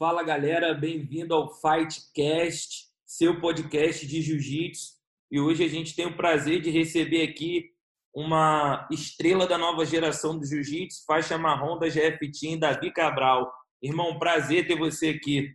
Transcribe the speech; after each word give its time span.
Fala 0.00 0.22
galera, 0.22 0.72
bem-vindo 0.72 1.34
ao 1.34 1.54
Fightcast, 1.60 2.88
seu 3.04 3.38
podcast 3.38 4.06
de 4.06 4.22
jiu-jitsu. 4.22 4.94
E 5.30 5.38
hoje 5.38 5.62
a 5.62 5.68
gente 5.68 5.94
tem 5.94 6.06
o 6.06 6.16
prazer 6.16 6.62
de 6.62 6.70
receber 6.70 7.22
aqui 7.22 7.66
uma 8.14 8.88
estrela 8.90 9.46
da 9.46 9.58
nova 9.58 9.84
geração 9.84 10.38
do 10.38 10.46
jiu-jitsu, 10.46 11.04
faixa 11.04 11.36
marrom 11.36 11.78
da 11.78 11.86
GF 11.86 12.32
Team, 12.32 12.58
Davi 12.58 12.90
Cabral. 12.90 13.52
Irmão, 13.82 14.18
prazer 14.18 14.66
ter 14.66 14.74
você 14.74 15.10
aqui. 15.10 15.54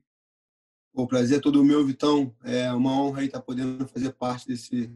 O 0.94 1.08
prazer 1.08 1.40
é 1.40 1.42
todo 1.42 1.66
meu, 1.66 1.84
Vitão. 1.84 2.32
É 2.44 2.72
uma 2.72 3.02
honra 3.02 3.22
aí 3.22 3.26
estar 3.26 3.42
podendo 3.42 3.88
fazer 3.88 4.14
parte 4.14 4.48
desse, 4.48 4.96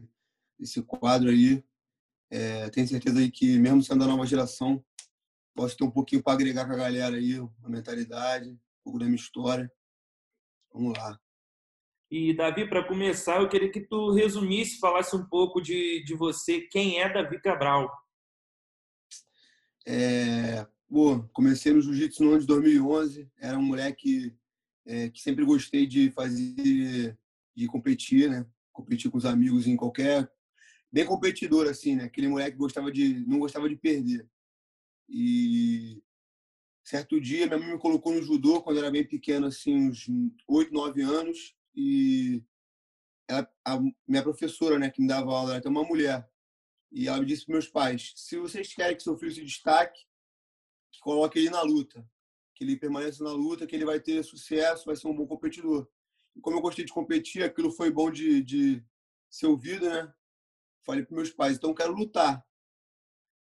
desse 0.56 0.80
quadro 0.80 1.28
aí. 1.28 1.60
É, 2.30 2.70
tenho 2.70 2.86
certeza 2.86 3.18
aí 3.18 3.28
que, 3.28 3.58
mesmo 3.58 3.82
sendo 3.82 3.98
da 3.98 4.06
nova 4.06 4.24
geração, 4.24 4.80
posso 5.56 5.76
ter 5.76 5.82
um 5.82 5.90
pouquinho 5.90 6.22
para 6.22 6.34
agregar 6.34 6.66
com 6.66 6.72
a 6.72 6.76
galera 6.76 7.16
aí, 7.16 7.36
a 7.64 7.68
mentalidade, 7.68 8.56
pouco 8.90 8.98
da 8.98 9.06
minha 9.06 9.16
história. 9.16 9.70
Vamos 10.72 10.98
lá. 10.98 11.18
E, 12.10 12.34
Davi, 12.34 12.68
para 12.68 12.86
começar, 12.86 13.40
eu 13.40 13.48
queria 13.48 13.70
que 13.70 13.80
tu 13.80 14.10
resumisse, 14.10 14.80
falasse 14.80 15.14
um 15.14 15.24
pouco 15.24 15.60
de, 15.60 16.02
de 16.04 16.14
você. 16.14 16.62
Quem 16.62 17.00
é 17.00 17.12
Davi 17.12 17.40
Cabral? 17.40 17.88
É, 19.86 20.66
pô, 20.88 21.22
comecei 21.32 21.72
no 21.72 21.80
jiu-jitsu 21.80 22.24
no 22.24 22.30
ano 22.30 22.40
de 22.40 22.46
2011. 22.48 23.30
Era 23.38 23.56
um 23.56 23.62
moleque 23.62 24.36
é, 24.84 25.08
que 25.08 25.20
sempre 25.20 25.44
gostei 25.44 25.86
de 25.86 26.10
fazer, 26.10 27.16
de 27.54 27.66
competir, 27.68 28.28
né? 28.28 28.44
Competir 28.72 29.08
com 29.10 29.18
os 29.18 29.24
amigos 29.24 29.66
em 29.66 29.76
qualquer... 29.76 30.30
Bem 30.92 31.06
competidor, 31.06 31.68
assim, 31.68 31.94
né? 31.94 32.04
Aquele 32.04 32.26
moleque 32.26 32.52
que 32.52 32.58
gostava 32.58 32.90
de, 32.90 33.24
não 33.24 33.38
gostava 33.38 33.68
de 33.68 33.76
perder. 33.76 34.28
E 35.08 36.02
certo 36.82 37.20
dia, 37.20 37.46
minha 37.46 37.58
mãe 37.58 37.72
me 37.72 37.78
colocou 37.78 38.12
no 38.12 38.22
judô 38.22 38.62
quando 38.62 38.76
eu 38.78 38.82
era 38.82 38.92
bem 38.92 39.06
pequeno, 39.06 39.46
assim, 39.46 39.88
uns 39.88 40.06
8, 40.46 40.72
9 40.72 41.02
anos. 41.02 41.54
E 41.74 42.42
ela, 43.28 43.48
a 43.64 43.78
minha 44.06 44.22
professora, 44.22 44.78
né, 44.78 44.90
que 44.90 45.00
me 45.00 45.08
dava 45.08 45.32
aula, 45.32 45.56
era 45.56 45.68
uma 45.68 45.84
mulher. 45.84 46.28
E 46.90 47.06
ela 47.06 47.20
me 47.20 47.26
disse 47.26 47.46
para 47.46 47.52
meus 47.52 47.68
pais: 47.68 48.12
se 48.16 48.36
vocês 48.36 48.74
querem 48.74 48.96
que 48.96 49.02
seu 49.02 49.16
filho 49.16 49.32
se 49.32 49.44
destaque, 49.44 50.00
que 50.90 51.00
coloque 51.00 51.38
ele 51.38 51.50
na 51.50 51.62
luta, 51.62 52.04
que 52.54 52.64
ele 52.64 52.76
permaneça 52.76 53.22
na 53.22 53.32
luta, 53.32 53.66
que 53.66 53.74
ele 53.76 53.84
vai 53.84 54.00
ter 54.00 54.22
sucesso, 54.24 54.86
vai 54.86 54.96
ser 54.96 55.06
um 55.06 55.14
bom 55.14 55.26
competidor. 55.26 55.88
E 56.34 56.40
como 56.40 56.56
eu 56.56 56.62
gostei 56.62 56.84
de 56.84 56.92
competir, 56.92 57.42
aquilo 57.42 57.70
foi 57.70 57.90
bom 57.90 58.10
de, 58.10 58.42
de 58.42 58.84
ser 59.28 59.46
ouvido, 59.46 59.88
né? 59.88 60.12
Falei 60.82 61.04
para 61.04 61.14
meus 61.14 61.30
pais: 61.30 61.56
então 61.56 61.70
eu 61.70 61.76
quero 61.76 61.94
lutar. 61.94 62.44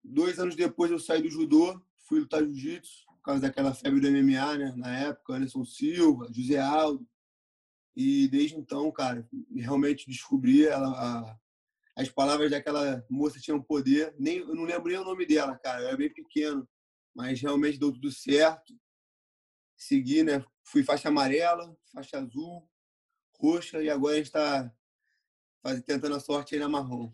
Dois 0.02 0.38
anos 0.38 0.56
depois 0.56 0.90
eu 0.90 0.98
saí 0.98 1.22
do 1.22 1.30
judô, 1.30 1.80
fui 1.96 2.20
lutar 2.20 2.42
jiu-jitsu, 2.42 3.05
causa 3.26 3.42
daquela 3.42 3.74
febre 3.74 4.00
do 4.00 4.08
MMA, 4.08 4.56
né? 4.56 4.74
Na 4.76 4.98
época, 4.98 5.34
Anderson 5.34 5.64
Silva, 5.64 6.32
José 6.32 6.58
Aldo. 6.58 7.06
E 7.94 8.28
desde 8.28 8.56
então, 8.56 8.90
cara, 8.92 9.28
realmente 9.54 10.06
descobri 10.06 10.64
ela, 10.64 10.88
a, 10.90 11.38
as 11.96 12.08
palavras 12.08 12.50
daquela 12.50 13.04
moça 13.10 13.40
tinham 13.40 13.60
poder. 13.60 14.14
Nem, 14.18 14.38
eu 14.38 14.54
não 14.54 14.62
lembro 14.62 14.90
nem 14.90 14.98
o 14.98 15.04
nome 15.04 15.26
dela, 15.26 15.58
cara, 15.58 15.82
eu 15.82 15.88
era 15.88 15.96
bem 15.96 16.12
pequeno, 16.12 16.68
mas 17.14 17.40
realmente 17.40 17.78
deu 17.78 17.92
tudo 17.92 18.12
certo. 18.12 18.72
Segui, 19.76 20.22
né? 20.22 20.44
Fui 20.62 20.84
faixa 20.84 21.08
amarela, 21.08 21.76
faixa 21.92 22.18
azul, 22.18 22.68
roxa 23.40 23.82
e 23.82 23.90
agora 23.90 24.14
a 24.14 24.18
gente 24.18 24.26
está 24.26 24.72
tentando 25.84 26.14
a 26.14 26.20
sorte 26.20 26.54
aí 26.54 26.60
na 26.60 26.68
marrom. 26.68 27.12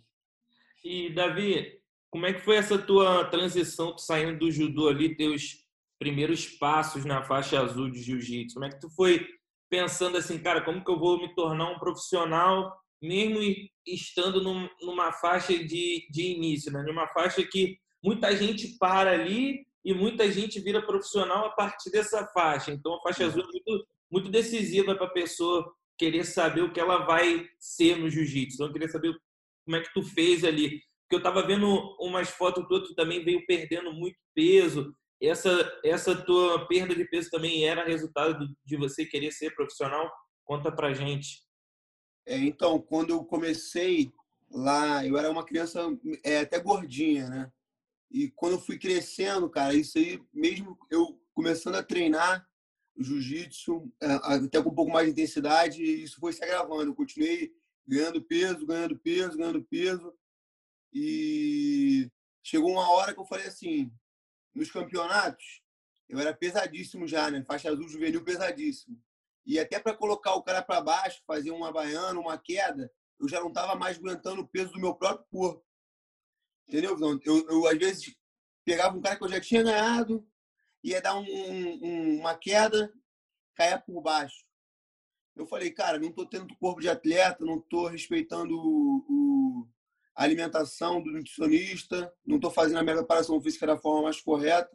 E, 0.84 1.14
Davi, 1.14 1.80
como 2.10 2.26
é 2.26 2.34
que 2.34 2.40
foi 2.40 2.56
essa 2.56 2.76
tua 2.76 3.24
transição, 3.30 3.96
tu 3.96 4.02
saindo 4.02 4.38
do 4.38 4.50
judô 4.50 4.88
ali, 4.88 5.16
teus 5.16 5.61
primeiros 6.02 6.46
passos 6.46 7.04
na 7.04 7.22
faixa 7.22 7.60
azul 7.60 7.88
de 7.88 8.02
jiu-jitsu? 8.02 8.54
Como 8.54 8.66
é 8.66 8.70
que 8.70 8.80
tu 8.80 8.90
foi 8.90 9.24
pensando 9.70 10.18
assim, 10.18 10.36
cara, 10.36 10.60
como 10.60 10.84
que 10.84 10.90
eu 10.90 10.98
vou 10.98 11.16
me 11.16 11.32
tornar 11.32 11.70
um 11.70 11.78
profissional, 11.78 12.76
mesmo 13.00 13.38
estando 13.86 14.42
num, 14.42 14.68
numa 14.80 15.12
faixa 15.12 15.56
de, 15.56 16.08
de 16.10 16.22
início, 16.22 16.72
né? 16.72 16.82
Numa 16.82 17.06
faixa 17.06 17.40
que 17.44 17.78
muita 18.02 18.36
gente 18.36 18.76
para 18.78 19.12
ali 19.12 19.64
e 19.84 19.94
muita 19.94 20.30
gente 20.30 20.58
vira 20.58 20.84
profissional 20.84 21.46
a 21.46 21.50
partir 21.50 21.90
dessa 21.92 22.26
faixa. 22.34 22.72
Então, 22.72 22.96
a 22.96 23.02
faixa 23.02 23.24
azul 23.24 23.42
é 23.42 23.46
muito, 23.46 23.86
muito 24.10 24.28
decisiva 24.28 24.96
para 24.96 25.06
a 25.06 25.12
pessoa 25.12 25.72
querer 25.96 26.24
saber 26.24 26.62
o 26.62 26.72
que 26.72 26.80
ela 26.80 27.06
vai 27.06 27.46
ser 27.60 27.96
no 27.96 28.10
jiu-jitsu. 28.10 28.56
Então, 28.56 28.66
eu 28.66 28.72
queria 28.72 28.88
saber 28.88 29.16
como 29.64 29.76
é 29.76 29.80
que 29.80 29.94
tu 29.94 30.02
fez 30.02 30.42
ali 30.42 30.80
porque 31.12 31.16
eu 31.16 31.18
estava 31.18 31.46
vendo 31.46 31.66
umas 32.00 32.30
fotos 32.30 32.66
tuas, 32.66 32.88
tu 32.88 32.94
também 32.94 33.22
veio 33.22 33.44
perdendo 33.44 33.92
muito 33.92 34.16
peso. 34.34 34.94
Essa, 35.22 35.80
essa 35.84 36.16
tua 36.16 36.66
perda 36.66 36.94
de 36.94 37.04
peso 37.04 37.30
também 37.30 37.64
era 37.64 37.84
resultado 37.84 38.48
de 38.64 38.76
você 38.76 39.06
querer 39.06 39.30
ser 39.30 39.54
profissional? 39.54 40.10
Conta 40.44 40.72
pra 40.72 40.92
gente. 40.92 41.42
É, 42.26 42.36
então, 42.36 42.80
quando 42.80 43.10
eu 43.10 43.24
comecei 43.24 44.12
lá, 44.50 45.06
eu 45.06 45.16
era 45.16 45.30
uma 45.30 45.44
criança 45.44 45.80
é, 46.24 46.40
até 46.40 46.58
gordinha, 46.58 47.28
né? 47.28 47.52
E 48.10 48.30
quando 48.32 48.52
eu 48.54 48.60
fui 48.60 48.78
crescendo, 48.78 49.48
cara, 49.48 49.74
isso 49.74 49.96
aí, 49.96 50.20
mesmo 50.32 50.76
eu 50.90 51.18
começando 51.32 51.76
a 51.76 51.82
treinar 51.82 52.46
jiu-jitsu, 52.98 53.90
é, 54.02 54.12
até 54.22 54.62
com 54.62 54.68
um 54.70 54.74
pouco 54.74 54.92
mais 54.92 55.06
de 55.06 55.12
intensidade, 55.12 55.82
isso 55.82 56.18
foi 56.20 56.32
se 56.32 56.44
agravando. 56.44 56.90
Eu 56.90 56.94
continuei 56.94 57.52
ganhando 57.86 58.22
peso, 58.22 58.66
ganhando 58.66 58.98
peso, 58.98 59.38
ganhando 59.38 59.64
peso. 59.64 60.12
E 60.92 62.10
chegou 62.42 62.72
uma 62.72 62.90
hora 62.90 63.14
que 63.14 63.20
eu 63.20 63.24
falei 63.24 63.46
assim, 63.46 63.90
nos 64.54 64.70
campeonatos, 64.70 65.62
eu 66.08 66.18
era 66.18 66.34
pesadíssimo 66.34 67.06
já, 67.06 67.30
né? 67.30 67.42
Faixa 67.44 67.70
azul 67.70 67.88
juvenil 67.88 68.22
pesadíssimo. 68.22 69.00
E 69.46 69.58
até 69.58 69.80
para 69.80 69.96
colocar 69.96 70.34
o 70.34 70.42
cara 70.42 70.62
para 70.62 70.80
baixo, 70.80 71.22
fazer 71.26 71.50
uma 71.50 71.72
baiana, 71.72 72.18
uma 72.18 72.38
queda, 72.38 72.92
eu 73.18 73.28
já 73.28 73.40
não 73.40 73.48
estava 73.48 73.74
mais 73.74 73.98
aguentando 73.98 74.42
o 74.42 74.48
peso 74.48 74.72
do 74.72 74.80
meu 74.80 74.94
próprio 74.94 75.26
corpo. 75.30 75.64
Entendeu? 76.68 76.96
Eu, 77.24 77.48
eu, 77.48 77.66
às 77.66 77.78
vezes, 77.78 78.16
pegava 78.64 78.96
um 78.96 79.00
cara 79.00 79.16
que 79.16 79.24
eu 79.24 79.28
já 79.28 79.40
tinha 79.40 79.62
ganhado, 79.62 80.26
ia 80.82 81.00
dar 81.00 81.16
um, 81.16 81.24
um, 81.24 82.20
uma 82.20 82.36
queda, 82.36 82.92
caia 83.54 83.78
por 83.78 84.00
baixo. 84.00 84.44
Eu 85.34 85.46
falei, 85.46 85.70
cara, 85.70 85.98
não 85.98 86.08
estou 86.08 86.26
tendo 86.26 86.56
corpo 86.56 86.80
de 86.80 86.88
atleta, 86.88 87.44
não 87.44 87.58
estou 87.58 87.86
respeitando 87.86 88.54
o, 88.54 89.04
alimentação 90.14 91.02
do 91.02 91.10
nutricionista, 91.10 92.12
não 92.26 92.36
estou 92.36 92.50
fazendo 92.50 92.78
a 92.78 92.82
minha 92.82 92.96
preparação 92.96 93.40
física 93.40 93.66
da 93.66 93.76
forma 93.76 94.02
mais 94.02 94.20
correta 94.20 94.70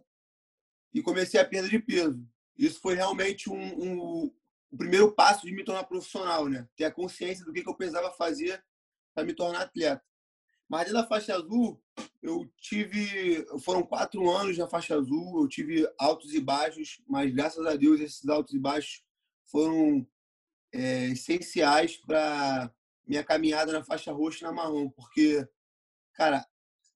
e 0.94 1.02
comecei 1.02 1.40
a 1.40 1.46
perda 1.46 1.70
de 1.70 1.80
peso. 1.80 2.28
Isso 2.58 2.80
foi 2.80 2.96
realmente 2.96 3.50
um, 3.50 3.56
um, 3.56 4.34
o 4.72 4.78
primeiro 4.78 5.12
passo 5.12 5.46
de 5.46 5.52
me 5.52 5.64
tornar 5.64 5.84
profissional, 5.84 6.48
né? 6.48 6.68
Ter 6.76 6.86
a 6.86 6.92
consciência 6.92 7.46
do 7.46 7.54
que, 7.54 7.62
que 7.64 7.70
eu 7.70 7.76
precisava 7.76 8.12
fazer 8.12 8.64
para 9.14 9.24
me 9.24 9.34
tornar 9.34 9.62
atleta. 9.62 10.04
Mas 10.68 10.86
dentro 10.86 11.02
da 11.02 11.08
faixa 11.08 11.36
azul, 11.36 11.82
eu 12.22 12.50
tive. 12.58 13.46
Foram 13.64 13.84
quatro 13.84 14.30
anos 14.30 14.58
na 14.58 14.68
faixa 14.68 14.96
azul, 14.96 15.42
eu 15.42 15.48
tive 15.48 15.88
altos 15.98 16.34
e 16.34 16.42
baixos, 16.42 17.02
mas 17.08 17.34
graças 17.34 17.66
a 17.66 17.76
Deus 17.76 18.02
esses 18.02 18.28
altos 18.28 18.54
e 18.54 18.60
baixos 18.60 19.04
foram 19.46 20.06
é, 20.74 21.06
essenciais 21.08 21.98
para 21.98 22.74
minha 23.08 23.24
caminhada 23.24 23.72
na 23.72 23.84
faixa 23.84 24.12
roxa 24.12 24.40
e 24.40 24.44
na 24.44 24.52
marrom, 24.52 24.90
porque, 24.90 25.48
cara, 26.14 26.46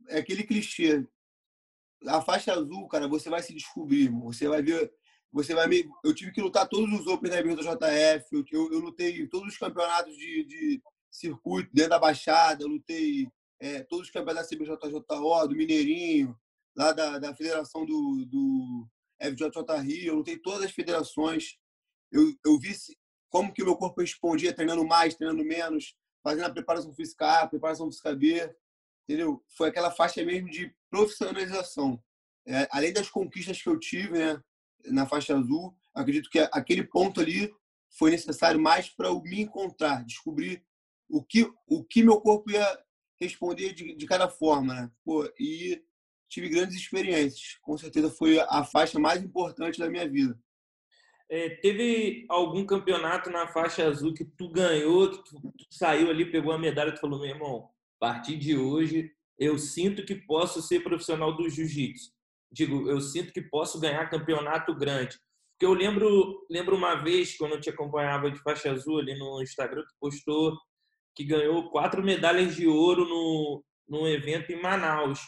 é 0.09 0.19
aquele 0.19 0.43
clichê. 0.43 1.07
A 2.07 2.21
faixa 2.21 2.53
azul, 2.53 2.87
cara, 2.87 3.07
você 3.07 3.29
vai 3.29 3.41
se 3.41 3.53
descobrir, 3.53 4.09
você 4.09 4.47
vai 4.47 4.61
ver, 4.61 4.91
você 5.31 5.53
vai 5.53 5.67
me... 5.67 5.87
Eu 6.03 6.13
tive 6.13 6.31
que 6.31 6.41
lutar 6.41 6.67
todos 6.67 6.99
os 6.99 7.07
Open 7.07 7.31
da 7.31 7.41
JF, 7.41 8.25
eu, 8.31 8.43
eu, 8.51 8.73
eu 8.73 8.79
lutei 8.79 9.27
todos 9.27 9.53
os 9.53 9.57
campeonatos 9.57 10.15
de, 10.17 10.43
de 10.43 10.83
circuito 11.09 11.69
dentro 11.73 11.91
da 11.91 11.99
Baixada, 11.99 12.65
lutei 12.65 13.27
é, 13.59 13.83
todos 13.83 14.07
os 14.07 14.11
campeonatos 14.11 14.49
da 14.49 14.57
CBJJO, 14.57 15.47
do 15.47 15.55
Mineirinho, 15.55 16.35
lá 16.75 16.91
da, 16.91 17.19
da 17.19 17.35
federação 17.35 17.85
do, 17.85 18.25
do 18.25 18.87
FJJ 19.21 19.79
Rio, 19.81 20.07
eu 20.07 20.15
lutei 20.15 20.37
todas 20.37 20.63
as 20.63 20.71
federações. 20.71 21.57
Eu, 22.11 22.33
eu 22.43 22.59
vi 22.59 22.75
como 23.29 23.53
que 23.53 23.61
o 23.61 23.65
meu 23.65 23.75
corpo 23.75 24.01
respondia, 24.01 24.53
treinando 24.53 24.85
mais, 24.85 25.15
treinando 25.15 25.43
menos, 25.45 25.95
fazendo 26.23 26.45
a 26.45 26.51
preparação 26.51 26.93
física 26.93 27.41
A, 27.41 27.47
preparação 27.47 27.87
física 27.87 28.15
B, 28.15 28.53
entendeu? 29.03 29.43
Foi 29.57 29.69
aquela 29.69 29.91
faixa 29.91 30.23
mesmo 30.23 30.49
de 30.49 30.73
profissionalização. 30.89 32.01
É, 32.45 32.67
além 32.71 32.93
das 32.93 33.09
conquistas 33.09 33.61
que 33.61 33.69
eu 33.69 33.79
tive 33.79 34.17
né, 34.17 34.41
na 34.85 35.05
faixa 35.05 35.35
azul, 35.37 35.75
acredito 35.93 36.29
que 36.29 36.39
aquele 36.51 36.83
ponto 36.83 37.21
ali 37.21 37.53
foi 37.89 38.11
necessário 38.11 38.59
mais 38.59 38.89
para 38.89 39.09
eu 39.09 39.21
me 39.21 39.41
encontrar, 39.41 40.03
descobrir 40.05 40.63
o 41.09 41.23
que, 41.23 41.51
o 41.67 41.83
que 41.83 42.03
meu 42.03 42.21
corpo 42.21 42.49
ia 42.51 42.83
responder 43.19 43.73
de, 43.73 43.95
de 43.95 44.05
cada 44.05 44.29
forma. 44.29 44.73
Né? 44.73 44.91
Pô, 45.03 45.25
e 45.39 45.83
tive 46.29 46.49
grandes 46.49 46.75
experiências. 46.75 47.57
Com 47.61 47.77
certeza 47.77 48.09
foi 48.09 48.39
a 48.39 48.63
faixa 48.63 48.97
mais 48.97 49.21
importante 49.21 49.77
da 49.77 49.89
minha 49.89 50.07
vida. 50.09 50.39
É, 51.31 51.49
teve 51.49 52.25
algum 52.27 52.65
campeonato 52.65 53.29
na 53.29 53.47
faixa 53.47 53.87
azul 53.87 54.13
que 54.13 54.25
tu 54.25 54.49
ganhou, 54.49 55.09
que 55.09 55.23
tu, 55.23 55.39
tu 55.39 55.65
saiu 55.69 56.09
ali, 56.09 56.29
pegou 56.29 56.51
a 56.51 56.57
medalha 56.57 56.93
e 56.93 56.99
falou, 56.99 57.17
meu 57.17 57.29
irmão, 57.29 57.69
a 57.95 58.05
partir 58.05 58.35
de 58.37 58.57
hoje 58.57 59.09
eu 59.39 59.57
sinto 59.57 60.05
que 60.05 60.13
posso 60.13 60.61
ser 60.61 60.83
profissional 60.83 61.35
do 61.35 61.49
jiu-jitsu. 61.49 62.11
Digo, 62.51 62.89
eu 62.89 62.99
sinto 62.99 63.31
que 63.31 63.41
posso 63.41 63.79
ganhar 63.79 64.09
campeonato 64.09 64.75
grande. 64.75 65.17
Porque 65.51 65.65
eu 65.65 65.73
lembro, 65.73 66.45
lembro 66.49 66.75
uma 66.75 66.95
vez, 66.95 67.37
quando 67.37 67.53
eu 67.53 67.61
te 67.61 67.69
acompanhava 67.69 68.29
de 68.29 68.41
faixa 68.41 68.69
azul 68.69 68.99
ali 68.99 69.17
no 69.17 69.41
Instagram, 69.41 69.83
tu 69.83 69.95
postou 70.01 70.57
que 71.15 71.23
ganhou 71.23 71.69
quatro 71.69 72.03
medalhas 72.03 72.55
de 72.55 72.67
ouro 72.67 73.05
no, 73.05 73.63
num 73.87 74.05
evento 74.05 74.51
em 74.51 74.61
Manaus. 74.61 75.19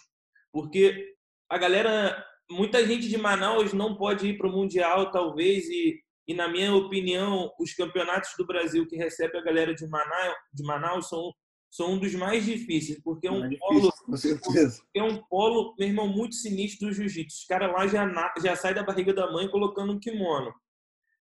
Porque 0.52 1.16
a 1.50 1.58
galera, 1.58 2.26
muita 2.50 2.86
gente 2.86 3.08
de 3.08 3.18
Manaus 3.18 3.74
não 3.74 3.96
pode 3.96 4.28
ir 4.28 4.38
para 4.38 4.48
o 4.48 4.52
Mundial, 4.52 5.12
talvez, 5.12 5.68
e, 5.70 6.00
e, 6.28 6.34
na 6.34 6.48
minha 6.48 6.74
opinião, 6.74 7.52
os 7.60 7.74
campeonatos 7.74 8.32
do 8.38 8.46
Brasil 8.46 8.88
que 8.88 8.96
recebe 8.96 9.38
a 9.38 9.44
galera 9.44 9.74
de 9.74 9.88
Manaus, 9.88 10.36
de 10.54 10.64
Manaus 10.64 11.10
são, 11.10 11.34
são 11.70 11.94
um 11.94 12.00
dos 12.00 12.14
mais 12.16 12.46
difíceis, 12.46 13.02
porque 13.04 13.28
é 13.28 13.32
um 13.32 13.40
Mais 13.40 13.58
polo, 13.58 13.82
difícil, 13.82 14.06
com 14.06 14.18
certeza. 14.18 14.84
é 14.96 15.04
um 15.04 15.22
polo, 15.24 15.76
meu 15.78 15.88
irmão, 15.88 16.08
muito 16.08 16.36
sinistro 16.36 16.88
do 16.88 16.94
jiu-jitsu. 16.94 17.38
Os 17.40 17.46
caras 17.46 17.72
lá 17.72 17.88
já, 17.88 18.34
já 18.42 18.56
saem 18.56 18.76
da 18.76 18.84
barriga 18.84 19.14
da 19.14 19.32
mãe 19.32 19.50
colocando 19.50 19.94
um 19.94 20.00
kimono. 20.00 20.54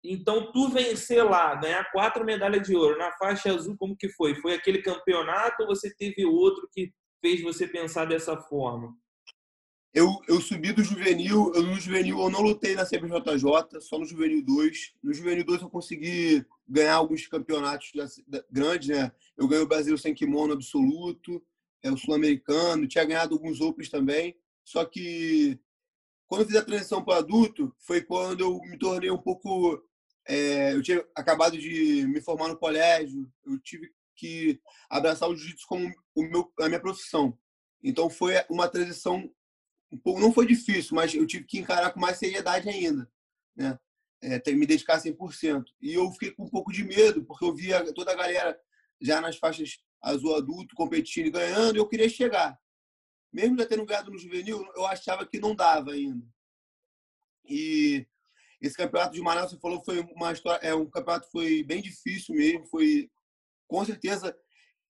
Então, 0.02 0.50
tu 0.50 0.70
vencer 0.70 1.22
lá, 1.22 1.54
ganhar 1.56 1.84
quatro 1.92 2.24
medalhas 2.24 2.66
de 2.66 2.74
ouro 2.74 2.98
na 2.98 3.12
faixa 3.12 3.52
azul, 3.52 3.76
como 3.78 3.94
que 3.96 4.08
foi? 4.08 4.34
Foi 4.36 4.54
aquele 4.54 4.80
campeonato 4.80 5.62
ou 5.62 5.68
você 5.68 5.94
teve 5.94 6.24
outro 6.24 6.66
que 6.72 6.90
fez 7.20 7.42
você 7.42 7.66
pensar 7.66 8.06
dessa 8.06 8.34
forma? 8.34 8.94
Eu, 9.92 10.20
eu 10.28 10.40
subi 10.40 10.72
do 10.72 10.84
juvenil, 10.84 11.52
eu 11.52 11.64
no 11.64 11.74
juvenil 11.74 12.20
eu 12.20 12.30
não 12.30 12.40
lutei 12.40 12.76
na 12.76 12.86
CBJJ, 12.86 13.80
só 13.80 13.98
no 13.98 14.06
juvenil 14.06 14.44
2. 14.44 14.94
No 15.02 15.12
juvenil 15.12 15.44
2 15.44 15.62
eu 15.62 15.70
consegui 15.70 16.46
ganhar 16.68 16.94
alguns 16.94 17.26
campeonatos 17.26 17.90
grandes, 18.50 18.88
né? 18.88 19.10
Eu 19.36 19.48
ganhei 19.48 19.64
o 19.64 19.68
Brasil 19.68 19.98
sem 19.98 20.14
kimono 20.14 20.52
absoluto, 20.52 21.42
é, 21.82 21.90
o 21.90 21.96
sul-americano, 21.96 22.86
tinha 22.86 23.04
ganhado 23.04 23.34
alguns 23.34 23.60
outros 23.60 23.88
também. 23.88 24.36
Só 24.64 24.84
que 24.84 25.58
quando 26.28 26.42
eu 26.42 26.46
fiz 26.46 26.56
a 26.56 26.64
transição 26.64 27.04
para 27.04 27.18
adulto, 27.18 27.74
foi 27.80 28.00
quando 28.00 28.40
eu 28.40 28.60
me 28.60 28.78
tornei 28.78 29.10
um 29.10 29.18
pouco. 29.18 29.82
é, 30.28 30.72
eu 30.72 30.82
tinha 30.82 31.04
acabado 31.16 31.58
de 31.58 32.06
me 32.06 32.20
formar 32.20 32.46
no 32.46 32.56
colégio, 32.56 33.28
eu 33.44 33.58
tive 33.58 33.90
que 34.14 34.60
abraçar 34.88 35.28
o 35.28 35.34
jiu-jitsu 35.34 35.66
como 35.66 35.90
o 36.14 36.22
meu, 36.22 36.52
a 36.60 36.68
minha 36.68 36.78
profissão. 36.80 37.36
Então 37.82 38.08
foi 38.08 38.34
uma 38.48 38.68
transição 38.68 39.28
um 39.90 39.98
pouco, 39.98 40.20
não 40.20 40.32
foi 40.32 40.46
difícil, 40.46 40.94
mas 40.94 41.14
eu 41.14 41.26
tive 41.26 41.44
que 41.44 41.58
encarar 41.58 41.92
com 41.92 42.00
mais 42.00 42.18
seriedade 42.18 42.68
ainda, 42.68 43.10
né? 43.56 43.78
É, 44.22 44.52
me 44.52 44.66
dedicar 44.66 45.00
100%. 45.00 45.64
E 45.80 45.94
eu 45.94 46.10
fiquei 46.12 46.30
com 46.30 46.44
um 46.44 46.48
pouco 46.48 46.70
de 46.70 46.84
medo, 46.84 47.24
porque 47.24 47.44
eu 47.44 47.54
via 47.54 47.92
toda 47.94 48.12
a 48.12 48.14
galera 48.14 48.60
já 49.00 49.20
nas 49.20 49.36
faixas 49.36 49.78
azul 50.02 50.36
adulto 50.36 50.74
competindo 50.74 51.26
e 51.26 51.30
ganhando, 51.30 51.76
e 51.76 51.78
eu 51.78 51.88
queria 51.88 52.08
chegar. 52.08 52.58
Mesmo 53.32 53.58
já 53.58 53.66
tendo 53.66 53.86
ganhado 53.86 54.10
no 54.10 54.18
juvenil, 54.18 54.66
eu 54.74 54.84
achava 54.86 55.26
que 55.26 55.40
não 55.40 55.54
dava 55.54 55.92
ainda. 55.92 56.26
E 57.48 58.06
esse 58.60 58.76
campeonato 58.76 59.14
de 59.14 59.22
Manaus, 59.22 59.50
você 59.50 59.58
falou, 59.58 59.82
foi 59.82 60.00
uma 60.14 60.32
história, 60.32 60.66
é 60.66 60.74
um 60.74 60.88
campeonato 60.88 61.30
foi 61.30 61.62
bem 61.62 61.80
difícil 61.80 62.34
mesmo, 62.34 62.66
foi 62.66 63.10
com 63.66 63.84
certeza 63.84 64.36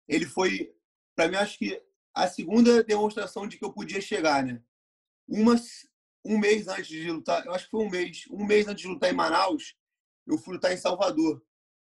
ele 0.08 0.26
foi 0.26 0.74
para 1.14 1.28
mim 1.28 1.36
acho 1.36 1.58
que 1.58 1.80
a 2.14 2.26
segunda 2.26 2.82
demonstração 2.82 3.46
de 3.46 3.56
que 3.56 3.64
eu 3.64 3.72
podia 3.72 4.00
chegar, 4.00 4.44
né? 4.44 4.60
Uma, 5.30 5.54
um 6.24 6.36
mês 6.36 6.66
antes 6.66 6.88
de 6.88 7.08
lutar, 7.08 7.46
eu 7.46 7.52
acho 7.52 7.66
que 7.66 7.70
foi 7.70 7.86
um 7.86 7.88
mês, 7.88 8.24
um 8.28 8.44
mês 8.44 8.66
antes 8.66 8.82
de 8.82 8.88
lutar 8.88 9.12
em 9.12 9.16
Manaus, 9.16 9.76
eu 10.26 10.36
fui 10.36 10.54
lutar 10.54 10.72
em 10.72 10.76
Salvador, 10.76 11.40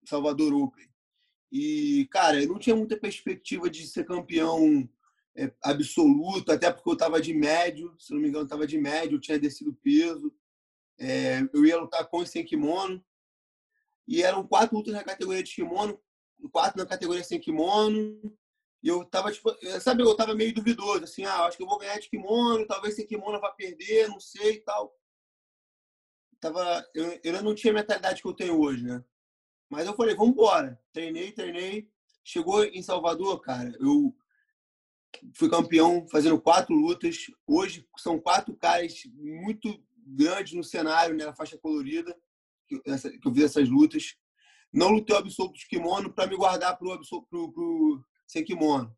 Salvador 0.05 0.53
Open. 0.53 0.89
E, 1.49 2.05
cara, 2.11 2.43
eu 2.43 2.49
não 2.49 2.59
tinha 2.59 2.75
muita 2.75 2.99
perspectiva 2.99 3.69
de 3.69 3.87
ser 3.87 4.05
campeão 4.05 4.87
é, 5.37 5.51
absoluto, 5.63 6.51
até 6.51 6.69
porque 6.69 6.89
eu 6.89 6.93
estava 6.93 7.21
de 7.21 7.33
médio, 7.33 7.95
se 7.97 8.13
não 8.13 8.19
me 8.19 8.27
engano, 8.27 8.43
estava 8.43 8.67
de 8.67 8.77
médio, 8.77 9.15
eu 9.15 9.21
tinha 9.21 9.39
descido 9.39 9.73
peso. 9.81 10.35
É, 10.99 11.39
eu 11.53 11.65
ia 11.65 11.79
lutar 11.79 12.05
com 12.09 12.21
e 12.21 12.27
sem 12.27 12.45
kimono. 12.45 13.03
E 14.05 14.21
eram 14.21 14.45
quatro 14.45 14.75
lutas 14.75 14.93
na 14.93 15.03
categoria 15.03 15.41
de 15.41 15.55
kimono, 15.55 15.97
quatro 16.51 16.77
na 16.77 16.85
categoria 16.85 17.23
sem 17.23 17.39
kimono. 17.39 18.37
E 18.81 18.87
eu 18.87 19.03
tava, 19.05 19.31
tipo, 19.31 19.53
sabe, 19.81 20.03
eu 20.03 20.15
tava 20.15 20.33
meio 20.33 20.53
duvidoso, 20.53 21.03
assim, 21.03 21.25
ah, 21.25 21.45
acho 21.45 21.57
que 21.57 21.63
eu 21.63 21.67
vou 21.67 21.77
ganhar 21.77 21.99
de 21.99 22.09
kimono, 22.09 22.65
talvez 22.65 22.95
sem 22.95 23.05
kimono 23.05 23.35
eu 23.35 23.41
vá 23.41 23.51
perder, 23.51 24.07
não 24.07 24.19
sei 24.19 24.53
e 24.53 24.61
tal. 24.61 24.95
Tava, 26.39 26.87
eu, 26.93 27.19
eu 27.21 27.43
não 27.43 27.53
tinha 27.53 27.73
a 27.73 27.75
mentalidade 27.75 28.21
que 28.21 28.27
eu 28.27 28.33
tenho 28.33 28.59
hoje, 28.59 28.83
né? 28.83 29.03
Mas 29.69 29.85
eu 29.85 29.93
falei, 29.93 30.15
vamos 30.15 30.31
embora. 30.31 30.81
Treinei, 30.93 31.31
treinei. 31.33 31.91
Chegou 32.23 32.63
em 32.63 32.81
Salvador, 32.81 33.41
cara, 33.41 33.75
eu 33.79 34.15
fui 35.33 35.49
campeão 35.49 36.07
fazendo 36.07 36.39
quatro 36.39 36.73
lutas. 36.73 37.27
Hoje 37.45 37.85
são 37.97 38.19
quatro 38.19 38.55
caras 38.55 39.03
muito 39.13 39.83
grandes 39.97 40.53
no 40.53 40.63
cenário, 40.63 41.15
né, 41.15 41.25
na 41.25 41.35
faixa 41.35 41.57
colorida, 41.57 42.17
que, 42.67 42.81
essa, 42.85 43.09
que 43.09 43.27
eu 43.27 43.31
vi 43.31 43.43
essas 43.43 43.67
lutas. 43.69 44.15
Não 44.71 44.89
lutei 44.89 45.15
o 45.15 45.19
absoluto 45.19 45.57
de 45.57 45.67
kimono 45.67 46.11
para 46.13 46.27
me 46.27 46.35
guardar 46.35 46.77
pro, 46.77 46.99
pro, 47.29 47.51
pro 47.51 48.05
sem 48.29 48.43
kimono. 48.43 48.95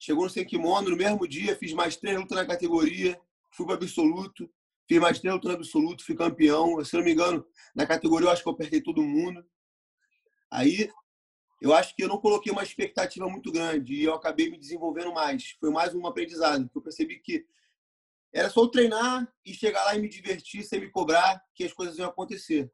Chegou 0.00 0.24
no 0.24 0.30
sem 0.30 0.44
kimono, 0.44 0.90
no 0.90 0.96
mesmo 0.96 1.26
dia, 1.28 1.56
fiz 1.56 1.72
mais 1.72 1.96
três 1.96 2.18
lutas 2.18 2.36
na 2.36 2.44
categoria, 2.44 3.18
fui 3.52 3.64
para 3.64 3.76
absoluto, 3.76 4.50
fiz 4.88 4.98
mais 4.98 5.20
três 5.20 5.32
lutas 5.32 5.52
no 5.52 5.56
absoluto, 5.56 6.04
fui 6.04 6.16
campeão. 6.16 6.84
Se 6.84 6.96
não 6.96 7.04
me 7.04 7.12
engano, 7.12 7.46
na 7.74 7.86
categoria 7.86 8.26
eu 8.26 8.32
acho 8.32 8.42
que 8.42 8.48
eu 8.48 8.52
apertei 8.52 8.82
todo 8.82 9.00
mundo. 9.00 9.46
Aí 10.50 10.90
eu 11.62 11.72
acho 11.72 11.94
que 11.94 12.02
eu 12.02 12.08
não 12.08 12.18
coloquei 12.18 12.50
uma 12.50 12.64
expectativa 12.64 13.28
muito 13.28 13.52
grande 13.52 13.94
e 13.94 14.02
eu 14.02 14.12
acabei 14.12 14.50
me 14.50 14.58
desenvolvendo 14.58 15.12
mais. 15.12 15.52
Foi 15.60 15.70
mais 15.70 15.94
um 15.94 16.04
aprendizado, 16.04 16.68
que 16.68 16.76
eu 16.76 16.82
percebi 16.82 17.20
que 17.20 17.46
era 18.32 18.50
só 18.50 18.66
treinar 18.66 19.32
e 19.46 19.54
chegar 19.54 19.84
lá 19.84 19.94
e 19.94 20.02
me 20.02 20.08
divertir 20.08 20.64
sem 20.64 20.80
me 20.80 20.90
cobrar 20.90 21.40
que 21.54 21.62
as 21.62 21.72
coisas 21.72 21.96
iam 21.96 22.08
acontecer. 22.08 22.68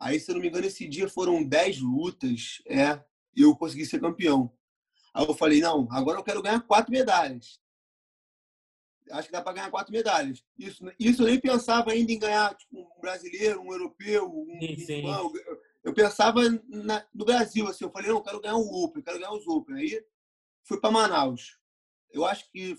Aí, 0.00 0.18
se 0.18 0.30
eu 0.30 0.34
não 0.36 0.40
me 0.40 0.48
engano, 0.48 0.66
esse 0.66 0.88
dia 0.88 1.10
foram 1.10 1.44
10 1.44 1.82
lutas, 1.82 2.62
é, 2.66 3.04
eu 3.36 3.54
consegui 3.54 3.84
ser 3.84 4.00
campeão. 4.00 4.50
Aí 5.12 5.26
eu 5.26 5.34
falei, 5.34 5.60
não, 5.60 5.88
agora 5.90 6.18
eu 6.18 6.24
quero 6.24 6.42
ganhar 6.42 6.60
quatro 6.60 6.92
medalhas. 6.92 7.60
Acho 9.10 9.26
que 9.26 9.32
dá 9.32 9.42
para 9.42 9.54
ganhar 9.54 9.70
quatro 9.70 9.92
medalhas. 9.92 10.44
Isso, 10.56 10.84
isso 10.98 11.22
eu 11.22 11.26
nem 11.26 11.40
pensava 11.40 11.90
ainda 11.90 12.12
em 12.12 12.18
ganhar 12.18 12.54
tipo, 12.54 12.78
um 12.78 13.00
brasileiro, 13.00 13.60
um 13.60 13.72
europeu, 13.72 14.30
um, 14.30 14.60
Sim, 14.60 14.76
sim. 14.78 15.06
eu, 15.06 15.32
eu 15.82 15.92
pensava 15.92 16.40
na, 16.68 17.04
no 17.12 17.24
Brasil, 17.24 17.66
assim, 17.66 17.84
eu 17.84 17.90
falei, 17.90 18.08
não, 18.08 18.18
eu 18.18 18.22
quero 18.22 18.40
ganhar 18.40 18.56
o 18.56 18.84
Open, 18.84 19.00
eu 19.00 19.04
quero 19.04 19.18
ganhar 19.18 19.32
os 19.32 19.46
Open. 19.48 19.76
Aí 19.76 20.04
fui 20.62 20.80
para 20.80 20.92
Manaus. 20.92 21.58
Eu 22.12 22.24
acho 22.24 22.48
que 22.50 22.76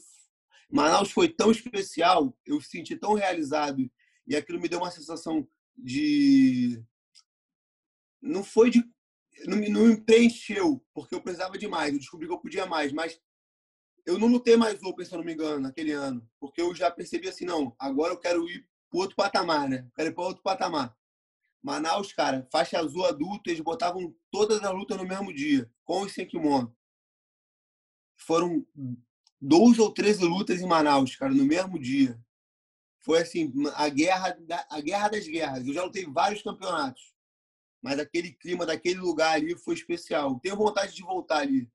Manaus 0.69 1.12
foi 1.12 1.28
tão 1.28 1.51
especial, 1.51 2.36
eu 2.45 2.56
me 2.56 2.63
senti 2.63 2.95
tão 2.95 3.13
realizado 3.13 3.89
e 4.25 4.36
aquilo 4.36 4.60
me 4.60 4.69
deu 4.69 4.80
uma 4.80 4.92
sensação 4.92 5.45
de 5.78 6.81
não 8.22 8.44
foi 8.44 8.69
de 8.69 8.83
não 9.45 9.57
me, 9.57 9.69
não 9.69 9.88
me 9.88 9.98
preencheu 9.98 10.83
porque 10.94 11.16
eu 11.16 11.21
precisava 11.21 11.57
de 11.57 11.68
mais, 11.68 11.94
eu 11.94 12.00
descobri 12.00 12.28
que 12.28 12.33
eu 12.33 12.40
podia 12.40 12.66
mais, 12.66 12.92
mas 12.92 13.19
eu 14.06 14.18
não 14.18 14.28
lutei 14.28 14.57
mais 14.57 14.81
Open, 14.83 15.06
se 15.06 15.14
eu 15.14 15.18
não 15.18 15.26
me 15.26 15.33
engano, 15.33 15.60
naquele 15.60 15.92
ano, 15.92 16.28
porque 16.40 16.62
eu 16.62 16.74
já 16.74 16.90
percebi 16.90 17.28
assim, 17.28 17.45
não, 17.45 17.76
agora 17.78 18.14
eu 18.14 18.18
quero 18.18 18.48
ir 18.50 18.68
para 18.90 19.00
outro 19.00 19.16
patamar, 19.16 19.69
né? 19.69 19.88
Quero 19.95 20.10
ir 20.10 20.14
para 20.14 20.24
outro 20.24 20.44
patamar. 20.44 20.95
Manaus, 21.62 22.12
cara, 22.12 22.48
faixa 22.52 22.80
azul 22.80 23.06
adulto, 23.06 23.50
eles 23.50 23.62
botavam 23.62 24.16
todas 24.31 24.64
as 24.64 24.74
lutas 24.74 24.98
no 24.98 25.06
mesmo 25.06 25.31
dia, 25.31 25.71
com 25.86 26.06
e 26.06 26.10
sem 26.10 26.28
kimono. 26.28 26.76
Foram 28.18 28.66
12 29.40 29.80
ou 29.80 29.92
13 29.92 30.24
lutas 30.26 30.62
em 30.62 30.68
Manaus, 30.68 31.16
cara, 31.16 31.33
no 31.33 31.45
mesmo 31.45 31.80
dia. 31.80 32.19
Foi 33.02 33.19
assim, 33.19 33.52
a 33.76 33.90
guerra, 33.90 34.38
da, 34.42 34.66
a 34.69 34.81
guerra 34.81 35.10
das 35.10 35.28
guerras. 35.28 35.66
Eu 35.66 35.74
já 35.74 35.83
lutei 35.83 36.06
vários 36.06 36.42
campeonatos, 36.42 37.14
mas 37.81 38.00
aquele 38.00 38.31
clima 38.31 38.66
daquele 38.66 39.00
lugar 39.00 39.35
ali 39.35 39.57
foi 39.57 39.73
especial. 39.73 40.40
Tenho 40.40 40.56
vontade 40.56 40.94
de 40.95 41.02
voltar 41.02 41.40
ali, 41.40 41.68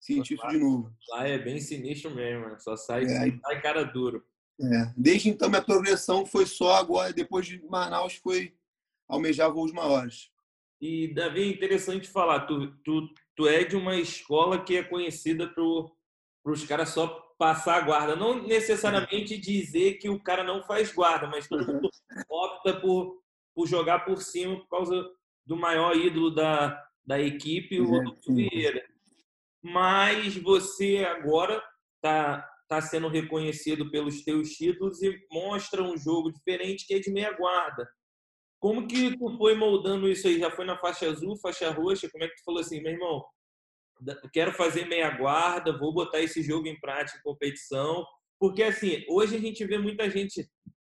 sentir 0.00 0.34
isso 0.34 0.48
de 0.48 0.58
novo. 0.58 0.92
Lá 1.10 1.26
é 1.26 1.38
bem 1.38 1.60
sinistro 1.60 2.14
mesmo, 2.14 2.48
né? 2.48 2.58
só 2.58 2.76
sai, 2.76 3.04
É. 3.04 3.38
sai 3.38 3.62
cara 3.62 3.82
duro. 3.84 4.24
É. 4.60 4.92
Desde 4.96 5.28
então, 5.28 5.48
minha 5.50 5.62
progressão 5.62 6.24
foi 6.24 6.46
só 6.46 6.74
agora, 6.76 7.12
depois 7.12 7.46
de 7.46 7.62
Manaus, 7.66 8.14
foi 8.14 8.54
almejar 9.08 9.52
voos 9.52 9.72
maiores. 9.72 10.30
E, 10.80 11.12
Davi, 11.14 11.42
é 11.42 11.48
interessante 11.48 12.08
falar, 12.08 12.46
tu, 12.46 12.74
tu, 12.84 13.08
tu 13.34 13.46
é 13.46 13.64
de 13.64 13.76
uma 13.76 13.96
escola 13.96 14.62
que 14.62 14.76
é 14.76 14.82
conhecida 14.82 15.48
para 15.48 16.52
os 16.52 16.64
caras 16.64 16.90
só 16.90 17.06
passar 17.38 17.76
a 17.76 17.80
guarda. 17.80 18.16
Não 18.16 18.42
necessariamente 18.46 19.36
dizer 19.38 19.94
que 19.94 20.08
o 20.08 20.20
cara 20.22 20.42
não 20.42 20.62
faz 20.62 20.92
guarda, 20.92 21.26
mas 21.26 21.48
todo 21.48 21.66
mundo 21.66 21.90
opta 22.28 22.80
por, 22.80 23.22
por 23.56 23.66
jogar 23.66 24.00
por 24.00 24.22
cima 24.22 24.60
por 24.60 24.68
causa 24.68 25.10
do 25.46 25.56
maior 25.56 25.96
ídolo 25.96 26.30
da, 26.30 26.78
da 27.06 27.18
equipe, 27.18 27.80
o 27.80 27.86
Rodolfo. 27.86 28.34
Vieira. 28.34 28.84
Mas 29.62 30.36
você 30.36 31.06
agora 31.06 31.62
está 31.96 32.46
tá 32.68 32.82
sendo 32.82 33.08
reconhecido 33.08 33.90
pelos 33.90 34.22
teus 34.22 34.50
títulos 34.50 35.02
e 35.02 35.18
mostra 35.32 35.82
um 35.82 35.96
jogo 35.96 36.30
diferente 36.30 36.86
que 36.86 36.94
é 36.94 36.98
de 36.98 37.10
meia 37.10 37.32
guarda. 37.32 37.88
Como 38.60 38.86
que 38.86 39.16
tu 39.16 39.36
foi 39.38 39.54
moldando 39.54 40.08
isso 40.08 40.26
aí? 40.26 40.38
Já 40.38 40.50
foi 40.50 40.66
na 40.66 40.76
faixa 40.76 41.08
azul, 41.08 41.36
faixa 41.38 41.70
roxa? 41.70 42.10
Como 42.10 42.24
é 42.24 42.28
que 42.28 42.36
tu 42.36 42.44
falou 42.44 42.60
assim, 42.60 42.82
meu 42.82 42.92
irmão, 42.92 43.24
quero 44.32 44.52
fazer 44.52 44.86
meia 44.86 45.10
guarda, 45.10 45.78
vou 45.78 45.94
botar 45.94 46.20
esse 46.20 46.42
jogo 46.42 46.66
em 46.66 46.78
prática 46.78 47.18
em 47.18 47.22
competição? 47.22 48.04
Porque 48.38 48.62
assim, 48.62 49.02
hoje 49.08 49.36
a 49.36 49.40
gente 49.40 49.64
vê 49.64 49.78
muita 49.78 50.10
gente, 50.10 50.46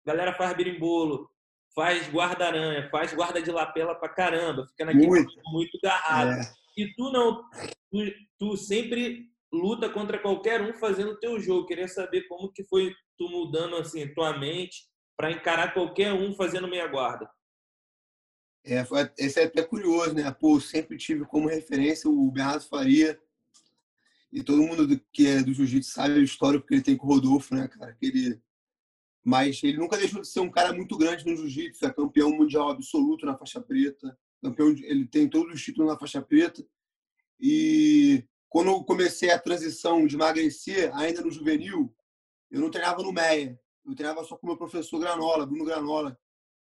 galera 0.06 0.34
faz 0.34 0.56
berimbolo, 0.56 1.30
faz 1.76 2.08
guarda-aranha, 2.10 2.90
faz 2.90 3.14
guarda 3.14 3.42
de 3.42 3.52
lapela 3.52 3.96
pra 3.96 4.10
caramba, 4.10 4.68
fica 4.68 4.86
naquele 4.86 5.08
muito, 5.08 5.34
muito 5.48 5.80
garrado. 5.82 6.32
É. 6.32 6.54
E 6.78 6.94
tu 6.94 7.12
não, 7.12 7.44
tu, 7.92 8.14
tu, 8.40 8.58
sempre 8.58 9.30
luta 9.52 9.90
contra 9.90 10.20
qualquer 10.20 10.62
um 10.62 10.74
fazendo 10.74 11.12
o 11.12 11.20
teu 11.20 11.40
jogo. 11.40 11.68
Queria 11.68 11.88
saber 11.88 12.28
como 12.28 12.52
que 12.52 12.64
foi 12.64 12.94
tu 13.18 13.30
mudando 13.30 13.76
assim 13.76 14.08
tua 14.14 14.38
mente 14.38 14.88
para 15.16 15.32
encarar 15.32 15.74
qualquer 15.74 16.14
um 16.14 16.34
fazendo 16.34 16.68
meia 16.68 16.88
guarda. 16.88 17.30
É, 18.66 18.84
esse 19.18 19.40
é 19.40 19.44
até 19.44 19.62
curioso, 19.62 20.14
né? 20.14 20.32
Pô, 20.32 20.60
sempre 20.60 20.98
tive 20.98 21.26
como 21.26 21.50
referência 21.50 22.10
o 22.10 22.32
Bernardo 22.32 22.66
Faria. 22.66 23.20
E 24.32 24.42
todo 24.42 24.64
mundo 24.64 24.88
do, 24.88 25.00
que 25.12 25.28
é 25.28 25.44
do 25.44 25.54
jiu-jitsu 25.54 25.92
sabe 25.92 26.16
a 26.16 26.24
história 26.24 26.60
que 26.60 26.74
ele 26.74 26.82
tem 26.82 26.98
com 26.98 27.06
o 27.06 27.10
Rodolfo, 27.10 27.54
né, 27.54 27.68
cara? 27.68 27.94
Que 27.94 28.08
ele 28.08 28.42
mas 29.24 29.64
ele 29.64 29.78
nunca 29.78 29.98
deixou 29.98 30.22
de 30.22 30.28
ser 30.28 30.42
um 30.42 30.52
cara 30.52 30.74
muito 30.74 30.98
grande 30.98 31.26
no 31.26 31.36
jiu-jitsu, 31.36 31.86
é 31.86 31.94
campeão 31.94 32.30
mundial 32.32 32.70
absoluto 32.70 33.26
na 33.26 33.38
faixa 33.38 33.62
preta, 33.62 34.18
campeão, 34.42 34.70
ele 34.70 35.08
tem 35.08 35.30
todos 35.30 35.54
os 35.54 35.62
títulos 35.62 35.90
na 35.92 35.98
faixa 35.98 36.22
preta. 36.22 36.66
E 37.40 38.26
quando 38.50 38.70
eu 38.70 38.84
comecei 38.84 39.32
a 39.32 39.40
transição 39.40 40.06
de 40.06 40.16
emagrecer, 40.16 40.94
ainda 40.96 41.22
no 41.22 41.32
juvenil, 41.32 41.96
eu 42.52 42.60
não 42.60 42.70
treinava 42.70 43.02
no 43.02 43.14
MEIA, 43.14 43.60
eu 43.86 43.96
treinava 43.96 44.24
só 44.24 44.36
com 44.38 44.46
o 44.46 44.50
meu 44.50 44.58
professor 44.58 45.00
Granola, 45.00 45.46
Bruno 45.46 45.66
Granola, 45.66 46.20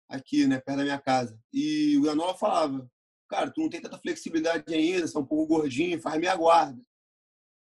aqui, 0.08 0.46
né, 0.46 0.60
perto 0.60 0.78
da 0.78 0.84
minha 0.84 0.98
casa. 0.98 1.38
E 1.52 1.96
o 1.98 2.02
Granola 2.02 2.34
falava: 2.36 2.90
"Cara, 3.28 3.50
tu 3.50 3.60
não 3.60 3.68
tem 3.68 3.80
tanta 3.80 3.98
flexibilidade 3.98 4.72
ainda, 4.72 5.06
você 5.06 5.16
é 5.16 5.20
um 5.20 5.26
pouco 5.26 5.56
gordinho, 5.56 6.00
faz 6.00 6.20
meia 6.20 6.36
guarda". 6.36 6.80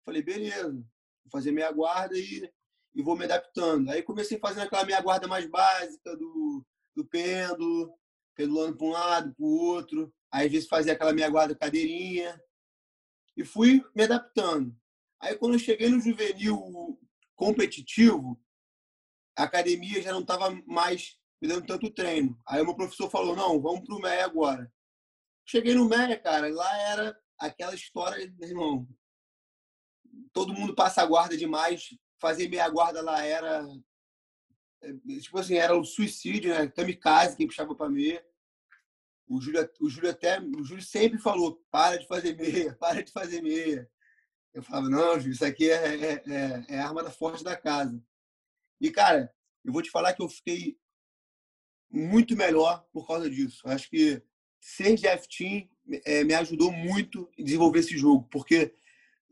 falei: 0.05 0.21
"Beleza, 0.21 0.73
vou 0.73 1.31
fazer 1.31 1.51
meia 1.51 1.71
guarda 1.71 2.17
e 2.17 2.51
e 2.93 3.01
vou 3.01 3.15
me 3.15 3.25
adaptando. 3.25 3.89
Aí 3.89 4.03
comecei 4.03 4.37
fazendo 4.39 4.63
aquela 4.63 4.85
minha 4.85 5.01
guarda 5.01 5.27
mais 5.27 5.49
básica 5.49 6.15
do, 6.17 6.65
do 6.95 7.05
pêndulo, 7.05 7.97
pendulando 8.35 8.77
para 8.77 8.87
um 8.87 8.91
lado, 8.91 9.35
para 9.35 9.45
o 9.45 9.49
outro. 9.49 10.13
Aí 10.31 10.45
às 10.45 10.51
vezes 10.51 10.67
fazia 10.67 10.93
aquela 10.93 11.13
minha 11.13 11.29
guarda 11.29 11.55
cadeirinha. 11.55 12.41
E 13.35 13.45
fui 13.45 13.83
me 13.95 14.03
adaptando. 14.03 14.75
Aí 15.19 15.35
quando 15.35 15.53
eu 15.53 15.59
cheguei 15.59 15.89
no 15.89 16.01
juvenil 16.01 16.99
competitivo, 17.35 18.39
a 19.37 19.43
academia 19.43 20.01
já 20.01 20.11
não 20.11 20.21
estava 20.21 20.51
mais 20.65 21.17
me 21.41 21.47
dando 21.47 21.65
tanto 21.65 21.89
treino. 21.89 22.39
Aí 22.47 22.61
o 22.61 22.65
meu 22.65 22.75
professor 22.75 23.09
falou: 23.09 23.35
não, 23.35 23.59
vamos 23.61 23.81
para 23.81 23.95
o 23.95 23.99
MEA 23.99 24.25
agora. 24.25 24.71
Cheguei 25.45 25.73
no 25.73 25.87
MEA, 25.87 26.19
cara, 26.19 26.47
lá 26.53 26.77
era 26.89 27.19
aquela 27.39 27.73
história, 27.73 28.31
meu 28.37 28.49
irmão. 28.49 28.87
Todo 30.33 30.53
mundo 30.53 30.75
passa 30.75 31.01
a 31.01 31.05
guarda 31.05 31.37
demais, 31.37 31.89
fazer 32.21 32.47
meia 32.47 32.69
guarda 32.69 33.01
lá 33.01 33.25
era 33.25 33.67
é, 34.81 34.93
tipo 35.19 35.37
assim, 35.37 35.55
era 35.55 35.75
o 35.75 35.83
suicídio, 35.83 36.53
né? 36.53 36.67
Kamikaze 36.67 37.35
quem 37.35 37.47
puxava 37.47 37.75
para 37.75 37.89
meia. 37.89 38.25
O 39.27 39.39
Júlio, 39.39 39.69
o 39.79 39.89
Júlio 39.89 40.09
até, 40.09 40.39
o 40.39 40.63
Júlio 40.63 40.83
sempre 40.83 41.19
falou: 41.19 41.63
para 41.71 41.97
de 41.97 42.07
fazer 42.07 42.35
meia, 42.35 42.75
para 42.79 43.03
de 43.03 43.11
fazer 43.11 43.41
meia. 43.41 43.89
Eu 44.53 44.63
falava: 44.63 44.89
não, 44.89 45.19
Júlio, 45.19 45.33
isso 45.33 45.45
aqui 45.45 45.69
é, 45.69 45.95
é, 45.95 46.13
é, 46.13 46.65
é 46.69 46.79
a 46.79 46.87
arma 46.87 47.03
da 47.03 47.11
forte 47.11 47.43
da 47.43 47.55
casa. 47.55 48.01
E, 48.79 48.91
cara, 48.91 49.33
eu 49.63 49.71
vou 49.71 49.81
te 49.81 49.91
falar 49.91 50.13
que 50.13 50.21
eu 50.21 50.29
fiquei 50.29 50.77
muito 51.89 52.35
melhor 52.35 52.85
por 52.91 53.05
causa 53.05 53.29
disso. 53.29 53.61
Acho 53.67 53.89
que 53.89 54.21
ser 54.59 54.95
Jeff 54.95 55.27
Team 55.27 55.69
é, 56.05 56.23
me 56.23 56.33
ajudou 56.33 56.71
muito 56.71 57.29
em 57.37 57.43
desenvolver 57.43 57.79
esse 57.79 57.97
jogo, 57.97 58.27
porque 58.31 58.73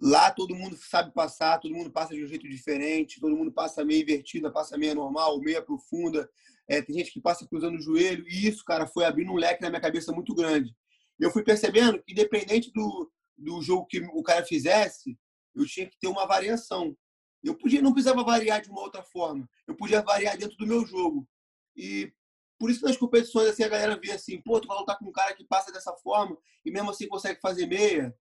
Lá 0.01 0.31
todo 0.31 0.55
mundo 0.55 0.77
sabe 0.77 1.13
passar, 1.13 1.59
todo 1.59 1.75
mundo 1.75 1.91
passa 1.91 2.15
de 2.15 2.23
um 2.23 2.27
jeito 2.27 2.47
diferente, 2.47 3.19
todo 3.19 3.35
mundo 3.35 3.51
passa 3.51 3.83
meia 3.83 4.01
invertida, 4.01 4.49
passa 4.49 4.77
meia 4.77 4.95
normal, 4.95 5.39
meia 5.39 5.61
profunda. 5.61 6.29
É, 6.67 6.81
tem 6.81 6.95
gente 6.95 7.11
que 7.11 7.19
passa 7.19 7.45
cruzando 7.45 7.77
o 7.77 7.81
joelho. 7.81 8.25
E 8.27 8.47
isso, 8.47 8.63
cara, 8.63 8.87
foi 8.87 9.03
abrindo 9.03 9.31
um 9.31 9.35
leque 9.35 9.61
na 9.61 9.69
minha 9.69 9.81
cabeça 9.81 10.13
muito 10.13 10.33
grande. 10.33 10.73
Eu 11.19 11.31
fui 11.31 11.43
percebendo 11.43 12.01
que, 12.01 12.13
independente 12.13 12.71
do, 12.71 13.11
do 13.37 13.61
jogo 13.61 13.87
que 13.87 13.99
o 13.99 14.23
cara 14.23 14.45
fizesse, 14.45 15.17
eu 15.53 15.65
tinha 15.65 15.89
que 15.89 15.99
ter 15.99 16.07
uma 16.07 16.25
variação. 16.25 16.95
Eu 17.43 17.55
podia, 17.55 17.81
não 17.81 17.91
precisava 17.91 18.23
variar 18.23 18.61
de 18.61 18.69
uma 18.69 18.81
outra 18.81 19.03
forma. 19.03 19.49
Eu 19.67 19.75
podia 19.75 20.01
variar 20.01 20.37
dentro 20.37 20.55
do 20.57 20.67
meu 20.67 20.85
jogo. 20.85 21.27
E 21.75 22.13
por 22.57 22.69
isso 22.69 22.85
nas 22.85 22.97
competições 22.97 23.49
assim 23.49 23.63
a 23.63 23.69
galera 23.69 23.99
vê 24.01 24.11
assim, 24.11 24.41
pô, 24.41 24.59
tu 24.59 24.67
vai 24.67 24.77
lutar 24.77 24.97
com 24.97 25.05
um 25.05 25.11
cara 25.11 25.33
que 25.33 25.45
passa 25.45 25.71
dessa 25.71 25.93
forma 25.97 26.37
e 26.65 26.71
mesmo 26.71 26.89
assim 26.89 27.07
consegue 27.07 27.39
fazer 27.39 27.65
meia 27.65 28.13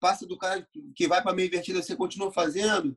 passa 0.00 0.26
do 0.26 0.36
cara 0.38 0.66
que 0.94 1.08
vai 1.08 1.22
para 1.22 1.34
meia 1.34 1.46
invertida, 1.46 1.82
você 1.82 1.96
continua 1.96 2.32
fazendo. 2.32 2.96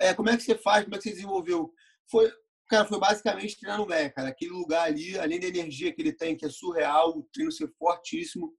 É, 0.00 0.14
como 0.14 0.28
é 0.28 0.36
que 0.36 0.42
você 0.42 0.56
faz? 0.56 0.84
Como 0.84 0.94
é 0.94 0.98
que 0.98 1.04
você 1.04 1.10
desenvolveu? 1.10 1.72
Foi, 2.10 2.30
cara, 2.68 2.86
foi 2.86 2.98
basicamente 2.98 3.58
treinar 3.58 3.78
no 3.78 3.86
MEC, 3.86 4.14
cara. 4.14 4.28
Aquele 4.28 4.52
lugar 4.52 4.86
ali, 4.86 5.18
além 5.18 5.40
da 5.40 5.46
energia 5.46 5.92
que 5.92 6.00
ele 6.00 6.12
tem, 6.12 6.36
que 6.36 6.44
é 6.44 6.48
surreal, 6.48 7.16
o 7.16 7.22
treino 7.32 7.52
ser 7.52 7.70
fortíssimo, 7.78 8.52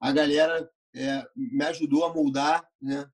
a 0.00 0.12
galera 0.12 0.68
é, 0.94 1.24
me 1.36 1.64
ajudou 1.66 2.04
a 2.04 2.14
moldar, 2.14 2.66
né? 2.80 3.08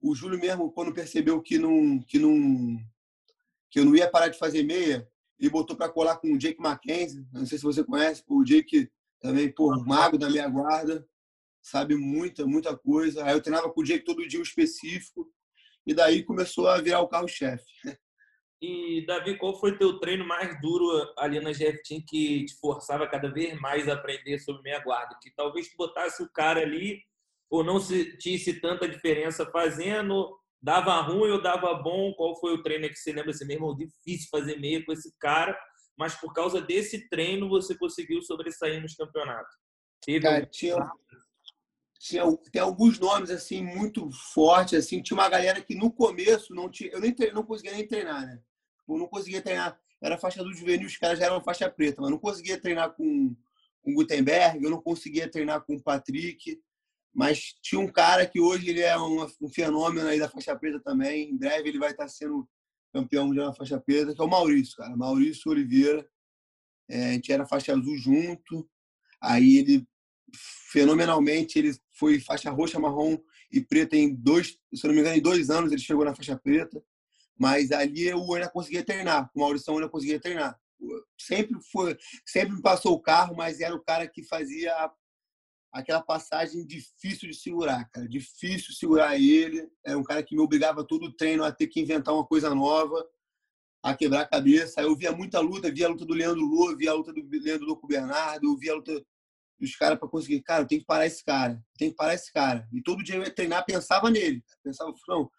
O 0.00 0.14
Júlio 0.14 0.38
mesmo, 0.38 0.70
quando 0.70 0.94
percebeu 0.94 1.42
que 1.42 1.58
não, 1.58 2.00
que 2.00 2.18
não, 2.18 2.78
que 3.70 3.80
eu 3.80 3.84
não 3.84 3.96
ia 3.96 4.10
parar 4.10 4.28
de 4.28 4.38
fazer 4.38 4.62
meia, 4.62 5.08
ele 5.38 5.50
botou 5.50 5.76
para 5.76 5.88
colar 5.88 6.16
com 6.18 6.32
o 6.32 6.38
Jake 6.38 6.60
Mackenzie. 6.60 7.26
Não 7.32 7.46
sei 7.46 7.58
se 7.58 7.64
você 7.64 7.82
conhece, 7.82 8.22
o 8.28 8.44
Jake 8.44 8.88
também, 9.20 9.52
pô, 9.52 9.76
mago 9.84 10.16
da 10.16 10.30
minha 10.30 10.48
guarda 10.48 11.04
sabe 11.68 11.94
muita, 11.94 12.46
muita 12.46 12.76
coisa. 12.76 13.24
Aí 13.24 13.32
eu 13.32 13.42
treinava 13.42 13.70
com 13.70 13.80
o 13.80 13.84
Jake 13.84 14.04
todo 14.04 14.26
dia 14.26 14.40
um 14.40 14.42
específico, 14.42 15.30
e 15.86 15.94
daí 15.94 16.22
começou 16.22 16.68
a 16.68 16.80
virar 16.80 17.00
o 17.00 17.08
carro-chefe. 17.08 17.64
E, 18.60 19.06
Davi, 19.06 19.38
qual 19.38 19.56
foi 19.60 19.78
teu 19.78 20.00
treino 20.00 20.26
mais 20.26 20.60
duro 20.60 20.90
ali 21.16 21.38
na 21.38 21.52
GF 21.52 21.80
Team 21.84 22.02
que 22.04 22.44
te 22.44 22.58
forçava 22.58 23.06
cada 23.06 23.32
vez 23.32 23.56
mais 23.60 23.88
a 23.88 23.92
aprender 23.92 24.36
sobre 24.40 24.62
meia 24.62 24.80
guarda? 24.80 25.16
Que 25.22 25.30
talvez 25.36 25.68
tu 25.68 25.76
botasse 25.76 26.20
o 26.24 26.28
cara 26.28 26.60
ali 26.60 27.00
ou 27.48 27.62
não 27.62 27.78
sentisse 27.78 28.60
tanta 28.60 28.88
diferença 28.88 29.46
fazendo, 29.52 30.36
dava 30.60 31.00
ruim 31.02 31.30
ou 31.30 31.40
dava 31.40 31.72
bom? 31.74 32.12
Qual 32.14 32.34
foi 32.40 32.52
o 32.54 32.62
treino 32.62 32.88
que 32.88 32.96
você 32.96 33.12
lembra 33.12 33.30
assim, 33.30 33.46
mesmo 33.46 33.76
difícil 33.76 34.28
fazer 34.28 34.58
meia 34.58 34.84
com 34.84 34.92
esse 34.92 35.16
cara, 35.20 35.56
mas 35.96 36.16
por 36.16 36.32
causa 36.32 36.60
desse 36.60 37.08
treino 37.08 37.48
você 37.48 37.78
conseguiu 37.78 38.20
sobressair 38.22 38.82
nos 38.82 38.96
campeonatos? 38.96 39.54
Teve 40.04 40.20
cara, 40.20 40.44
tinha, 40.46 40.76
tinha, 41.98 42.24
tem 42.52 42.62
alguns 42.62 42.98
nomes 42.98 43.30
assim 43.30 43.62
muito 43.62 44.08
fortes 44.10 44.78
assim. 44.78 45.02
Tinha 45.02 45.16
uma 45.16 45.28
galera 45.28 45.60
que 45.60 45.74
no 45.74 45.90
começo 45.90 46.54
não 46.54 46.70
tinha 46.70 46.90
eu 46.92 47.00
nem 47.00 47.14
não 47.34 47.42
conseguia 47.42 47.72
nem 47.72 47.86
treinar 47.86 48.24
né? 48.24 48.40
Eu 48.88 48.96
não 48.96 49.08
conseguia 49.08 49.42
treinar. 49.42 49.78
Era 50.00 50.16
faixa 50.16 50.42
do 50.44 50.54
juvenil 50.54 50.86
os 50.86 50.96
caras 50.96 51.18
já 51.18 51.26
eram 51.26 51.42
faixa 51.42 51.68
preta 51.68 52.00
mas 52.00 52.10
não 52.10 52.18
conseguia 52.18 52.60
treinar 52.60 52.94
com 52.94 53.34
com 53.82 53.94
Gutenberg 53.94 54.62
eu 54.62 54.70
não 54.70 54.80
conseguia 54.80 55.28
treinar 55.28 55.64
com 55.64 55.74
o 55.74 55.82
Patrick. 55.82 56.60
Mas 57.12 57.54
tinha 57.60 57.80
um 57.80 57.90
cara 57.90 58.24
que 58.26 58.38
hoje 58.38 58.68
ele 58.70 58.80
é 58.80 58.96
um, 58.96 59.26
um 59.40 59.48
fenômeno 59.48 60.06
aí 60.06 60.20
da 60.20 60.28
faixa 60.28 60.54
preta 60.54 60.78
também. 60.78 61.30
Em 61.30 61.36
breve 61.36 61.68
ele 61.68 61.78
vai 61.78 61.90
estar 61.90 62.06
sendo 62.06 62.48
campeão 62.92 63.26
mundial 63.26 63.46
na 63.46 63.54
faixa 63.54 63.80
preta 63.80 64.14
que 64.14 64.20
é 64.20 64.24
o 64.24 64.28
Maurício 64.28 64.76
cara. 64.76 64.96
Maurício 64.96 65.50
Oliveira. 65.50 66.08
É, 66.88 67.06
a 67.06 67.12
gente 67.14 67.32
era 67.32 67.44
faixa 67.44 67.72
azul 67.72 67.96
junto. 67.96 68.68
Aí 69.20 69.56
ele 69.56 69.86
fenomenalmente. 70.72 71.58
Ele 71.58 71.72
foi 71.92 72.20
faixa 72.20 72.50
roxa, 72.50 72.78
marrom 72.78 73.18
e 73.50 73.60
preta 73.60 73.96
em 73.96 74.14
dois, 74.14 74.58
se 74.74 74.86
não 74.86 74.94
me 74.94 75.00
engano, 75.00 75.16
em 75.16 75.22
dois 75.22 75.50
anos 75.50 75.72
ele 75.72 75.80
chegou 75.80 76.04
na 76.04 76.14
faixa 76.14 76.36
preta. 76.36 76.82
Mas 77.38 77.70
ali 77.70 78.08
eu 78.08 78.34
ainda 78.34 78.50
conseguia 78.50 78.84
treinar, 78.84 79.30
com 79.32 79.40
o 79.40 79.42
Maurício 79.42 79.70
eu 79.70 79.76
ainda 79.76 79.88
conseguia 79.88 80.20
treinar. 80.20 80.58
Sempre 81.18 81.58
foi, 81.70 81.96
sempre 82.26 82.56
me 82.56 82.62
passou 82.62 82.92
o 82.94 83.00
carro, 83.00 83.36
mas 83.36 83.60
era 83.60 83.74
o 83.74 83.82
cara 83.82 84.06
que 84.06 84.22
fazia 84.22 84.72
aquela 85.72 86.02
passagem 86.02 86.66
difícil 86.66 87.28
de 87.28 87.34
segurar, 87.34 87.88
cara. 87.90 88.08
Difícil 88.08 88.74
segurar 88.74 89.18
ele. 89.18 89.68
Era 89.84 89.98
um 89.98 90.02
cara 90.02 90.22
que 90.22 90.34
me 90.34 90.40
obrigava 90.40 90.84
todo 90.84 91.06
o 91.06 91.12
treino 91.12 91.44
a 91.44 91.52
ter 91.52 91.66
que 91.68 91.80
inventar 91.80 92.14
uma 92.14 92.26
coisa 92.26 92.54
nova, 92.54 93.04
a 93.82 93.94
quebrar 93.94 94.22
a 94.22 94.28
cabeça. 94.28 94.82
Eu 94.82 94.96
via 94.96 95.12
muita 95.12 95.40
luta, 95.40 95.70
via 95.70 95.86
a 95.86 95.90
luta 95.90 96.04
do 96.04 96.14
Leandro 96.14 96.40
Lua, 96.40 96.76
via 96.76 96.90
a 96.90 96.94
luta 96.94 97.12
do 97.12 97.22
Leandro 97.30 97.66
Louco 97.66 97.86
Bernardo, 97.86 98.56
via 98.56 98.72
a 98.72 98.76
luta 98.76 99.04
os 99.60 99.74
caras 99.76 99.98
para 99.98 100.08
conseguir, 100.08 100.40
cara, 100.42 100.64
tenho 100.64 100.80
que 100.80 100.86
parar 100.86 101.06
esse 101.06 101.24
cara, 101.24 101.60
tenho 101.76 101.90
que 101.90 101.96
parar 101.96 102.14
esse 102.14 102.32
cara. 102.32 102.66
E 102.72 102.82
todo 102.82 103.02
dia 103.02 103.16
eu 103.16 103.22
ia 103.22 103.34
treinar, 103.34 103.64
pensava 103.64 104.10
nele. 104.10 104.42
Pensava, 104.62 104.92
não. 105.08 105.30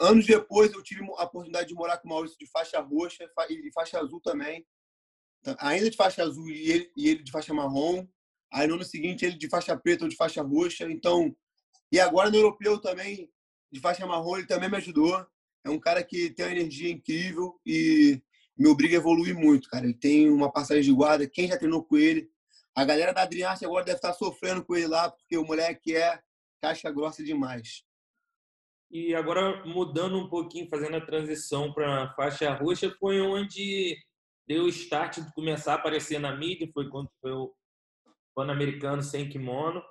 Anos 0.00 0.26
depois 0.26 0.72
eu 0.72 0.82
tive 0.82 1.02
a 1.16 1.24
oportunidade 1.24 1.68
de 1.68 1.74
morar 1.74 1.98
com 1.98 2.06
o 2.06 2.10
Maurício 2.10 2.38
de 2.38 2.46
faixa 2.50 2.80
roxa 2.80 3.28
e 3.50 3.72
faixa 3.72 3.98
azul 3.98 4.20
também. 4.20 4.64
Então, 5.40 5.56
ainda 5.58 5.90
de 5.90 5.96
faixa 5.96 6.22
azul 6.22 6.48
e 6.48 6.70
ele, 6.70 6.92
e 6.96 7.08
ele 7.08 7.22
de 7.22 7.32
faixa 7.32 7.52
marrom. 7.52 8.06
Aí 8.52 8.66
no 8.66 8.74
ano 8.74 8.84
seguinte 8.84 9.24
ele 9.24 9.36
de 9.36 9.48
faixa 9.48 9.76
preta 9.76 10.04
ou 10.04 10.08
de 10.08 10.16
faixa 10.16 10.42
roxa. 10.42 10.84
Então, 10.90 11.34
e 11.90 11.98
agora 11.98 12.30
no 12.30 12.36
europeu 12.36 12.78
também, 12.78 13.30
de 13.72 13.80
faixa 13.80 14.06
marrom, 14.06 14.36
ele 14.36 14.46
também 14.46 14.70
me 14.70 14.76
ajudou. 14.76 15.26
É 15.64 15.70
um 15.70 15.80
cara 15.80 16.02
que 16.02 16.30
tem 16.30 16.46
uma 16.46 16.52
energia 16.52 16.90
incrível 16.90 17.58
e 17.66 18.22
me 18.56 18.68
obriga 18.68 18.96
a 18.96 19.00
evoluir 19.00 19.34
muito, 19.34 19.68
cara. 19.68 19.84
Ele 19.84 19.94
tem 19.94 20.30
uma 20.30 20.52
passagem 20.52 20.82
de 20.82 20.92
guarda. 20.92 21.28
Quem 21.28 21.48
já 21.48 21.58
treinou 21.58 21.82
com 21.82 21.96
ele 21.96 22.30
a 22.74 22.84
galera 22.84 23.12
da 23.12 23.22
Adriarte 23.22 23.64
agora 23.64 23.84
deve 23.84 23.96
estar 23.96 24.12
sofrendo 24.14 24.64
com 24.64 24.74
ele 24.74 24.86
lá, 24.86 25.10
porque 25.10 25.36
o 25.36 25.44
moleque 25.44 25.94
é 25.94 26.20
caixa 26.60 26.90
grossa 26.90 27.22
demais. 27.22 27.84
E 28.90 29.14
agora, 29.14 29.64
mudando 29.64 30.18
um 30.18 30.28
pouquinho, 30.28 30.68
fazendo 30.68 30.96
a 30.96 31.04
transição 31.04 31.72
para 31.72 32.12
faixa 32.14 32.52
roxa, 32.54 32.94
foi 33.00 33.20
onde 33.20 33.96
deu 34.46 34.64
o 34.64 34.68
start 34.68 35.20
de 35.20 35.32
começar 35.32 35.72
a 35.72 35.76
aparecer 35.76 36.18
na 36.18 36.36
mídia, 36.36 36.70
foi 36.74 36.88
quando 36.88 37.10
foi 37.20 37.32
o 37.32 37.54
Pan-Americano 38.34 39.02
sem 39.02 39.28
kimono, 39.28 39.82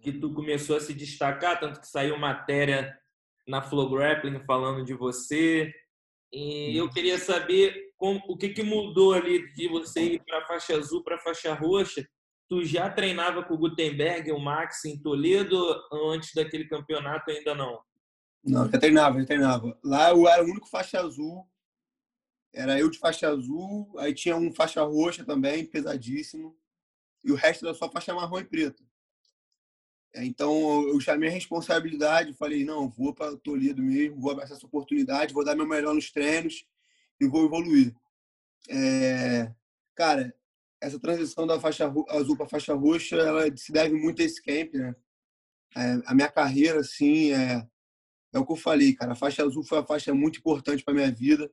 que 0.00 0.12
tu 0.12 0.34
começou 0.34 0.76
a 0.76 0.80
se 0.80 0.92
destacar, 0.92 1.58
tanto 1.60 1.80
que 1.80 1.86
saiu 1.86 2.18
matéria 2.18 2.98
na 3.46 3.62
Flow 3.62 3.88
Grappling 3.88 4.44
falando 4.44 4.84
de 4.84 4.94
você. 4.94 5.72
E 6.32 6.76
eu 6.76 6.90
queria 6.90 7.18
saber 7.18 7.91
como, 8.02 8.20
o 8.26 8.36
que, 8.36 8.48
que 8.48 8.64
mudou 8.64 9.14
ali 9.14 9.52
de 9.52 9.68
você 9.68 10.14
ir 10.14 10.24
para 10.24 10.44
faixa 10.44 10.74
azul 10.74 11.04
para 11.04 11.20
faixa 11.20 11.54
roxa. 11.54 12.04
Tu 12.48 12.64
já 12.64 12.90
treinava 12.90 13.44
com 13.44 13.54
o 13.54 13.56
Gutenberg 13.56 14.32
o 14.32 14.40
Max 14.40 14.84
em 14.84 15.00
Toledo 15.00 15.56
antes 16.10 16.34
daquele 16.34 16.66
campeonato 16.66 17.30
ainda 17.30 17.54
não? 17.54 17.80
Não, 18.44 18.68
já 18.68 18.76
treinava, 18.76 19.20
já 19.20 19.26
treinava. 19.26 19.78
Lá 19.84 20.10
eu 20.10 20.26
era 20.26 20.42
o 20.42 20.50
único 20.50 20.68
faixa 20.68 20.98
azul. 20.98 21.48
Era 22.52 22.76
eu 22.76 22.90
de 22.90 22.98
faixa 22.98 23.28
azul, 23.28 23.94
aí 23.96 24.12
tinha 24.12 24.34
um 24.34 24.52
faixa 24.52 24.82
roxa 24.82 25.24
também, 25.24 25.64
pesadíssimo. 25.64 26.58
E 27.22 27.30
o 27.30 27.36
resto 27.36 27.64
era 27.64 27.72
só 27.72 27.88
faixa 27.88 28.12
marrom 28.12 28.40
e 28.40 28.44
preta. 28.44 28.82
É, 30.12 30.24
então 30.24 30.88
eu 30.88 30.98
chamei 30.98 31.28
a 31.28 31.32
responsabilidade, 31.32 32.34
falei, 32.34 32.64
não, 32.64 32.90
vou 32.90 33.14
para 33.14 33.36
Toledo 33.36 33.80
mesmo, 33.80 34.20
vou 34.20 34.32
abraçar 34.32 34.56
essa 34.56 34.66
oportunidade, 34.66 35.32
vou 35.32 35.44
dar 35.44 35.54
meu 35.54 35.68
melhor 35.68 35.94
nos 35.94 36.10
treinos 36.10 36.66
e 37.24 37.28
vou 37.28 37.44
evoluir. 37.44 37.94
É, 38.68 39.52
cara, 39.94 40.34
essa 40.80 40.98
transição 40.98 41.46
da 41.46 41.60
faixa 41.60 41.92
azul 42.08 42.36
para 42.36 42.48
faixa 42.48 42.74
roxa, 42.74 43.16
ela 43.16 43.56
se 43.56 43.72
deve 43.72 43.94
muito 43.94 44.20
a 44.20 44.24
esse 44.24 44.42
camp, 44.42 44.74
né? 44.74 44.94
É, 45.76 46.02
a 46.06 46.14
minha 46.14 46.28
carreira, 46.28 46.80
assim, 46.80 47.32
é, 47.32 47.66
é 48.32 48.38
o 48.38 48.44
que 48.44 48.52
eu 48.52 48.56
falei, 48.56 48.94
cara. 48.94 49.12
A 49.12 49.16
faixa 49.16 49.44
azul 49.44 49.64
foi 49.64 49.78
uma 49.78 49.86
faixa 49.86 50.12
muito 50.12 50.38
importante 50.38 50.84
para 50.84 50.94
minha 50.94 51.10
vida. 51.10 51.50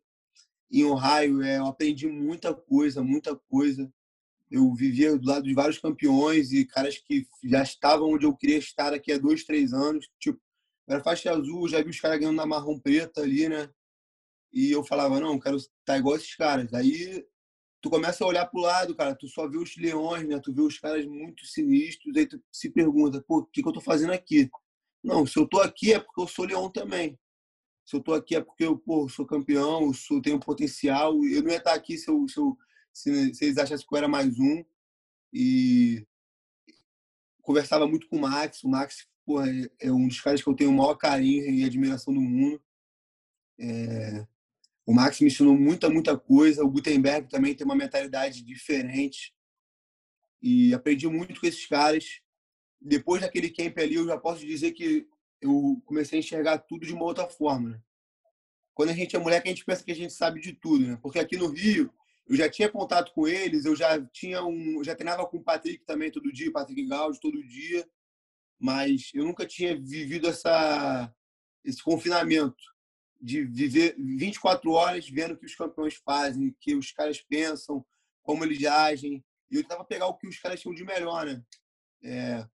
Em 0.71 0.83
Ohio, 0.83 1.41
é, 1.41 1.57
eu 1.57 1.67
aprendi 1.67 2.07
muita 2.07 2.53
coisa, 2.53 3.03
muita 3.03 3.35
coisa 3.35 3.91
eu 4.51 4.73
vivia 4.73 5.15
do 5.17 5.27
lado 5.27 5.43
de 5.43 5.53
vários 5.53 5.77
campeões 5.77 6.51
e 6.51 6.65
caras 6.65 6.97
que 6.97 7.27
já 7.43 7.61
estavam 7.61 8.09
onde 8.09 8.25
eu 8.25 8.35
queria 8.35 8.57
estar 8.57 8.89
daqui 8.89 9.11
a 9.11 9.17
dois, 9.17 9.43
três 9.43 9.73
anos. 9.73 10.09
Tipo, 10.19 10.39
era 10.87 11.03
faixa 11.03 11.31
azul, 11.31 11.67
já 11.67 11.81
vi 11.83 11.91
os 11.91 11.99
caras 11.99 12.19
ganhando 12.19 12.37
na 12.37 12.45
marrom 12.45 12.79
preta 12.79 13.21
ali, 13.21 13.47
né? 13.47 13.69
E 14.51 14.71
eu 14.71 14.83
falava, 14.83 15.19
não, 15.19 15.39
quero 15.39 15.57
estar 15.57 15.71
tá 15.85 15.97
igual 15.97 16.15
esses 16.15 16.35
caras. 16.35 16.73
Aí 16.73 17.25
tu 17.81 17.89
começa 17.89 18.23
a 18.23 18.27
olhar 18.27 18.45
pro 18.47 18.61
lado, 18.61 18.95
cara, 18.95 19.15
tu 19.15 19.27
só 19.27 19.47
vê 19.47 19.57
os 19.57 19.77
leões, 19.77 20.27
né? 20.27 20.39
Tu 20.39 20.53
vê 20.53 20.61
os 20.61 20.79
caras 20.79 21.05
muito 21.05 21.45
sinistros, 21.45 22.15
aí 22.17 22.25
tu 22.25 22.41
se 22.51 22.69
pergunta, 22.69 23.23
pô, 23.27 23.39
o 23.39 23.45
que, 23.45 23.61
que 23.61 23.67
eu 23.67 23.73
tô 23.73 23.81
fazendo 23.81 24.11
aqui? 24.13 24.49
Não, 25.03 25.25
se 25.25 25.39
eu 25.39 25.47
tô 25.47 25.61
aqui 25.61 25.93
é 25.93 25.99
porque 25.99 26.21
eu 26.21 26.27
sou 26.27 26.45
leão 26.45 26.69
também. 26.69 27.17
Se 27.85 27.95
eu 27.95 28.01
tô 28.01 28.13
aqui 28.13 28.35
é 28.35 28.41
porque 28.41 28.65
eu, 28.65 28.77
pô, 28.77 29.07
sou 29.09 29.25
campeão, 29.25 29.83
eu 29.83 29.93
sou, 29.93 30.21
tenho 30.21 30.39
potencial. 30.39 31.13
Eu 31.25 31.41
não 31.41 31.51
ia 31.51 31.57
estar 31.57 31.73
aqui 31.73 31.97
se 31.97 32.09
eu, 32.09 32.27
se 32.27 32.37
eu 32.39 32.57
se, 32.93 33.33
se 33.33 33.45
eles 33.45 33.57
achassem 33.57 33.87
que 33.87 33.93
eu 33.93 33.97
era 33.97 34.07
mais 34.07 34.37
um. 34.39 34.63
E 35.33 36.05
conversava 37.41 37.87
muito 37.87 38.07
com 38.07 38.17
o 38.17 38.21
Max. 38.21 38.63
O 38.63 38.69
Max 38.69 39.07
porra, 39.25 39.49
é, 39.49 39.87
é 39.87 39.91
um 39.91 40.07
dos 40.07 40.21
caras 40.21 40.41
que 40.41 40.49
eu 40.49 40.55
tenho 40.55 40.71
o 40.71 40.73
maior 40.73 40.95
carinho 40.95 41.45
e 41.49 41.63
admiração 41.63 42.13
do 42.13 42.21
mundo. 42.21 42.61
É... 43.59 44.27
O 44.89 44.91
Max 44.91 45.19
me 45.19 45.27
ensinou 45.27 45.55
muita, 45.55 45.87
muita 45.87 46.17
coisa. 46.17 46.63
O 46.63 46.71
Gutenberg 46.71 47.29
também 47.29 47.53
tem 47.53 47.63
uma 47.63 47.75
mentalidade 47.75 48.41
diferente. 48.41 49.35
E 50.41 50.73
aprendi 50.73 51.07
muito 51.07 51.39
com 51.39 51.45
esses 51.45 51.67
caras. 51.67 52.21
Depois 52.81 53.21
daquele 53.21 53.51
camp 53.51 53.77
ali, 53.77 53.93
eu 53.93 54.07
já 54.07 54.17
posso 54.17 54.43
dizer 54.43 54.71
que 54.71 55.07
eu 55.39 55.79
comecei 55.85 56.17
a 56.17 56.21
enxergar 56.21 56.57
tudo 56.57 56.87
de 56.87 56.93
uma 56.95 57.03
outra 57.03 57.29
forma. 57.29 57.69
Né? 57.69 57.81
Quando 58.73 58.89
a 58.89 58.93
gente 58.93 59.15
é 59.15 59.19
moleque, 59.19 59.47
a 59.47 59.51
gente 59.51 59.63
pensa 59.63 59.83
que 59.83 59.91
a 59.91 59.95
gente 59.95 60.11
sabe 60.11 60.41
de 60.41 60.53
tudo, 60.53 60.87
né? 60.87 60.97
Porque 61.03 61.19
aqui 61.19 61.37
no 61.37 61.49
Rio, 61.49 61.93
eu 62.27 62.35
já 62.35 62.49
tinha 62.49 62.67
contato 62.67 63.13
com 63.13 63.27
eles, 63.27 63.65
eu 63.65 63.75
já 63.75 64.03
tinha 64.07 64.43
um, 64.43 64.83
já 64.83 64.95
treinava 64.95 65.23
com 65.27 65.37
o 65.37 65.43
Patrick 65.43 65.85
também 65.85 66.09
todo 66.09 66.33
dia, 66.33 66.51
Patrick 66.51 66.83
Gaudio 66.87 67.21
todo 67.21 67.47
dia, 67.47 67.87
mas 68.59 69.11
eu 69.13 69.23
nunca 69.23 69.45
tinha 69.45 69.79
vivido 69.79 70.27
essa 70.27 71.13
esse 71.63 71.83
confinamento 71.83 72.78
de 73.19 73.43
viver 73.43 73.95
24 73.97 74.71
horas 74.71 75.09
vendo 75.09 75.33
o 75.33 75.37
que 75.37 75.45
os 75.45 75.55
campeões 75.55 75.95
fazem, 75.95 76.47
o 76.47 76.55
que 76.59 76.75
os 76.75 76.91
caras 76.91 77.21
pensam, 77.21 77.85
como 78.23 78.43
eles 78.43 78.63
agem. 78.65 79.23
E 79.51 79.55
eu 79.55 79.63
tentava 79.63 79.83
pegar 79.83 80.07
o 80.07 80.17
que 80.17 80.27
os 80.27 80.39
caras 80.39 80.59
tinham 80.59 80.75
de 80.75 80.83
melhor, 80.83 81.25
né? 81.25 81.43
É, 82.03 82.47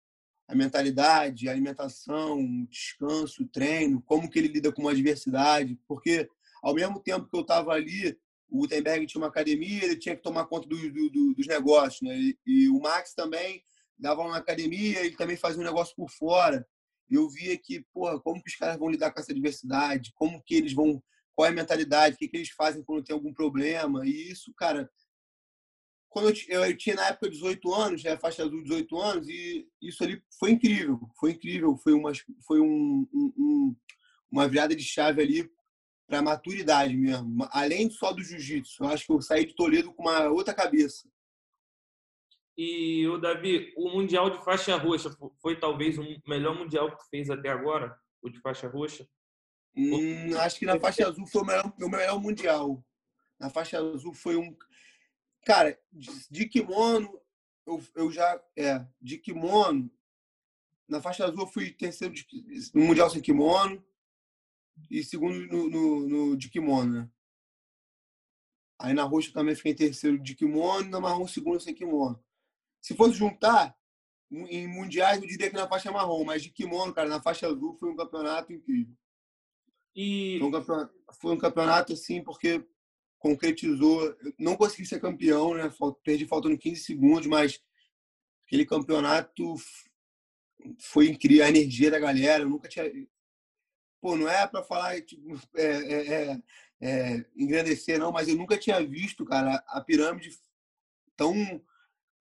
a 0.48 0.56
mentalidade, 0.56 1.48
a 1.48 1.52
alimentação, 1.52 2.40
o 2.40 2.68
descanso, 2.68 3.44
o 3.44 3.48
treino, 3.48 4.02
como 4.02 4.30
que 4.30 4.40
ele 4.40 4.48
lida 4.48 4.72
com 4.72 4.82
uma 4.82 4.92
adversidade, 4.92 5.80
porque 5.88 6.30
ao 6.62 6.74
mesmo 6.74 7.00
tempo 7.00 7.28
que 7.28 7.36
eu 7.36 7.42
estava 7.42 7.74
ali, 7.74 8.18
o 8.50 8.60
Gutenberg 8.60 9.06
tinha 9.06 9.22
uma 9.22 9.28
academia, 9.28 9.84
ele 9.84 9.98
tinha 9.98 10.16
que 10.16 10.22
tomar 10.22 10.46
conta 10.46 10.68
do, 10.68 10.78
do, 10.92 11.10
do, 11.10 11.34
dos 11.34 11.48
negócios, 11.48 12.02
né? 12.02 12.18
E, 12.18 12.38
e, 12.46 12.70
o 12.70 12.80
Max 12.80 13.14
também 13.14 13.64
dava 13.98 14.22
uma 14.22 14.38
academia, 14.38 15.00
ele 15.00 15.16
também 15.16 15.36
fazia 15.36 15.62
um 15.62 15.66
negócio 15.66 15.96
por 15.96 16.10
fora. 16.10 16.68
Eu 17.10 17.30
via 17.30 17.58
que, 17.58 17.86
porra, 17.94 18.20
como 18.20 18.42
que 18.42 18.50
os 18.50 18.56
caras 18.56 18.78
vão 18.78 18.90
lidar 18.90 19.12
com 19.12 19.20
essa 19.20 19.34
diversidade, 19.34 20.12
como 20.16 20.42
que 20.44 20.56
eles 20.56 20.74
vão, 20.74 21.02
qual 21.36 21.48
é 21.48 21.50
a 21.50 21.54
mentalidade, 21.54 22.16
o 22.16 22.18
que, 22.18 22.28
que 22.28 22.38
eles 22.38 22.50
fazem 22.50 22.84
quando 22.84 23.04
tem 23.04 23.14
algum 23.14 23.34
problema. 23.34 24.06
E 24.06 24.32
isso, 24.32 24.54
cara, 24.56 24.90
quando 26.10 26.30
eu, 26.48 26.64
eu, 26.64 26.78
tinha 26.78 26.96
na 26.96 27.08
época 27.08 27.30
18 27.30 27.74
anos, 27.74 28.02
já 28.02 28.18
faixa 28.18 28.44
azul 28.44 28.64
18 28.64 28.98
anos, 28.98 29.28
e 29.28 29.68
isso 29.82 30.04
ali 30.04 30.24
foi 30.40 30.52
incrível, 30.52 31.00
foi 31.20 31.32
incrível, 31.32 31.78
foi 31.78 31.94
uma, 31.94 32.12
foi 32.48 32.62
um, 32.62 33.08
um, 33.14 33.76
uma 34.32 34.48
virada 34.48 34.76
de 34.76 34.84
chave 34.84 35.22
ali 35.22 35.52
para 36.08 36.22
maturidade 36.22 36.96
mesmo, 36.96 37.48
além 37.52 37.90
só 37.90 38.14
do 38.14 38.24
jiu-jitsu. 38.24 38.84
Eu 38.84 38.88
acho 38.88 39.06
que 39.06 39.12
eu 39.12 39.22
saí 39.22 39.46
de 39.46 39.56
Toledo 39.56 39.94
com 39.94 40.04
uma 40.04 40.30
outra 40.30 40.54
cabeça. 40.54 41.10
E 42.58 43.06
o 43.08 43.18
Davi, 43.18 43.74
o 43.76 43.90
mundial 43.90 44.30
de 44.30 44.44
faixa 44.44 44.78
roxa 44.78 45.10
foi 45.42 45.60
talvez 45.60 45.98
o 45.98 46.04
melhor 46.26 46.58
mundial 46.58 46.90
que 46.90 46.98
tu 46.98 47.10
fez 47.10 47.30
até 47.30 47.50
agora, 47.50 48.00
o 48.22 48.30
de 48.30 48.40
faixa 48.40 48.68
roxa? 48.68 49.08
Hum, 49.76 50.38
acho 50.38 50.60
que 50.60 50.66
na 50.66 50.80
faixa 50.80 51.06
azul 51.06 51.28
foi 51.28 51.42
o 51.42 51.46
melhor, 51.46 51.74
o 51.82 51.90
melhor 51.90 52.22
mundial. 52.22 52.84
Na 53.38 53.50
faixa 53.50 53.78
azul 53.78 54.14
foi 54.14 54.38
um 54.38 54.56
cara 55.44 55.78
de 55.92 56.48
kimono. 56.48 57.22
Eu, 57.68 57.84
eu 57.96 58.12
já 58.12 58.42
é 58.56 58.86
de 59.02 59.18
kimono. 59.18 59.92
Na 60.88 61.02
faixa 61.02 61.26
azul 61.26 61.42
eu 61.42 61.48
fui 61.48 61.72
terceiro 61.72 62.14
de, 62.14 62.26
no 62.74 62.86
mundial 62.86 63.10
sem 63.10 63.22
kimono 63.22 63.84
e 64.90 65.04
segundo 65.04 65.46
no, 65.48 65.70
no, 65.70 66.08
no 66.08 66.38
de 66.38 66.50
kimono, 66.50 67.02
né? 67.02 67.10
Aí 68.80 68.94
na 68.94 69.04
roxa 69.04 69.32
também 69.34 69.56
fiquei 69.56 69.72
em 69.72 69.76
terceiro 69.76 70.20
de 70.20 70.36
kimono 70.36 70.88
e 70.88 70.90
na 70.90 71.00
marrom 71.00 71.28
segundo 71.28 71.60
sem 71.60 71.74
kimono. 71.74 72.24
Se 72.86 72.96
fosse 72.96 73.18
juntar, 73.18 73.76
em 74.32 74.68
mundiais 74.68 75.20
eu 75.20 75.28
diria 75.28 75.50
que 75.50 75.56
na 75.56 75.68
faixa 75.68 75.92
marrom, 75.92 76.24
mas 76.24 76.44
de 76.44 76.52
kimono, 76.52 76.94
cara, 76.94 77.10
na 77.10 77.20
faixa 77.20 77.48
azul 77.48 77.76
foi 77.80 77.90
um 77.90 77.96
campeonato 77.96 78.54
incrível. 78.54 78.96
E... 79.96 80.38
Foi 80.38 80.48
um 80.48 80.52
campeonato, 80.52 80.94
foi 81.20 81.34
um 81.34 81.38
campeonato 81.40 81.94
assim, 81.94 82.24
porque 82.24 82.64
concretizou. 83.18 84.16
Não 84.38 84.56
consegui 84.56 84.86
ser 84.86 85.02
campeão, 85.02 85.56
né? 85.56 85.68
Perdi 86.04 86.28
faltando 86.28 86.60
15 86.60 86.80
segundos, 86.84 87.26
mas 87.26 87.60
aquele 88.46 88.68
campeonato 88.68 89.56
foi 90.78 91.08
incrível. 91.08 91.44
A 91.44 91.50
energia 91.50 91.90
da 91.90 91.98
galera, 91.98 92.44
eu 92.44 92.50
nunca 92.50 92.70
tinha 92.70 92.86
pô, 94.00 94.16
não 94.16 94.30
é 94.30 94.46
para 94.46 94.62
falar, 94.62 95.02
tipo, 95.02 95.42
é, 95.56 95.66
é, 95.66 96.14
é, 96.14 96.44
é, 96.82 97.26
engrandecer, 97.36 97.98
não, 97.98 98.12
mas 98.12 98.28
eu 98.28 98.36
nunca 98.36 98.60
tinha 98.60 98.80
visto, 98.86 99.26
cara, 99.26 99.56
a 99.70 99.82
pirâmide 99.82 100.38
tão, 101.18 101.34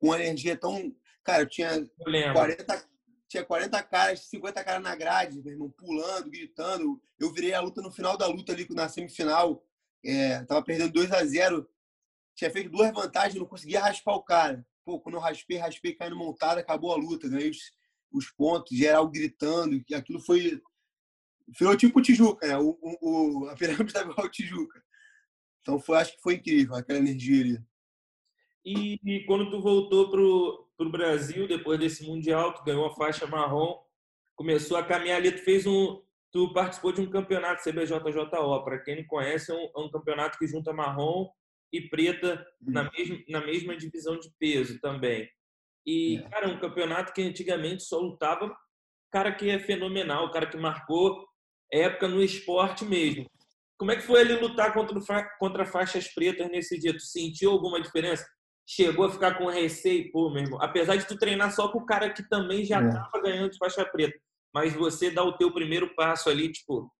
uma 0.08 0.20
energia 0.20 0.56
tão. 0.56 0.94
Cara, 1.22 1.42
eu 1.42 1.48
tinha 1.48 1.70
eu 1.70 2.32
40, 2.32 2.88
tinha 3.28 3.44
40 3.44 3.82
caras, 3.82 4.20
50 4.20 4.64
caras 4.64 4.82
na 4.82 4.94
grade, 4.94 5.42
meu 5.42 5.52
irmão, 5.52 5.70
pulando, 5.70 6.30
gritando. 6.30 7.02
Eu 7.18 7.32
virei 7.32 7.54
a 7.54 7.60
luta 7.60 7.80
no 7.80 7.90
final 7.90 8.16
da 8.16 8.26
luta 8.26 8.52
ali, 8.52 8.66
na 8.70 8.88
semifinal. 8.88 9.64
É, 10.04 10.42
tava 10.44 10.62
perdendo 10.62 10.92
2 10.92 11.12
a 11.12 11.24
0 11.24 11.66
Tinha 12.34 12.50
feito 12.50 12.70
duas 12.70 12.92
vantagens, 12.92 13.36
não 13.38 13.46
conseguia 13.46 13.80
raspar 13.80 14.14
o 14.14 14.22
cara. 14.22 14.66
Pô, 14.84 15.00
quando 15.00 15.14
eu 15.14 15.20
raspei, 15.20 15.56
raspei, 15.56 15.94
caindo 15.94 16.16
montada, 16.16 16.60
acabou 16.60 16.92
a 16.92 16.96
luta. 16.96 17.28
Ganhei 17.28 17.50
os, 17.50 17.72
os 18.12 18.30
pontos, 18.30 18.76
geral 18.76 19.08
gritando. 19.08 19.82
Aquilo 19.94 20.20
foi 20.20 20.60
Virou 21.48 21.76
tipo 21.76 22.00
Tijuca, 22.00 22.46
né? 22.46 22.56
O, 22.58 22.78
o, 22.80 23.48
a 23.48 23.54
pirâmide 23.54 23.92
ao 24.16 24.28
Tijuca. 24.28 24.82
Então 25.60 25.78
foi, 25.78 25.98
acho 25.98 26.16
que 26.16 26.22
foi 26.22 26.34
incrível 26.34 26.74
aquela 26.74 26.98
energia 26.98 27.40
ali. 27.42 27.64
E, 28.64 28.98
e 29.04 29.24
quando 29.26 29.50
tu 29.50 29.60
voltou 29.60 30.10
pro, 30.10 30.68
pro 30.76 30.90
Brasil 30.90 31.46
depois 31.46 31.78
desse 31.78 32.06
mundial, 32.06 32.54
tu 32.54 32.64
ganhou 32.64 32.86
a 32.86 32.94
faixa 32.94 33.26
marrom, 33.26 33.78
começou 34.34 34.76
a 34.76 34.82
caminhar 34.82 35.18
ali, 35.18 35.32
tu 35.32 35.44
fez 35.44 35.66
um, 35.66 36.02
tu 36.32 36.52
participou 36.52 36.92
de 36.92 37.00
um 37.00 37.10
campeonato 37.10 37.62
CBJJO. 37.62 38.64
Para 38.64 38.78
quem 38.78 38.96
não 38.96 39.04
conhece, 39.06 39.52
é 39.52 39.54
um, 39.54 39.70
é 39.76 39.80
um, 39.80 39.90
campeonato 39.90 40.38
que 40.38 40.46
junta 40.46 40.72
marrom 40.72 41.28
e 41.72 41.80
preta 41.88 42.44
na 42.60 42.90
mesma, 42.90 43.18
na 43.28 43.40
mesma 43.44 43.76
divisão 43.76 44.18
de 44.18 44.30
peso 44.38 44.80
também. 44.80 45.28
E, 45.86 46.16
é. 46.16 46.28
cara, 46.30 46.48
um 46.48 46.58
campeonato 46.58 47.12
que 47.12 47.22
antigamente 47.22 47.82
só 47.82 47.98
lutava 47.98 48.54
cara 49.12 49.32
que 49.32 49.48
é 49.48 49.60
fenomenal, 49.60 50.30
cara 50.32 50.46
que 50.46 50.56
marcou 50.56 51.24
época 51.70 52.08
no 52.08 52.20
esporte 52.20 52.84
mesmo. 52.84 53.26
Como 53.78 53.92
é 53.92 53.96
que 53.96 54.02
foi 54.02 54.20
ele 54.20 54.34
lutar 54.34 54.72
contra, 54.72 55.28
contra 55.38 55.64
faixas 55.64 56.08
pretas 56.08 56.50
nesse 56.50 56.78
dia? 56.78 56.92
Tu 56.92 57.02
sentiu 57.02 57.52
alguma 57.52 57.80
diferença? 57.80 58.26
Chegou 58.66 59.06
a 59.06 59.10
ficar 59.10 59.36
com 59.36 59.46
receio? 59.46 60.10
Pô, 60.10 60.30
meu 60.30 60.42
irmão, 60.42 60.60
apesar 60.62 60.96
de 60.96 61.06
tu 61.06 61.18
treinar 61.18 61.54
só 61.54 61.68
com 61.68 61.78
o 61.78 61.86
cara 61.86 62.12
que 62.12 62.26
também 62.28 62.64
já 62.64 62.80
estava 62.80 63.18
é. 63.18 63.20
ganhando 63.20 63.50
de 63.50 63.58
faixa 63.58 63.84
preta, 63.84 64.18
mas 64.54 64.72
você 64.72 65.10
dá 65.10 65.22
o 65.22 65.36
teu 65.36 65.52
primeiro 65.52 65.94
passo 65.94 66.30
ali, 66.30 66.50
tipo, 66.50 66.90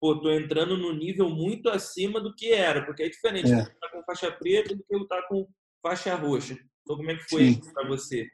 pô, 0.00 0.18
tô 0.18 0.30
entrando 0.30 0.76
no 0.76 0.92
nível 0.92 1.28
muito 1.28 1.68
acima 1.68 2.20
do 2.20 2.34
que 2.34 2.52
era, 2.52 2.84
porque 2.86 3.02
é 3.02 3.08
diferente 3.08 3.52
é. 3.52 3.56
lutar 3.56 3.90
com 3.92 4.04
faixa 4.04 4.32
preta 4.32 4.74
do 4.74 4.82
que 4.82 4.96
lutar 4.96 5.28
com 5.28 5.46
faixa 5.82 6.14
roxa. 6.14 6.58
Então, 6.82 6.96
como 6.96 7.10
é 7.10 7.16
que 7.16 7.28
foi 7.28 7.42
isso 7.42 7.72
para 7.72 7.86
você? 7.86 8.26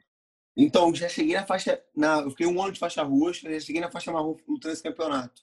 Então, 0.55 0.93
já 0.93 1.07
cheguei 1.07 1.35
na 1.35 1.45
faixa. 1.45 1.81
Na, 1.95 2.21
eu 2.21 2.31
fiquei 2.31 2.45
um 2.45 2.61
ano 2.61 2.73
de 2.73 2.79
faixa 2.79 3.03
roxa, 3.03 3.51
já 3.51 3.59
cheguei 3.59 3.81
na 3.81 3.91
faixa 3.91 4.11
marrom 4.11 4.35
lutando 4.47 4.73
esse 4.73 4.83
campeonato. 4.83 5.41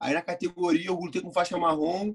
Aí 0.00 0.14
na 0.14 0.22
categoria 0.22 0.88
eu 0.88 0.98
lutei 0.98 1.22
com 1.22 1.32
faixa 1.32 1.56
marrom, 1.56 2.14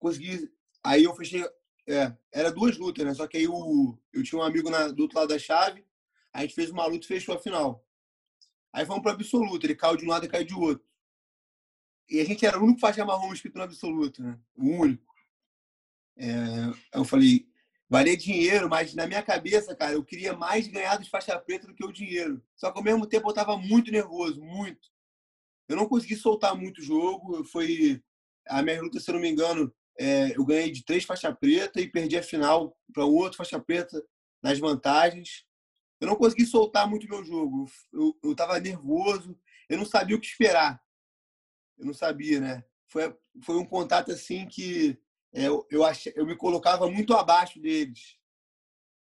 consegui. 0.00 0.50
Aí 0.84 1.04
eu 1.04 1.14
fechei. 1.14 1.44
É, 1.88 2.14
era 2.30 2.52
duas 2.52 2.76
lutas, 2.76 3.04
né? 3.04 3.14
Só 3.14 3.26
que 3.26 3.38
aí 3.38 3.44
eu, 3.44 3.98
eu 4.12 4.22
tinha 4.22 4.38
um 4.38 4.44
amigo 4.44 4.68
na, 4.68 4.88
do 4.88 5.04
outro 5.04 5.18
lado 5.18 5.28
da 5.30 5.38
chave, 5.38 5.82
a 6.32 6.42
gente 6.42 6.54
fez 6.54 6.68
uma 6.68 6.84
luta 6.84 7.06
e 7.06 7.08
fechou 7.08 7.34
a 7.34 7.38
final. 7.38 7.82
Aí 8.70 8.84
fomos 8.84 9.02
para 9.02 9.12
absoluto, 9.12 9.64
ele 9.64 9.74
caiu 9.74 9.96
de 9.96 10.04
um 10.04 10.08
lado 10.08 10.26
e 10.26 10.28
caiu 10.28 10.44
de 10.44 10.54
outro. 10.54 10.86
E 12.10 12.20
a 12.20 12.24
gente 12.24 12.44
era 12.44 12.58
o 12.58 12.62
único 12.62 12.80
faixa 12.80 13.04
marrom 13.06 13.32
escrito 13.32 13.56
no 13.56 13.64
absoluto, 13.64 14.22
né? 14.22 14.38
O 14.54 14.66
único. 14.82 15.14
É, 16.18 16.28
eu 16.92 17.04
falei, 17.06 17.48
valia 17.88 18.16
dinheiro, 18.16 18.68
mas 18.68 18.94
na 18.94 19.06
minha 19.06 19.22
cabeça, 19.22 19.74
cara, 19.74 19.92
eu 19.92 20.04
queria 20.04 20.36
mais 20.36 20.68
ganhar 20.68 20.98
dos 20.98 21.08
faixa 21.08 21.38
preta 21.38 21.66
do 21.66 21.74
que 21.74 21.84
o 21.84 21.92
dinheiro. 21.92 22.42
Só 22.54 22.70
que 22.70 22.78
ao 22.78 22.84
mesmo 22.84 23.06
tempo 23.06 23.26
eu 23.28 23.30
estava 23.30 23.56
muito 23.56 23.90
nervoso, 23.90 24.42
muito. 24.42 24.90
Eu 25.66 25.76
não 25.76 25.88
consegui 25.88 26.16
soltar 26.16 26.54
muito 26.54 26.80
o 26.80 26.84
jogo. 26.84 27.44
Foi 27.44 28.02
a 28.46 28.62
minha 28.62 28.82
luta, 28.82 29.00
se 29.00 29.10
eu 29.10 29.14
não 29.14 29.20
me 29.20 29.30
engano, 29.30 29.74
é, 29.98 30.36
eu 30.36 30.44
ganhei 30.44 30.70
de 30.70 30.84
três 30.84 31.04
faixa 31.04 31.34
preta 31.34 31.80
e 31.80 31.90
perdi 31.90 32.16
a 32.16 32.22
final 32.22 32.78
para 32.92 33.04
outro 33.04 33.36
faixa 33.36 33.58
preta 33.58 34.02
nas 34.40 34.58
vantagens. 34.58 35.44
Eu 36.00 36.06
não 36.06 36.16
consegui 36.16 36.46
soltar 36.46 36.88
muito 36.88 37.08
meu 37.08 37.24
jogo. 37.24 37.68
Eu 37.92 38.30
estava 38.30 38.60
nervoso. 38.60 39.36
Eu 39.68 39.76
não 39.76 39.84
sabia 39.84 40.16
o 40.16 40.20
que 40.20 40.28
esperar. 40.28 40.80
Eu 41.76 41.86
não 41.86 41.92
sabia, 41.92 42.40
né? 42.40 42.64
Foi, 42.86 43.14
foi 43.42 43.56
um 43.56 43.64
contato 43.64 44.12
assim 44.12 44.46
que 44.46 44.96
é, 45.34 45.44
eu, 45.44 45.66
eu, 45.68 45.84
achei, 45.84 46.12
eu 46.16 46.24
me 46.24 46.36
colocava 46.36 46.88
muito 46.88 47.12
abaixo 47.14 47.60
deles. 47.60 48.16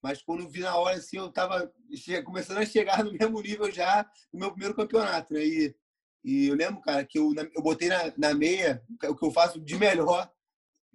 Mas 0.01 0.21
quando 0.21 0.49
vi 0.49 0.59
na 0.59 0.75
hora, 0.75 0.97
assim, 0.97 1.17
eu 1.17 1.27
estava 1.27 1.73
começando 2.25 2.57
a 2.57 2.65
chegar 2.65 3.05
no 3.05 3.13
mesmo 3.13 3.41
nível 3.41 3.71
já 3.71 4.05
no 4.33 4.39
meu 4.41 4.51
primeiro 4.51 4.75
campeonato. 4.75 5.33
Né? 5.33 5.45
E, 5.45 5.75
e 6.25 6.47
eu 6.47 6.55
lembro, 6.55 6.81
cara, 6.81 7.05
que 7.05 7.17
eu, 7.17 7.33
eu 7.55 7.61
botei 7.61 7.87
na, 7.87 8.13
na 8.17 8.33
meia 8.33 8.83
o 9.07 9.15
que 9.15 9.25
eu 9.25 9.31
faço 9.31 9.61
de 9.61 9.77
melhor 9.77 10.29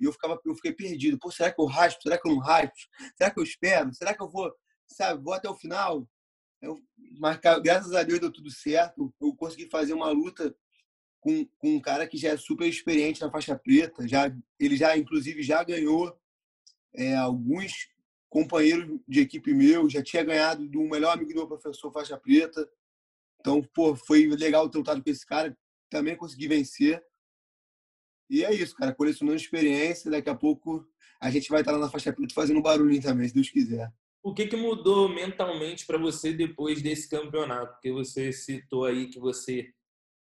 e 0.01 0.05
eu, 0.05 0.13
ficava, 0.13 0.41
eu 0.45 0.55
fiquei 0.55 0.73
perdido. 0.73 1.19
Pô, 1.19 1.31
será 1.31 1.53
que 1.53 1.61
eu 1.61 1.67
raspo? 1.67 2.03
Será 2.03 2.19
que 2.19 2.29
eu 2.29 2.35
não 2.35 2.41
raspo? 2.41 2.77
Será 3.17 3.31
que 3.31 3.41
eu 3.41 3.45
espero? 3.45 3.95
Será 3.95 4.15
que 4.15 4.23
eu 4.23 4.29
vou, 4.29 4.53
sabe, 4.87 5.23
vou 5.23 5.35
até 5.35 5.49
o 5.49 5.55
final? 5.55 6.09
Eu, 6.61 6.81
mas, 7.19 7.39
graças 7.63 7.93
a 7.95 8.03
Deus 8.03 8.21
deu 8.21 8.33
tudo 8.33 8.51
certo. 8.51 9.13
Eu 9.21 9.35
consegui 9.35 9.69
fazer 9.71 9.93
uma 9.93 10.11
luta 10.11 10.55
com, 11.21 11.47
com 11.59 11.77
um 11.77 11.81
cara 11.81 12.07
que 12.07 12.17
já 12.17 12.31
é 12.31 12.37
super 12.37 12.67
experiente 12.67 13.21
na 13.21 13.31
faixa 13.31 13.57
preta, 13.57 14.07
já 14.07 14.35
ele 14.59 14.77
já 14.77 14.97
inclusive 14.97 15.43
já 15.43 15.63
ganhou 15.65 16.17
é, 16.95 17.15
alguns 17.17 17.89
companheiros 18.29 19.01
de 19.07 19.21
equipe 19.21 19.53
meu, 19.55 19.89
já 19.89 20.03
tinha 20.03 20.23
ganhado 20.23 20.67
do 20.69 20.81
melhor 20.83 21.13
amigo 21.13 21.31
do 21.31 21.37
meu 21.37 21.49
professor 21.49 21.93
faixa 21.93 22.17
preta. 22.17 22.69
Então, 23.41 23.63
pô, 23.75 23.95
foi 23.95 24.27
legal 24.27 24.69
ter 24.69 24.79
lutado 24.79 25.03
com 25.03 25.11
esse 25.11 25.25
cara, 25.25 25.57
também 25.89 26.17
consegui 26.17 26.49
vencer. 26.49 27.03
E 28.29 28.45
é 28.45 28.53
isso, 28.53 28.75
cara, 28.75 28.95
colecionando 28.95 29.37
experiência, 29.37 30.11
daqui 30.11 30.29
a 30.29 30.35
pouco 30.35 30.87
a 31.21 31.31
gente 31.31 31.49
vai 31.49 31.61
estar 31.61 31.73
lá 31.73 31.79
na 31.79 31.91
faixa 31.91 32.13
preta 32.13 32.35
fazendo 32.35 32.63
barulhinho 32.63 33.03
também, 33.03 33.29
se 33.29 33.35
Deus 33.35 33.51
quiser. 33.51 33.93
O 34.23 34.35
que, 34.35 34.47
que 34.47 34.57
mudou 34.57 35.09
mentalmente 35.09 35.87
para 35.87 35.97
você 35.97 36.33
depois 36.33 36.83
desse 36.83 37.09
campeonato? 37.09 37.73
Porque 37.73 37.91
você 37.91 38.33
citou 38.33 38.85
aí 38.85 39.09
que 39.09 39.19
você 39.19 39.73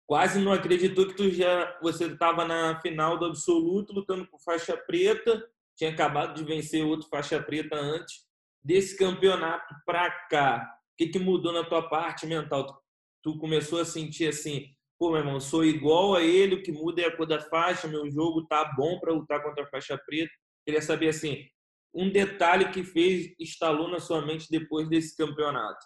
quase 0.07 0.41
não 0.41 0.53
acreditou 0.53 1.07
que 1.07 1.15
tu 1.15 1.31
já 1.31 1.79
você 1.83 2.07
estava 2.07 2.45
na 2.45 2.81
final 2.81 3.19
do 3.19 3.27
absoluto 3.27 3.93
lutando 3.93 4.27
por 4.27 4.41
faixa 4.41 4.77
preta, 4.77 5.45
tinha 5.77 5.91
acabado 5.91 6.37
de 6.37 6.45
vencer 6.45 6.85
outro 6.85 7.09
faixa 7.09 7.43
preta 7.43 7.77
antes 7.77 8.27
desse 8.63 8.97
campeonato 8.97 9.75
para 9.85 10.11
cá. 10.29 10.79
O 10.93 10.97
que, 10.97 11.09
que 11.09 11.19
mudou 11.19 11.53
na 11.53 11.65
tua 11.65 11.89
parte 11.89 12.27
mental? 12.27 12.67
Tu, 12.67 12.75
tu 13.23 13.39
começou 13.39 13.81
a 13.81 13.85
sentir 13.85 14.29
assim, 14.29 14.67
pô, 14.99 15.11
meu 15.11 15.19
irmão, 15.19 15.41
sou 15.41 15.65
igual 15.65 16.17
a 16.17 16.23
ele, 16.23 16.57
o 16.57 16.63
que 16.63 16.73
muda 16.73 17.03
é 17.03 17.07
a 17.07 17.17
cor 17.17 17.27
da 17.27 17.41
faixa, 17.41 17.87
meu 17.87 18.11
jogo 18.11 18.47
tá 18.47 18.73
bom 18.77 18.99
para 18.99 19.13
lutar 19.13 19.43
contra 19.43 19.65
a 19.65 19.69
faixa 19.69 19.97
preta. 19.97 20.33
Queria 20.65 20.83
saber 20.83 21.09
assim, 21.09 21.47
um 21.95 22.11
detalhe 22.11 22.71
que 22.71 22.83
fez 22.83 23.35
instalou 23.39 23.89
na 23.89 24.01
sua 24.01 24.25
mente 24.25 24.49
depois 24.51 24.89
desse 24.89 25.17
campeonato. 25.17 25.85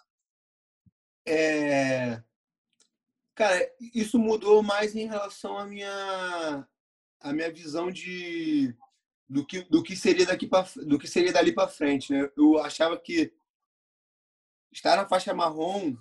É, 1.25 2.21
Cara, 3.35 3.67
isso 3.95 4.19
mudou 4.19 4.61
mais 4.61 4.95
em 4.95 5.07
relação 5.07 5.57
à 5.57 5.65
minha 5.65 6.67
a 7.19 7.33
minha 7.33 7.51
visão 7.51 7.89
de 7.89 8.75
do 9.27 9.45
que 9.45 9.61
do 9.63 9.81
que 9.81 9.95
seria 9.95 10.25
daqui 10.25 10.45
para 10.45 10.67
do 10.85 10.99
que 10.99 11.07
seria 11.07 11.33
dali 11.33 11.51
para 11.51 11.67
frente, 11.67 12.13
né? 12.13 12.29
Eu 12.37 12.59
achava 12.59 12.99
que 12.99 13.33
estar 14.71 14.95
na 14.97 15.07
faixa 15.07 15.33
marrom 15.33 15.95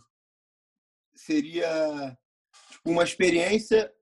seria 1.15 2.19
uma 2.85 3.05
experiência 3.05 3.93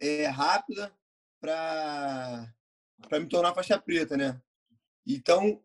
é, 0.00 0.26
rápida 0.26 0.94
para 1.40 2.52
me 3.12 3.28
tornar 3.28 3.54
faixa 3.54 3.78
preta, 3.78 4.16
né? 4.16 4.40
Então 5.06 5.62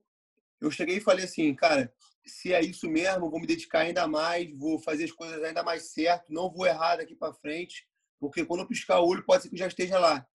eu 0.60 0.72
cheguei 0.72 0.98
e 0.98 1.02
falei 1.02 1.26
assim, 1.26 1.54
cara, 1.54 1.94
se 2.26 2.54
é 2.54 2.62
isso 2.62 2.90
mesmo, 2.90 3.30
vou 3.30 3.40
me 3.40 3.48
dedicar 3.48 3.80
ainda 3.82 4.08
mais, 4.08 4.50
vou 4.58 4.80
fazer 4.80 5.04
as 5.04 5.12
coisas 5.12 5.44
ainda 5.44 5.64
mais 5.64 5.92
certo, 5.92 6.34
não 6.34 6.52
vou 6.52 6.66
errar 6.66 6.98
daqui 6.98 7.16
para 7.16 7.34
frente, 7.34 7.88
porque 8.20 8.46
quando 8.46 8.62
eu 8.62 8.68
piscar 8.68 9.00
o 9.00 9.08
olho, 9.08 9.24
pode 9.24 9.44
ser 9.44 9.50
que 9.50 9.56
eu 9.56 9.60
já 9.60 9.68
esteja 9.68 10.00
lá. 10.00 10.26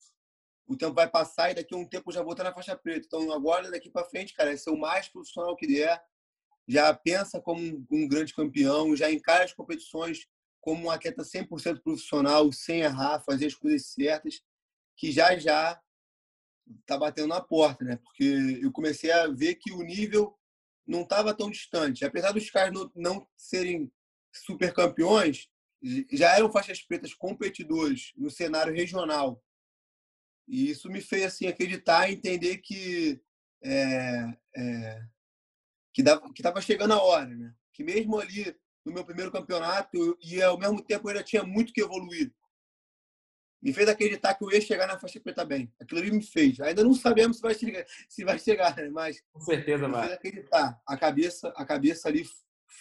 O 0.66 0.76
tempo 0.76 0.94
vai 0.94 1.10
passar 1.10 1.50
e 1.50 1.54
daqui 1.54 1.74
a 1.74 1.78
um 1.78 1.84
tempo 1.84 2.10
eu 2.10 2.14
já 2.14 2.22
vou 2.22 2.32
estar 2.32 2.44
na 2.44 2.54
faixa 2.54 2.76
preta. 2.76 3.04
Então, 3.06 3.32
agora, 3.32 3.70
daqui 3.72 3.90
para 3.90 4.04
frente, 4.04 4.34
cara, 4.34 4.52
é 4.52 4.56
ser 4.56 4.70
o 4.70 4.78
mais 4.78 5.08
profissional 5.08 5.56
que 5.56 5.66
der. 5.66 6.00
Já 6.68 6.94
pensa 6.94 7.40
como 7.40 7.60
um 7.90 8.06
grande 8.06 8.32
campeão, 8.32 8.94
já 8.94 9.10
encara 9.10 9.42
as 9.42 9.52
competições 9.52 10.28
como 10.60 10.86
um 10.86 10.90
atleta 10.90 11.22
100% 11.22 11.82
profissional, 11.82 12.52
sem 12.52 12.80
errar, 12.80 13.20
fazer 13.20 13.46
as 13.46 13.54
coisas 13.54 13.86
certas, 13.86 14.42
que 14.96 15.10
já 15.10 15.36
já 15.38 15.80
tá 16.86 16.98
batendo 16.98 17.28
na 17.28 17.40
porta, 17.40 17.84
né? 17.84 17.96
Porque 17.96 18.60
eu 18.62 18.70
comecei 18.70 19.10
a 19.10 19.26
ver 19.28 19.56
que 19.56 19.72
o 19.72 19.82
nível 19.82 20.38
não 20.86 21.02
estava 21.02 21.34
tão 21.34 21.50
distante. 21.50 22.04
Apesar 22.04 22.32
dos 22.32 22.50
caras 22.50 22.72
não, 22.72 22.90
não 22.94 23.28
serem 23.36 23.90
super 24.32 24.72
campeões, 24.72 25.48
já 26.12 26.36
eram 26.36 26.52
faixas 26.52 26.82
pretas 26.82 27.14
competidores 27.14 28.12
no 28.16 28.30
cenário 28.30 28.74
regional. 28.74 29.42
E 30.46 30.70
isso 30.70 30.90
me 30.90 31.00
fez 31.00 31.24
assim 31.24 31.46
acreditar 31.46 32.08
e 32.08 32.14
entender 32.14 32.58
que 32.58 33.20
é, 33.62 34.38
é, 34.56 35.02
que 35.92 36.02
estava 36.02 36.60
chegando 36.60 36.92
a 36.92 37.02
hora, 37.02 37.28
né? 37.28 37.54
Que 37.72 37.84
mesmo 37.84 38.18
ali 38.18 38.54
no 38.84 38.92
meu 38.92 39.04
primeiro 39.04 39.30
campeonato 39.30 40.18
e 40.22 40.42
ao 40.42 40.58
mesmo 40.58 40.82
tempo 40.82 41.06
eu 41.08 41.12
ainda 41.12 41.24
tinha 41.24 41.42
muito 41.42 41.72
que 41.72 41.82
evoluir 41.82 42.32
me 43.62 43.72
fez 43.72 43.88
acreditar 43.88 44.34
que 44.34 44.44
eu 44.44 44.50
ia 44.50 44.60
chegar 44.60 44.86
na 44.86 44.98
faixa 44.98 45.20
preta 45.20 45.44
bem. 45.44 45.70
Aquilo 45.78 46.00
ali 46.00 46.10
me 46.10 46.22
fez. 46.22 46.60
Ainda 46.60 46.82
não 46.82 46.94
sabemos 46.94 47.36
se 47.36 47.42
vai 47.42 47.54
chegar, 47.54 47.84
se 48.08 48.24
vai 48.24 48.38
chegar, 48.38 48.76
né? 48.76 48.88
mas 48.88 49.22
com 49.32 49.40
certeza 49.40 49.86
me 49.86 49.92
vai. 49.92 50.02
Fez 50.02 50.12
acreditar. 50.14 50.80
A 50.86 50.96
cabeça, 50.96 51.52
a 51.56 51.64
cabeça 51.64 52.08
ali 52.08 52.24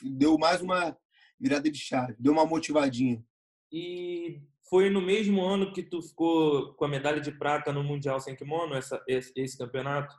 deu 0.02 0.38
mais 0.38 0.62
uma 0.62 0.98
virada 1.40 1.70
de 1.70 1.78
chave, 1.78 2.16
deu 2.18 2.32
uma 2.32 2.46
motivadinha. 2.46 3.24
E 3.72 4.42
foi 4.70 4.90
no 4.90 5.02
mesmo 5.02 5.44
ano 5.44 5.74
que 5.74 5.84
tu 5.84 6.02
ficou 6.02 6.74
com 6.74 6.86
a 6.86 6.90
medalha 6.90 7.20
de 7.20 7.32
prata 7.32 7.74
no 7.74 7.84
mundial 7.84 8.20
sem 8.20 8.36
kimono, 8.36 8.76
essa, 8.76 9.04
esse, 9.08 9.34
esse 9.36 9.58
campeonato? 9.58 10.16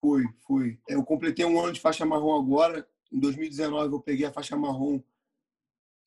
Foi, 0.00 0.24
foi. 0.46 0.78
Eu 0.88 1.04
completei 1.04 1.44
um 1.44 1.60
ano 1.60 1.72
de 1.72 1.80
faixa 1.80 2.04
marrom 2.04 2.36
agora. 2.36 2.86
Em 3.12 3.20
2019 3.20 3.94
eu 3.94 4.00
peguei 4.00 4.26
a 4.26 4.32
faixa 4.32 4.56
marrom. 4.56 5.00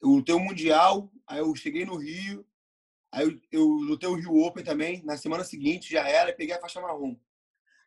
Eu 0.01 0.10
lutei 0.10 0.36
o 0.36 0.39
mundial, 0.39 1.12
aí 1.27 1.39
eu 1.39 1.55
cheguei 1.55 1.86
no 1.86 1.97
Rio, 1.97 2.45
Aí 3.15 3.25
eu, 3.25 3.39
eu 3.49 3.65
lutei 3.65 4.10
o 4.10 4.15
Rio 4.15 4.36
Open 4.43 4.62
também. 4.62 5.01
Na 5.05 5.15
semana 5.15 5.45
seguinte 5.45 5.89
já 5.89 6.05
era, 6.05 6.34
peguei 6.34 6.53
a 6.53 6.60
faixa 6.60 6.81
marrom. 6.81 7.15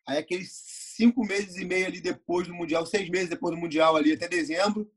Aí 0.06 0.16
aqueles 0.16 0.50
cinco 0.50 1.22
meses 1.22 1.56
e 1.56 1.66
meio 1.66 1.86
ali 1.86 2.00
depois 2.00 2.48
do 2.48 2.54
Mundial, 2.54 2.86
seis 2.86 3.10
meses 3.10 3.28
depois 3.28 3.54
do 3.54 3.60
Mundial 3.60 3.94
ali, 3.94 4.14
até 4.14 4.26
dezembro, 4.26 4.90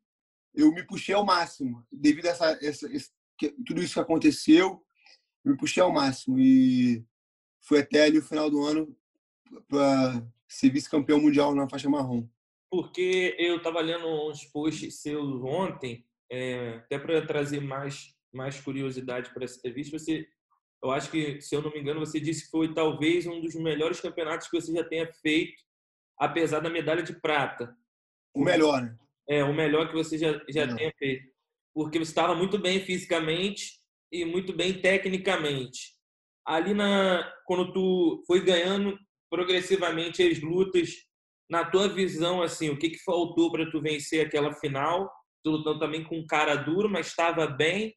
eu 0.55 0.71
me 0.73 0.87
puxei 0.87 1.13
ao 1.13 1.25
máximo. 1.25 1.85
Devido 1.91 2.27
a 2.27 2.29
essa, 2.29 2.57
essa 2.61 2.93
esse, 2.93 3.11
tudo 3.65 3.83
isso 3.83 3.95
que 3.95 3.99
aconteceu, 3.99 4.81
me 5.43 5.57
puxei 5.57 5.83
ao 5.83 5.91
máximo. 5.91 6.39
E 6.39 7.03
foi 7.59 7.81
até 7.81 8.05
ali 8.05 8.19
o 8.19 8.23
final 8.23 8.49
do 8.49 8.63
ano 8.63 8.95
para 9.67 10.25
ser 10.47 10.69
vice-campeão 10.69 11.19
mundial 11.19 11.53
na 11.53 11.67
faixa 11.67 11.89
marrom. 11.89 12.25
Porque 12.69 13.35
eu 13.37 13.57
estava 13.57 13.81
lendo 13.81 14.07
uns 14.07 14.45
posts 14.45 15.01
seus 15.01 15.43
ontem, 15.43 16.05
é, 16.31 16.75
até 16.77 16.97
para 16.97 17.25
trazer 17.25 17.59
mais 17.59 18.15
mais 18.33 18.59
curiosidade 18.59 19.33
para 19.33 19.43
essa 19.43 19.57
entrevista, 19.57 19.99
você 19.99 20.25
Eu 20.81 20.91
acho 20.91 21.11
que, 21.11 21.41
se 21.41 21.53
eu 21.53 21.61
não 21.61 21.71
me 21.71 21.79
engano, 21.79 21.99
você 21.99 22.19
disse 22.19 22.45
que 22.45 22.51
foi 22.51 22.73
talvez 22.73 23.27
um 23.27 23.41
dos 23.41 23.53
melhores 23.55 23.99
campeonatos 23.99 24.47
que 24.47 24.59
você 24.59 24.73
já 24.73 24.83
tenha 24.83 25.05
feito, 25.21 25.61
apesar 26.17 26.59
da 26.59 26.69
medalha 26.69 27.03
de 27.03 27.13
prata. 27.19 27.75
O 28.33 28.43
melhor, 28.43 28.81
né? 28.81 28.97
É, 29.29 29.43
o 29.43 29.53
melhor 29.53 29.89
que 29.89 29.93
você 29.93 30.17
já, 30.17 30.41
já 30.49 30.75
tenha 30.75 30.91
feito. 30.97 31.29
Porque 31.73 31.99
você 31.99 32.11
estava 32.11 32.33
muito 32.33 32.57
bem 32.57 32.79
fisicamente 32.79 33.79
e 34.11 34.25
muito 34.25 34.53
bem 34.53 34.81
tecnicamente. 34.81 35.93
Ali 36.45 36.73
na 36.73 37.31
quando 37.45 37.71
tu 37.71 38.23
foi 38.25 38.43
ganhando 38.43 38.97
progressivamente 39.29 40.23
as 40.23 40.39
lutas, 40.39 40.89
na 41.49 41.63
tua 41.63 41.87
visão 41.87 42.41
assim, 42.41 42.69
o 42.69 42.77
que 42.77 42.89
que 42.89 43.03
faltou 43.03 43.51
para 43.51 43.69
tu 43.69 43.81
vencer 43.81 44.25
aquela 44.25 44.53
final? 44.53 45.11
Lutando 45.45 45.79
também 45.79 46.03
com 46.03 46.25
cara 46.25 46.55
duro, 46.55 46.89
mas 46.89 47.07
estava 47.07 47.47
bem. 47.47 47.95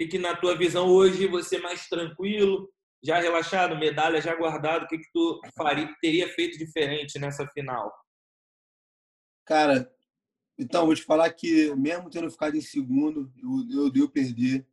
E 0.00 0.06
que 0.06 0.18
na 0.18 0.36
tua 0.36 0.56
visão 0.56 0.88
hoje 0.88 1.26
você 1.26 1.56
é 1.56 1.60
mais 1.60 1.88
tranquilo, 1.88 2.72
já 3.02 3.18
relaxado, 3.18 3.76
medalha 3.76 4.20
já 4.20 4.34
guardado, 4.34 4.84
o 4.84 4.86
que 4.86 4.98
que 4.98 5.10
tu 5.12 5.40
faria, 5.56 5.92
teria 6.00 6.28
feito 6.28 6.56
diferente 6.56 7.18
nessa 7.18 7.46
final? 7.48 7.92
Cara, 9.44 9.90
então 10.58 10.86
vou 10.86 10.94
te 10.94 11.02
falar 11.02 11.32
que 11.32 11.74
mesmo 11.74 12.10
tendo 12.10 12.30
ficado 12.30 12.56
em 12.56 12.60
segundo, 12.60 13.32
eu, 13.36 13.84
eu 13.84 13.90
deu 13.90 14.08
perder. 14.08 14.66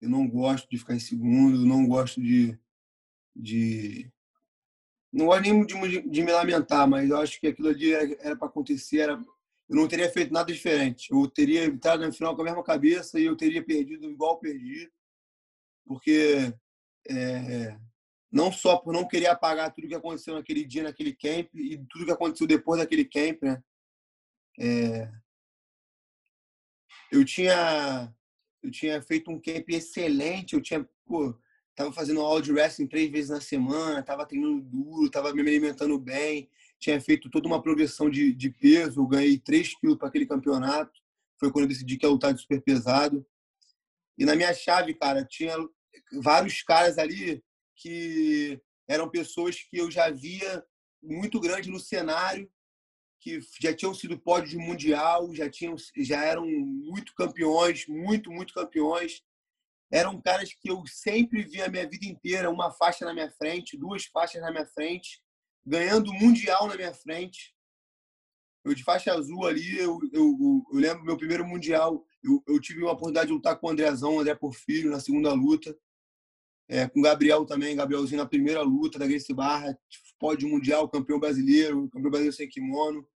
Eu 0.00 0.08
não 0.08 0.28
gosto 0.28 0.68
de 0.70 0.78
ficar 0.78 0.94
em 0.94 1.00
segundo, 1.00 1.66
não 1.66 1.86
gosto 1.86 2.20
de. 2.20 2.58
de 3.34 4.10
não 5.12 5.26
gosto 5.26 5.42
nem 5.42 5.66
de, 5.66 6.02
de 6.02 6.22
me 6.22 6.32
lamentar, 6.32 6.88
mas 6.88 7.10
eu 7.10 7.18
acho 7.18 7.40
que 7.40 7.48
aquilo 7.48 7.68
ali 7.68 7.92
era 7.92 8.36
para 8.36 8.48
acontecer, 8.48 9.00
era, 9.00 9.24
eu 9.68 9.76
não 9.76 9.86
teria 9.86 10.10
feito 10.10 10.32
nada 10.32 10.52
diferente. 10.52 11.12
Eu 11.12 11.28
teria 11.28 11.64
entrado 11.64 12.00
na 12.00 12.12
final 12.12 12.34
com 12.34 12.42
a 12.42 12.44
mesma 12.44 12.64
cabeça 12.64 13.20
e 13.20 13.24
eu 13.24 13.36
teria 13.36 13.62
perdido 13.62 14.10
igual 14.10 14.38
perdi, 14.38 14.90
porque 15.86 16.52
é, 17.08 17.78
não 18.30 18.50
só 18.50 18.78
por 18.78 18.92
não 18.92 19.06
querer 19.06 19.26
apagar 19.26 19.72
tudo 19.72 19.88
que 19.88 19.94
aconteceu 19.94 20.34
naquele 20.34 20.64
dia, 20.64 20.82
naquele 20.82 21.14
camp, 21.14 21.48
e 21.54 21.78
tudo 21.90 22.06
que 22.06 22.12
aconteceu 22.12 22.46
depois 22.46 22.80
daquele 22.80 23.04
camp, 23.04 23.42
né? 23.42 23.62
É, 24.58 25.10
eu 27.12 27.24
tinha 27.24 28.12
eu 28.62 28.70
tinha 28.70 29.00
feito 29.00 29.30
um 29.30 29.40
camp 29.40 29.68
excelente, 29.68 30.54
eu 30.54 30.60
tinha, 30.60 30.86
pô, 31.06 31.38
tava 31.74 31.92
fazendo 31.92 32.40
de 32.40 32.52
wrestling 32.52 32.88
três 32.88 33.10
vezes 33.10 33.30
na 33.30 33.40
semana, 33.40 34.02
tava 34.02 34.26
treinando 34.26 34.60
duro, 34.62 35.10
tava 35.10 35.32
me 35.32 35.40
alimentando 35.40 35.98
bem, 35.98 36.50
tinha 36.78 37.00
feito 37.00 37.30
toda 37.30 37.48
uma 37.48 37.62
progressão 37.62 38.08
de, 38.08 38.32
de 38.32 38.50
peso, 38.50 39.06
ganhei 39.06 39.38
3 39.38 39.78
quilos 39.78 39.98
para 39.98 40.08
aquele 40.08 40.26
campeonato, 40.26 40.92
foi 41.38 41.50
quando 41.50 41.64
eu 41.64 41.68
decidi 41.68 41.96
que 41.96 42.06
ia 42.06 42.10
lutar 42.10 42.32
de 42.32 42.40
super 42.40 42.62
pesado. 42.62 43.26
E 44.16 44.24
na 44.24 44.34
minha 44.34 44.52
chave, 44.52 44.94
cara, 44.94 45.24
tinha 45.24 45.54
vários 46.20 46.62
caras 46.62 46.98
ali 46.98 47.42
que 47.76 48.60
eram 48.88 49.08
pessoas 49.08 49.56
que 49.62 49.78
eu 49.78 49.90
já 49.90 50.10
via 50.10 50.64
muito 51.02 51.38
grande 51.38 51.70
no 51.70 51.78
cenário 51.78 52.50
que 53.20 53.40
já 53.60 53.74
tinham 53.74 53.92
sido 53.94 54.18
pódio 54.18 54.50
de 54.50 54.58
mundial, 54.58 55.34
já 55.34 55.50
tinham, 55.50 55.74
já 55.98 56.24
eram 56.24 56.46
muito 56.46 57.14
campeões, 57.14 57.86
muito, 57.86 58.30
muito 58.30 58.54
campeões. 58.54 59.22
Eram 59.90 60.20
caras 60.20 60.52
que 60.52 60.70
eu 60.70 60.82
sempre 60.86 61.42
vi 61.42 61.60
a 61.62 61.68
minha 61.68 61.88
vida 61.88 62.06
inteira, 62.06 62.50
uma 62.50 62.70
faixa 62.70 63.04
na 63.04 63.14
minha 63.14 63.30
frente, 63.30 63.76
duas 63.76 64.04
faixas 64.04 64.40
na 64.40 64.50
minha 64.50 64.66
frente, 64.66 65.20
ganhando 65.64 66.12
mundial 66.12 66.66
na 66.66 66.76
minha 66.76 66.92
frente. 66.92 67.54
Eu 68.64 68.74
de 68.74 68.84
faixa 68.84 69.12
azul 69.12 69.46
ali, 69.46 69.78
eu, 69.78 69.98
eu, 70.12 70.66
eu 70.72 70.78
lembro 70.78 71.04
meu 71.04 71.16
primeiro 71.16 71.46
mundial, 71.46 72.04
eu, 72.22 72.42
eu, 72.46 72.60
tive 72.60 72.82
uma 72.82 72.92
oportunidade 72.92 73.28
de 73.28 73.32
lutar 73.32 73.58
com 73.58 73.66
o 73.66 73.70
Andrezão, 73.70 74.18
André 74.18 74.34
Porfírio, 74.34 74.90
na 74.90 75.00
segunda 75.00 75.32
luta. 75.32 75.76
É, 76.68 76.86
com 76.86 77.00
o 77.00 77.02
Gabriel 77.02 77.46
também, 77.46 77.74
Gabrielzinho 77.74 78.20
na 78.20 78.28
primeira 78.28 78.60
luta 78.60 78.98
da 78.98 79.06
Grace 79.06 79.32
Barra, 79.32 79.78
pódio 80.18 80.48
mundial, 80.48 80.88
campeão 80.88 81.18
brasileiro, 81.18 81.88
campeão 81.88 82.10
brasileiro 82.10 82.36
sem 82.36 82.48
kimono. 82.48 83.08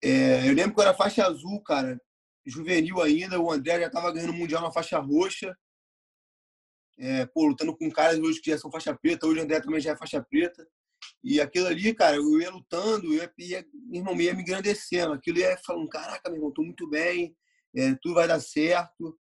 É, 0.00 0.48
eu 0.48 0.54
lembro 0.54 0.74
que 0.74 0.80
eu 0.80 0.84
era 0.84 0.94
faixa 0.94 1.26
azul, 1.26 1.60
cara, 1.62 2.00
juvenil 2.46 3.00
ainda, 3.02 3.40
o 3.40 3.50
André 3.50 3.80
já 3.80 3.86
estava 3.86 4.12
ganhando 4.12 4.34
mundial 4.34 4.62
na 4.62 4.70
faixa 4.70 4.98
roxa, 4.98 5.56
é, 6.98 7.26
pô, 7.26 7.46
lutando 7.46 7.76
com 7.76 7.90
caras 7.90 8.18
hoje 8.18 8.40
que 8.40 8.50
já 8.50 8.58
são 8.58 8.70
faixa 8.70 8.94
preta, 8.94 9.26
hoje 9.26 9.40
o 9.40 9.42
André 9.42 9.60
também 9.60 9.80
já 9.80 9.92
é 9.92 9.96
faixa 9.96 10.22
preta. 10.22 10.66
E 11.24 11.40
aquilo 11.40 11.66
ali, 11.66 11.94
cara, 11.94 12.16
eu 12.16 12.40
ia 12.40 12.50
lutando, 12.50 13.06
eu 13.06 13.14
ia, 13.14 13.32
ia, 13.38 13.66
irmão, 13.90 14.20
ia 14.20 14.34
me 14.34 14.42
engrandecendo. 14.42 15.14
Aquilo 15.14 15.38
ia 15.38 15.56
falando, 15.64 15.88
caraca, 15.88 16.28
meu 16.28 16.36
irmão, 16.36 16.52
tô 16.52 16.62
muito 16.62 16.88
bem, 16.88 17.34
é, 17.74 17.94
tudo 18.02 18.14
vai 18.14 18.28
dar 18.28 18.40
certo. 18.40 19.18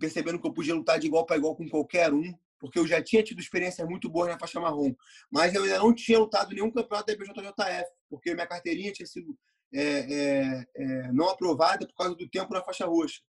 Percebendo 0.00 0.40
que 0.40 0.46
eu 0.46 0.54
podia 0.54 0.74
lutar 0.74 0.98
de 0.98 1.06
igual 1.06 1.26
para 1.26 1.36
igual 1.36 1.54
com 1.54 1.68
qualquer 1.68 2.12
um 2.12 2.34
porque 2.58 2.78
eu 2.78 2.86
já 2.86 3.02
tinha 3.02 3.22
tido 3.22 3.40
experiências 3.40 3.86
muito 3.86 4.08
boas 4.08 4.28
na 4.28 4.38
faixa 4.38 4.60
marrom, 4.60 4.94
mas 5.30 5.54
eu 5.54 5.62
ainda 5.62 5.78
não 5.78 5.94
tinha 5.94 6.18
lutado 6.18 6.54
nenhum 6.54 6.70
campeonato 6.70 7.06
da 7.06 7.12
IBJJF, 7.12 7.90
porque 8.08 8.34
minha 8.34 8.46
carteirinha 8.46 8.92
tinha 8.92 9.06
sido 9.06 9.38
é, 9.72 9.82
é, 9.82 10.66
é, 10.74 11.12
não 11.12 11.28
aprovada 11.28 11.86
por 11.86 11.94
causa 11.94 12.14
do 12.14 12.28
tempo 12.28 12.52
na 12.52 12.62
faixa 12.62 12.86
roxa. 12.86 13.20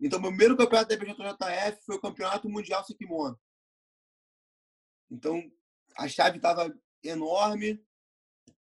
Então, 0.00 0.20
meu 0.20 0.30
primeiro 0.30 0.56
campeonato 0.56 0.88
da 0.88 0.94
IBJJF 0.94 1.84
foi 1.84 1.96
o 1.96 2.00
Campeonato 2.00 2.48
Mundial 2.48 2.84
Sem 2.84 2.96
Kimono. 2.96 3.38
Então, 5.10 5.42
a 5.96 6.08
chave 6.08 6.36
estava 6.36 6.72
enorme, 7.02 7.82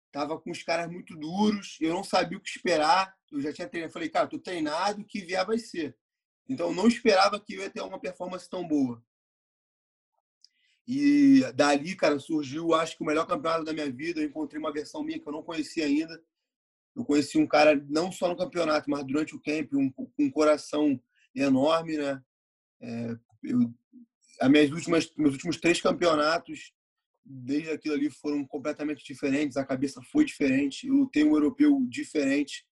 estava 0.08 0.40
com 0.40 0.52
os 0.52 0.62
caras 0.62 0.92
muito 0.92 1.16
duros, 1.16 1.78
eu 1.82 1.94
não 1.94 2.04
sabia 2.04 2.38
o 2.38 2.42
que 2.42 2.50
esperar. 2.50 3.16
Eu 3.32 3.42
já 3.42 3.52
tinha 3.52 3.68
treinado, 3.68 3.94
falei, 3.94 4.10
cara, 4.10 4.28
tô 4.28 4.38
treinado, 4.38 5.02
o 5.02 5.06
que 5.06 5.22
vier 5.22 5.46
vai 5.46 5.58
ser. 5.58 5.98
Então, 6.48 6.74
não 6.74 6.88
esperava 6.88 7.40
que 7.40 7.56
eu 7.56 7.62
ia 7.62 7.70
ter 7.70 7.82
uma 7.82 8.00
performance 8.00 8.50
tão 8.50 8.68
boa. 8.68 9.04
E 10.88 11.42
dali, 11.56 11.96
cara, 11.96 12.20
surgiu, 12.20 12.74
acho 12.74 12.98
que 12.98 13.04
o 13.04 13.06
melhor 13.06 13.26
campeonato 13.26 13.64
da 13.64 13.74
minha 13.74 13.92
vida. 13.92 14.20
Eu 14.20 14.28
encontrei 14.28 14.60
uma 14.60 14.74
versão 14.74 15.04
minha 15.04 15.20
que 15.20 15.28
eu 15.28 15.32
não 15.32 15.42
conhecia 15.42 15.86
ainda. 15.86 16.22
Eu 16.96 17.06
conheci 17.06 17.38
um 17.38 17.48
cara, 17.48 17.76
não 17.90 18.12
só 18.12 18.28
no 18.28 18.38
campeonato, 18.38 18.90
mas 18.90 19.04
durante 19.06 19.36
o 19.36 19.42
camp, 19.42 19.74
um, 19.74 19.92
um 20.20 20.30
coração 20.30 21.02
enorme, 21.34 21.98
né? 21.98 22.22
É, 22.82 23.18
eu, 23.44 23.74
as 24.40 24.50
minhas 24.50 24.72
últimas, 24.72 25.12
meus 25.16 25.34
últimos 25.34 25.58
três 25.58 25.82
campeonatos, 25.82 26.74
desde 27.26 27.72
aquilo 27.72 27.96
ali, 27.96 28.10
foram 28.10 28.46
completamente 28.46 29.04
diferentes. 29.04 29.58
A 29.58 29.66
cabeça 29.66 30.02
foi 30.12 30.26
diferente. 30.26 30.88
Eu 30.88 30.96
lutei 30.96 31.24
um 31.24 31.34
europeu 31.34 31.80
diferente. 31.90 32.66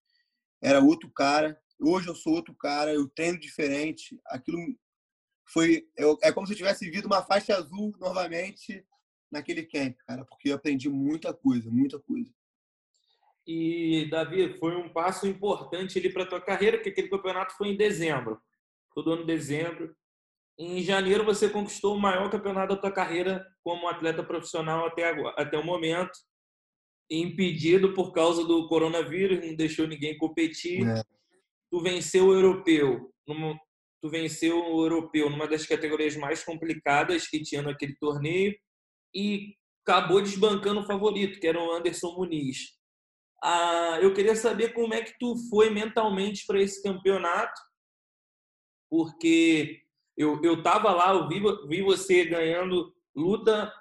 Era 0.61 0.79
outro 0.79 1.09
cara. 1.09 1.59
Hoje 1.79 2.07
eu 2.07 2.15
sou 2.15 2.33
outro 2.33 2.53
cara. 2.53 2.93
Eu 2.93 3.07
treino 3.07 3.39
diferente. 3.39 4.19
Aquilo 4.27 4.57
foi 5.53 5.87
eu, 5.97 6.17
é 6.21 6.31
como 6.31 6.47
se 6.47 6.53
eu 6.53 6.57
tivesse 6.57 6.89
vindo 6.89 7.05
uma 7.05 7.23
faixa 7.23 7.55
azul 7.55 7.93
novamente 7.99 8.85
naquele 9.31 9.63
camp, 9.63 9.95
cara, 10.05 10.25
porque 10.25 10.49
eu 10.49 10.55
aprendi 10.55 10.89
muita 10.89 11.33
coisa, 11.33 11.69
muita 11.69 11.99
coisa. 11.99 12.31
E 13.47 14.07
Davi, 14.09 14.57
foi 14.59 14.75
um 14.75 14.89
passo 14.89 15.25
importante 15.25 15.97
ali 15.97 16.11
para 16.11 16.25
tua 16.25 16.41
carreira, 16.41 16.77
porque 16.77 16.89
aquele 16.89 17.09
campeonato 17.09 17.55
foi 17.55 17.69
em 17.69 17.77
dezembro, 17.77 18.39
todo 18.93 19.11
ano 19.11 19.25
dezembro. 19.25 19.95
Em 20.57 20.81
janeiro 20.83 21.25
você 21.25 21.49
conquistou 21.49 21.95
o 21.95 21.99
maior 21.99 22.29
campeonato 22.29 22.75
da 22.75 22.81
tua 22.81 22.91
carreira 22.91 23.45
como 23.63 23.87
atleta 23.87 24.23
profissional 24.23 24.85
até 24.85 25.07
agora, 25.07 25.33
até 25.37 25.57
o 25.57 25.65
momento, 25.65 26.11
impedido 27.09 27.93
por 27.93 28.11
causa 28.11 28.45
do 28.45 28.67
coronavírus, 28.67 29.45
não 29.45 29.55
deixou 29.55 29.87
ninguém 29.87 30.17
competir. 30.17 30.87
É. 30.87 31.03
Tu 31.71 31.81
venceu 31.81 32.27
o 32.27 32.33
europeu 32.33 33.11
tu 34.01 34.09
venceu 34.09 34.57
o 34.57 34.83
europeu 34.83 35.29
numa 35.29 35.47
das 35.47 35.65
categorias 35.65 36.15
mais 36.15 36.43
complicadas 36.43 37.27
que 37.27 37.41
tinha 37.41 37.61
naquele 37.61 37.95
torneio 37.97 38.57
e 39.13 39.55
acabou 39.85 40.21
desbancando 40.21 40.81
o 40.81 40.85
favorito, 40.85 41.39
que 41.39 41.47
era 41.47 41.61
o 41.61 41.71
Anderson 41.71 42.13
Muniz. 42.15 42.77
Ah, 43.43 43.99
eu 44.01 44.13
queria 44.13 44.35
saber 44.35 44.73
como 44.73 44.93
é 44.93 45.01
que 45.01 45.13
tu 45.19 45.35
foi 45.49 45.69
mentalmente 45.69 46.45
para 46.45 46.61
esse 46.61 46.81
campeonato, 46.81 47.59
porque 48.89 49.81
eu 50.17 50.41
eu 50.43 50.61
tava 50.61 50.91
lá, 50.91 51.13
eu 51.13 51.27
vi, 51.27 51.41
vi 51.67 51.81
você 51.81 52.25
ganhando 52.25 52.93
luta 53.15 53.71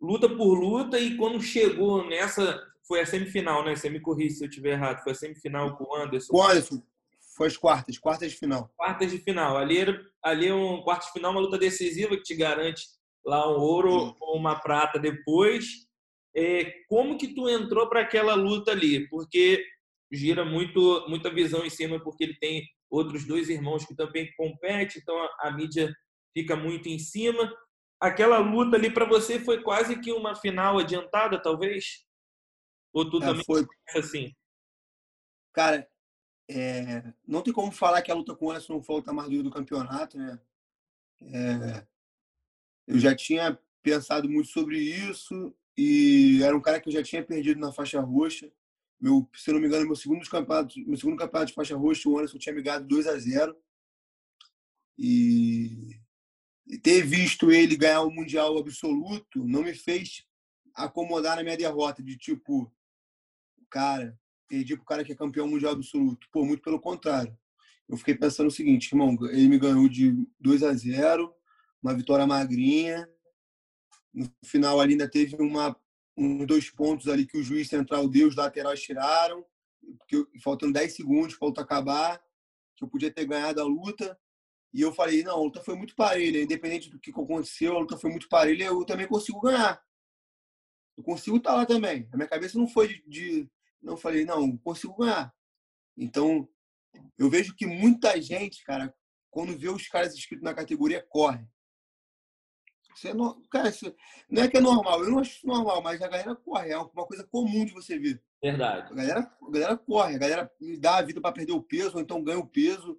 luta 0.00 0.28
por 0.28 0.54
luta 0.54 0.98
e 0.98 1.16
quando 1.16 1.42
chegou 1.42 2.08
nessa 2.08 2.60
foi 2.90 3.00
a 3.02 3.06
semifinal, 3.06 3.64
né? 3.64 3.76
Você 3.76 3.88
me 3.88 4.00
corrija 4.00 4.34
se 4.34 4.44
eu 4.44 4.48
estiver 4.48 4.72
errado. 4.72 5.04
Foi 5.04 5.12
a 5.12 5.14
semifinal 5.14 5.76
com 5.76 5.84
o 5.84 5.94
Anderson. 5.94 6.32
Com 6.32 6.38
o 6.38 6.42
Anderson. 6.42 6.82
Foi 7.36 7.46
as 7.46 7.56
quartas, 7.56 7.96
quartas 7.98 8.32
de 8.32 8.36
final. 8.36 8.68
Quartas 8.76 9.12
de 9.12 9.18
final. 9.18 9.56
Ali, 9.56 9.78
ali 10.20 10.48
é 10.48 10.54
um 10.54 10.82
quarto 10.82 11.06
de 11.06 11.12
final, 11.12 11.30
uma 11.30 11.40
luta 11.40 11.56
decisiva 11.56 12.16
que 12.16 12.24
te 12.24 12.34
garante 12.34 12.82
lá 13.24 13.48
um 13.48 13.60
ouro 13.60 14.16
ou 14.20 14.36
uma 14.36 14.58
prata 14.58 14.98
depois. 14.98 15.86
É, 16.34 16.64
como 16.88 17.16
que 17.16 17.28
tu 17.28 17.48
entrou 17.48 17.88
para 17.88 18.00
aquela 18.00 18.34
luta 18.34 18.72
ali? 18.72 19.08
Porque 19.08 19.64
gira 20.10 20.44
muito 20.44 21.06
muita 21.08 21.32
visão 21.32 21.64
em 21.64 21.70
cima, 21.70 22.00
porque 22.00 22.24
ele 22.24 22.36
tem 22.40 22.68
outros 22.90 23.26
dois 23.26 23.48
irmãos 23.48 23.84
que 23.86 23.94
também 23.94 24.30
competem, 24.36 25.00
então 25.00 25.16
a, 25.16 25.48
a 25.48 25.52
mídia 25.52 25.94
fica 26.34 26.56
muito 26.56 26.88
em 26.88 26.98
cima. 26.98 27.52
Aquela 28.00 28.38
luta 28.38 28.76
ali 28.76 28.92
para 28.92 29.04
você 29.04 29.38
foi 29.38 29.62
quase 29.62 30.00
que 30.00 30.12
uma 30.12 30.34
final 30.34 30.78
adiantada, 30.78 31.40
talvez? 31.40 32.04
Ou 32.92 33.08
tu 33.08 33.18
é, 33.18 33.20
também 33.20 33.44
foi 33.44 33.66
assim? 33.94 34.34
Cara, 35.52 35.88
é, 36.50 37.12
não 37.26 37.42
tem 37.42 37.52
como 37.52 37.70
falar 37.70 38.02
que 38.02 38.10
a 38.10 38.14
luta 38.14 38.34
com 38.34 38.46
o 38.46 38.50
Anderson 38.50 38.82
foi 38.82 38.96
a 38.96 38.98
luta 38.98 39.12
mais 39.12 39.28
dura 39.28 39.42
do 39.44 39.50
campeonato, 39.50 40.18
né? 40.18 40.40
É, 41.22 41.86
eu 42.86 42.98
já 42.98 43.14
tinha 43.14 43.58
pensado 43.82 44.28
muito 44.28 44.48
sobre 44.48 44.78
isso 44.78 45.54
e 45.76 46.42
era 46.42 46.56
um 46.56 46.60
cara 46.60 46.80
que 46.80 46.88
eu 46.88 46.92
já 46.92 47.02
tinha 47.02 47.24
perdido 47.24 47.60
na 47.60 47.72
faixa 47.72 48.00
roxa. 48.00 48.50
Meu, 49.00 49.28
se 49.34 49.50
não 49.50 49.58
me 49.58 49.66
engano, 49.66 49.86
meu 49.86 49.96
segundo 49.96 50.28
campeonato, 50.28 50.78
meu 50.86 50.96
segundo 50.96 51.16
campeonato 51.16 51.48
de 51.48 51.54
faixa 51.54 51.76
roxa, 51.76 52.08
o 52.08 52.18
Anderson 52.18 52.38
tinha 52.38 52.54
me 52.54 52.62
ganhado 52.62 52.86
2 52.86 53.06
a 53.06 53.18
0. 53.18 53.56
E, 54.98 55.98
e 56.66 56.78
ter 56.78 57.02
visto 57.02 57.50
ele 57.50 57.76
ganhar 57.76 58.02
o 58.02 58.10
mundial 58.10 58.58
absoluto 58.58 59.46
não 59.46 59.62
me 59.62 59.74
fez 59.74 60.26
acomodar 60.74 61.36
na 61.36 61.42
minha 61.42 61.56
derrota 61.56 62.02
de 62.02 62.18
tipo, 62.18 62.70
cara, 63.70 64.18
perdi 64.46 64.76
pro 64.76 64.84
cara 64.84 65.04
que 65.04 65.12
é 65.12 65.16
campeão 65.16 65.48
mundial 65.48 65.72
absoluto. 65.72 66.28
Pô, 66.30 66.44
muito 66.44 66.62
pelo 66.62 66.80
contrário. 66.80 67.36
Eu 67.88 67.96
fiquei 67.96 68.14
pensando 68.14 68.48
o 68.48 68.52
seguinte, 68.52 68.92
irmão, 68.92 69.16
ele 69.30 69.48
me 69.48 69.58
ganhou 69.58 69.88
de 69.88 70.14
2 70.38 70.62
a 70.62 70.74
0, 70.74 71.34
uma 71.82 71.94
vitória 71.94 72.26
magrinha. 72.26 73.08
No 74.12 74.30
final 74.44 74.78
ali 74.80 74.92
ainda 74.92 75.08
teve 75.08 75.36
uma 75.36 75.74
uns 76.20 76.46
dois 76.46 76.70
pontos 76.70 77.08
ali 77.08 77.26
que 77.26 77.38
o 77.38 77.42
juiz 77.42 77.68
central 77.68 78.06
deu, 78.06 78.28
os 78.28 78.36
laterais 78.36 78.82
tiraram, 78.82 79.44
porque 79.98 80.26
faltando 80.42 80.74
10 80.74 80.94
segundos 80.94 81.36
para 81.36 81.46
a 81.46 81.48
luta 81.48 81.62
acabar, 81.62 82.22
que 82.76 82.84
eu 82.84 82.88
podia 82.88 83.10
ter 83.10 83.24
ganhado 83.24 83.60
a 83.60 83.64
luta. 83.64 84.18
E 84.72 84.82
eu 84.82 84.92
falei, 84.92 85.24
não, 85.24 85.36
a 85.36 85.42
luta 85.42 85.62
foi 85.62 85.74
muito 85.74 85.96
parelha, 85.96 86.42
independente 86.42 86.90
do 86.90 87.00
que 87.00 87.10
aconteceu, 87.10 87.76
a 87.76 87.80
luta 87.80 87.96
foi 87.96 88.10
muito 88.10 88.28
parelha, 88.28 88.64
eu 88.64 88.84
também 88.84 89.08
consigo 89.08 89.40
ganhar. 89.40 89.82
Eu 90.96 91.02
consigo 91.02 91.38
estar 91.38 91.54
lá 91.54 91.66
também. 91.66 92.08
A 92.12 92.16
minha 92.16 92.28
cabeça 92.28 92.58
não 92.58 92.68
foi 92.68 92.88
de, 92.88 93.02
de 93.08 93.50
não 93.82 93.96
falei, 93.96 94.24
não, 94.24 94.56
consigo 94.58 94.96
ganhar. 94.96 95.34
Então, 95.96 96.48
eu 97.18 97.30
vejo 97.30 97.54
que 97.56 97.66
muita 97.66 98.20
gente, 98.20 98.62
cara, 98.64 98.94
quando 99.30 99.58
vê 99.58 99.68
os 99.68 99.88
caras 99.88 100.14
inscritos 100.14 100.44
na 100.44 100.54
categoria, 100.54 101.04
corre. 101.08 101.44
Isso 103.00 103.08
é 103.08 103.14
no... 103.14 103.40
Cara, 103.48 103.70
isso 103.70 103.94
não 104.28 104.42
é 104.42 104.48
que 104.48 104.58
é 104.58 104.60
normal, 104.60 105.02
eu 105.02 105.10
não 105.10 105.20
acho 105.20 105.46
normal, 105.46 105.82
mas 105.82 106.02
a 106.02 106.06
galera 106.06 106.36
corre, 106.36 106.70
é 106.70 106.76
uma 106.76 107.06
coisa 107.06 107.24
comum 107.24 107.64
de 107.64 107.72
você 107.72 107.98
ver. 107.98 108.22
Verdade. 108.42 108.92
A 108.92 108.94
galera, 108.94 109.20
a 109.20 109.50
galera 109.50 109.76
corre, 109.78 110.14
a 110.16 110.18
galera 110.18 110.52
dá 110.78 110.98
a 110.98 111.02
vida 111.02 111.18
para 111.18 111.32
perder 111.32 111.52
o 111.52 111.62
peso, 111.62 111.94
ou 111.94 112.02
então 112.02 112.22
ganha 112.22 112.38
o 112.38 112.46
peso. 112.46 112.98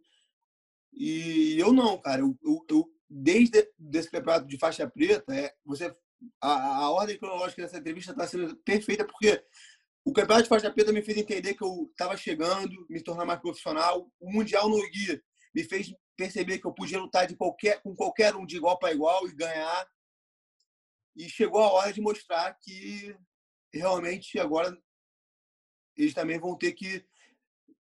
E 0.92 1.56
eu 1.60 1.72
não, 1.72 2.00
cara. 2.00 2.22
Eu, 2.22 2.36
eu, 2.44 2.66
eu 2.68 2.94
desde 3.08 3.70
esse 3.94 4.10
campeonato 4.10 4.48
de 4.48 4.58
faixa 4.58 4.90
preta, 4.90 5.36
é, 5.36 5.54
você, 5.64 5.96
a, 6.42 6.78
a 6.78 6.92
ordem 6.92 7.20
cronológica 7.20 7.62
dessa 7.62 7.78
entrevista 7.78 8.12
está 8.12 8.26
sendo 8.26 8.56
perfeita, 8.58 9.06
porque 9.06 9.40
o 10.04 10.12
campeonato 10.12 10.44
de 10.44 10.50
faixa 10.50 10.72
preta 10.72 10.92
me 10.92 11.04
fez 11.04 11.20
entender 11.20 11.54
que 11.54 11.64
eu 11.64 11.88
estava 11.92 12.18
chegando, 12.18 12.88
me 12.90 13.04
tornar 13.04 13.26
mais 13.26 13.40
profissional. 13.40 14.12
O 14.20 14.32
Mundial 14.32 14.68
no 14.68 14.78
guia 14.90 15.22
me 15.54 15.64
fez 15.64 15.94
perceber 16.22 16.60
que 16.60 16.68
eu 16.68 16.74
podia 16.74 17.00
lutar 17.00 17.26
de 17.26 17.36
qualquer, 17.36 17.82
com 17.82 17.96
qualquer 17.96 18.36
um 18.36 18.46
de 18.46 18.58
igual 18.58 18.78
para 18.78 18.94
igual 18.94 19.28
e 19.28 19.34
ganhar. 19.34 19.88
E 21.16 21.28
chegou 21.28 21.62
a 21.62 21.72
hora 21.72 21.92
de 21.92 22.00
mostrar 22.00 22.54
que 22.62 23.16
realmente 23.74 24.40
agora 24.40 24.78
eles 25.98 26.14
também 26.14 26.40
vão 26.40 26.56
ter 26.56 26.74
que 26.74 27.04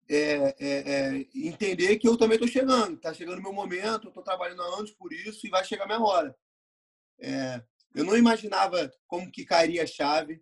é, 0.08 0.54
é, 0.58 0.92
é, 0.92 1.26
entender 1.34 1.98
que 1.98 2.06
eu 2.06 2.16
também 2.16 2.36
estou 2.36 2.48
chegando. 2.48 2.94
Está 2.94 3.12
chegando 3.12 3.40
o 3.40 3.42
meu 3.42 3.52
momento, 3.52 4.06
estou 4.06 4.22
trabalhando 4.22 4.62
há 4.62 4.78
anos 4.78 4.92
por 4.92 5.12
isso 5.12 5.44
e 5.44 5.50
vai 5.50 5.64
chegar 5.64 5.84
a 5.84 5.86
minha 5.88 6.00
hora. 6.00 6.36
É, 7.18 7.60
eu 7.92 8.04
não 8.04 8.16
imaginava 8.16 8.88
como 9.08 9.32
que 9.32 9.44
cairia 9.44 9.82
a 9.82 9.86
chave. 9.86 10.40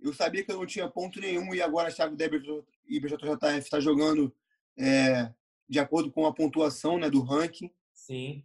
Eu 0.00 0.14
sabia 0.14 0.42
que 0.42 0.50
eu 0.50 0.56
não 0.56 0.66
tinha 0.66 0.90
ponto 0.90 1.20
nenhum 1.20 1.54
e 1.54 1.60
agora 1.60 1.88
a 1.88 1.90
chave 1.90 2.16
da 2.16 2.24
IBJJF 2.24 3.58
está 3.58 3.78
jogando 3.78 4.34
é, 4.78 5.32
de 5.72 5.78
acordo 5.78 6.12
com 6.12 6.26
a 6.26 6.34
pontuação 6.34 6.98
né, 6.98 7.08
do 7.08 7.22
ranking. 7.22 7.72
Sim. 7.94 8.44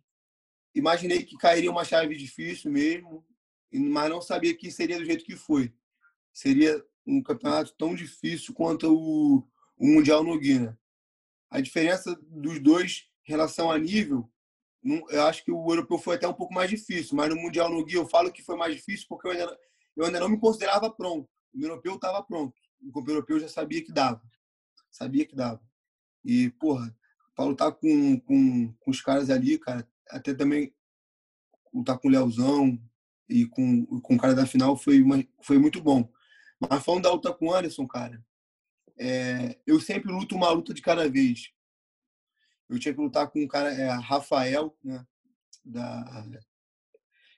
Imaginei 0.73 1.25
que 1.25 1.35
cairia 1.37 1.69
uma 1.69 1.83
chave 1.83 2.15
difícil 2.15 2.71
mesmo, 2.71 3.27
mas 3.69 4.09
não 4.09 4.21
sabia 4.21 4.55
que 4.55 4.71
seria 4.71 4.97
do 4.97 5.03
jeito 5.03 5.25
que 5.25 5.35
foi. 5.35 5.73
Seria 6.31 6.81
um 7.05 7.21
campeonato 7.21 7.75
tão 7.77 7.93
difícil 7.93 8.53
quanto 8.53 8.87
o, 8.89 9.45
o 9.75 9.85
Mundial 9.85 10.23
no 10.23 10.39
Guiné. 10.39 10.73
A 11.49 11.59
diferença 11.59 12.17
dos 12.21 12.61
dois 12.61 13.09
em 13.27 13.31
relação 13.31 13.69
a 13.69 13.77
nível, 13.77 14.31
eu 15.09 15.23
acho 15.25 15.43
que 15.43 15.51
o 15.51 15.69
europeu 15.69 15.97
foi 15.97 16.15
até 16.15 16.29
um 16.29 16.33
pouco 16.33 16.53
mais 16.53 16.69
difícil, 16.69 17.17
mas 17.17 17.27
no 17.27 17.35
Mundial 17.35 17.69
no 17.69 17.83
Guia 17.83 17.97
eu 17.97 18.07
falo 18.07 18.31
que 18.31 18.41
foi 18.41 18.55
mais 18.55 18.73
difícil 18.73 19.05
porque 19.09 19.27
eu 19.27 19.31
ainda, 19.31 19.59
eu 19.97 20.05
ainda 20.05 20.19
não 20.21 20.29
me 20.29 20.39
considerava 20.39 20.89
pronto. 20.89 21.29
O 21.53 21.61
europeu 21.61 21.95
estava 21.95 22.23
pronto. 22.23 22.53
O 22.81 23.03
europeu 23.05 23.37
já 23.37 23.49
sabia 23.49 23.83
que 23.83 23.91
dava. 23.91 24.21
Sabia 24.89 25.25
que 25.25 25.35
dava. 25.35 25.61
E, 26.23 26.49
porra, 26.51 26.96
para 27.37 27.45
lutar 27.45 27.71
com, 27.71 28.19
com, 28.21 28.73
com 28.73 28.91
os 28.91 28.99
caras 28.99 29.29
ali, 29.29 29.59
cara, 29.59 29.87
até 30.09 30.33
também 30.33 30.73
lutar 31.71 31.99
com 31.99 32.07
o 32.07 32.11
Leozão 32.11 32.81
e 33.29 33.45
com, 33.45 33.85
com 34.01 34.15
o 34.15 34.17
cara 34.17 34.33
da 34.33 34.47
final 34.47 34.75
foi, 34.75 35.03
uma, 35.03 35.23
foi 35.43 35.59
muito 35.59 35.79
bom. 35.79 36.11
Mas 36.59 36.83
falando 36.83 37.03
da 37.03 37.11
luta 37.11 37.31
com 37.31 37.49
o 37.49 37.53
Anderson, 37.53 37.85
cara, 37.87 38.25
é, 38.97 39.59
eu 39.67 39.79
sempre 39.79 40.11
luto 40.11 40.35
uma 40.35 40.49
luta 40.49 40.73
de 40.73 40.81
cada 40.81 41.07
vez. 41.07 41.51
Eu 42.67 42.79
tinha 42.79 42.93
que 42.93 42.99
lutar 42.99 43.29
com 43.29 43.39
um 43.39 43.47
cara, 43.47 43.71
é, 43.71 43.87
Rafael, 43.87 44.75
né? 44.83 45.05
Da, 45.63 46.25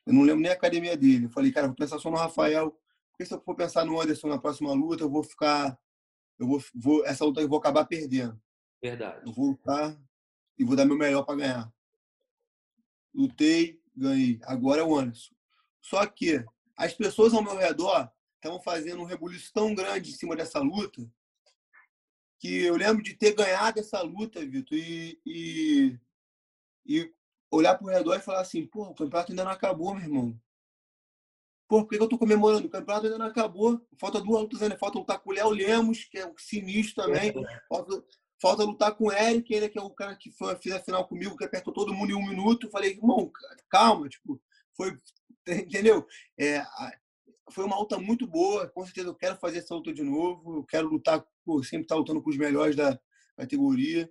eu 0.05 0.13
não 0.13 0.21
lembro 0.21 0.41
nem 0.41 0.51
a 0.51 0.53
academia 0.53 0.95
dele. 0.95 1.25
Eu 1.25 1.29
falei, 1.29 1.51
cara, 1.51 1.67
vou 1.67 1.75
pensar 1.75 1.99
só 1.99 2.09
no 2.09 2.15
Rafael. 2.15 2.71
Porque 3.11 3.25
se 3.25 3.33
eu 3.33 3.41
for 3.41 3.53
pensar 3.53 3.83
no 3.83 3.99
Anderson 3.99 4.29
na 4.29 4.39
próxima 4.39 4.71
luta, 4.71 5.03
eu 5.03 5.09
vou 5.09 5.23
ficar. 5.23 5.77
Eu 6.39 6.47
vou, 6.47 6.63
vou 6.73 7.05
essa 7.05 7.25
luta 7.25 7.41
eu 7.41 7.49
vou 7.49 7.59
acabar 7.59 7.85
perdendo. 7.85 8.41
Verdade. 8.81 9.25
Eu 9.25 9.33
vou 9.33 9.47
lutar 9.47 9.97
e 10.57 10.63
vou 10.63 10.75
dar 10.75 10.85
meu 10.85 10.97
melhor 10.97 11.23
para 11.23 11.35
ganhar. 11.35 11.73
Lutei, 13.13 13.81
ganhei. 13.95 14.39
Agora 14.43 14.81
é 14.81 14.83
o 14.83 14.95
Anderson. 14.95 15.33
Só 15.81 16.05
que 16.05 16.43
as 16.75 16.93
pessoas 16.93 17.33
ao 17.33 17.43
meu 17.43 17.57
redor 17.57 18.11
estavam 18.35 18.61
fazendo 18.61 19.01
um 19.01 19.05
rebuliço 19.05 19.51
tão 19.53 19.73
grande 19.75 20.11
em 20.11 20.13
cima 20.13 20.35
dessa 20.35 20.59
luta 20.59 21.09
que 22.39 22.63
eu 22.63 22.75
lembro 22.77 23.03
de 23.03 23.13
ter 23.13 23.35
ganhado 23.35 23.79
essa 23.79 24.01
luta, 24.01 24.39
Vitor, 24.45 24.77
e, 24.77 25.19
e, 25.25 25.99
e 26.85 27.13
olhar 27.51 27.75
para 27.75 27.85
o 27.85 27.89
redor 27.89 28.15
e 28.15 28.21
falar 28.21 28.39
assim, 28.39 28.65
pô, 28.65 28.83
o 28.83 28.95
campeonato 28.95 29.31
ainda 29.31 29.43
não 29.43 29.51
acabou, 29.51 29.93
meu 29.93 30.03
irmão. 30.03 30.41
Pô, 31.67 31.83
por 31.83 31.89
que 31.89 32.01
eu 32.01 32.07
tô 32.07 32.17
comemorando? 32.17 32.67
O 32.67 32.69
campeonato 32.71 33.05
ainda 33.05 33.17
não 33.17 33.25
acabou. 33.27 33.85
Falta 33.99 34.21
duas 34.21 34.41
lutas 34.41 34.61
ainda. 34.61 34.77
Falta 34.77 34.97
lutar 34.97 35.19
com 35.19 35.29
o 35.29 35.33
Léo 35.33 35.49
Lemos, 35.49 36.05
que 36.05 36.17
é 36.17 36.25
um 36.25 36.33
sinistro 36.35 37.03
também. 37.03 37.31
Falta, 37.67 38.03
falta 38.41 38.63
lutar 38.63 38.95
com 38.95 39.05
o 39.05 39.11
Eric, 39.11 39.53
ainda, 39.53 39.69
que 39.69 39.77
é 39.77 39.81
o 39.81 39.89
cara 39.89 40.15
que 40.15 40.31
foi, 40.31 40.55
fez 40.57 40.75
a 40.75 40.79
final 40.79 41.07
comigo, 41.07 41.37
que 41.37 41.43
apertou 41.43 41.73
todo 41.73 41.93
mundo 41.93 42.11
em 42.11 42.15
um 42.15 42.27
minuto. 42.27 42.69
Falei, 42.69 42.91
irmão, 42.91 43.31
calma, 43.69 44.07
tipo, 44.07 44.41
foi. 44.75 44.97
Entendeu? 45.47 46.05
É, 46.39 46.63
foi 47.51 47.65
uma 47.65 47.77
luta 47.77 47.97
muito 47.97 48.27
boa. 48.27 48.67
Com 48.69 48.85
certeza 48.85 49.07
eu 49.07 49.15
quero 49.15 49.37
fazer 49.37 49.59
essa 49.59 49.75
luta 49.75 49.93
de 49.93 50.03
novo. 50.03 50.57
Eu 50.57 50.63
quero 50.63 50.87
lutar, 50.87 51.25
sempre 51.63 51.81
estar 51.81 51.95
lutando 51.95 52.21
com 52.21 52.29
os 52.29 52.37
melhores 52.37 52.75
da 52.75 52.99
categoria. 53.35 54.09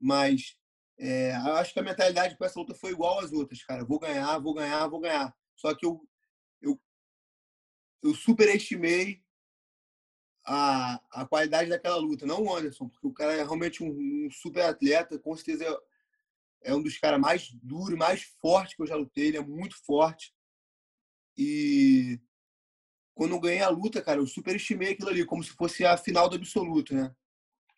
Mas 0.00 0.56
é, 0.98 1.34
eu 1.34 1.54
acho 1.54 1.72
que 1.72 1.80
a 1.80 1.82
mentalidade 1.82 2.36
para 2.36 2.46
essa 2.46 2.58
luta 2.58 2.74
foi 2.74 2.90
igual 2.90 3.20
às 3.20 3.32
outras, 3.32 3.62
cara. 3.64 3.84
Vou 3.84 3.98
ganhar, 3.98 4.38
vou 4.38 4.54
ganhar, 4.54 4.86
vou 4.88 5.00
ganhar. 5.00 5.34
Só 5.56 5.74
que 5.74 5.86
eu, 5.86 6.06
eu, 6.60 6.80
eu 8.02 8.14
superestimei 8.14 9.22
a, 10.52 11.00
a 11.12 11.24
qualidade 11.26 11.70
daquela 11.70 11.96
luta. 11.96 12.26
Não 12.26 12.42
o 12.42 12.54
Anderson, 12.56 12.88
porque 12.88 13.06
o 13.06 13.12
cara 13.12 13.34
é 13.34 13.36
realmente 13.36 13.84
um, 13.84 14.26
um 14.26 14.28
super 14.32 14.62
atleta. 14.62 15.16
Com 15.16 15.36
certeza 15.36 15.64
é, 15.64 16.72
é 16.72 16.74
um 16.74 16.82
dos 16.82 16.98
caras 16.98 17.20
mais 17.20 17.52
duros, 17.62 17.96
mais 17.96 18.22
fortes 18.40 18.74
que 18.74 18.82
eu 18.82 18.86
já 18.86 18.96
lutei. 18.96 19.28
Ele 19.28 19.36
é 19.36 19.42
muito 19.42 19.76
forte. 19.84 20.34
E 21.38 22.18
quando 23.14 23.32
eu 23.32 23.40
ganhei 23.40 23.62
a 23.62 23.68
luta, 23.68 24.02
cara, 24.02 24.18
eu 24.18 24.26
superestimei 24.26 24.90
aquilo 24.90 25.10
ali, 25.10 25.24
como 25.24 25.44
se 25.44 25.50
fosse 25.50 25.84
a 25.84 25.96
final 25.96 26.28
do 26.28 26.34
absoluto, 26.34 26.94
né? 26.94 27.14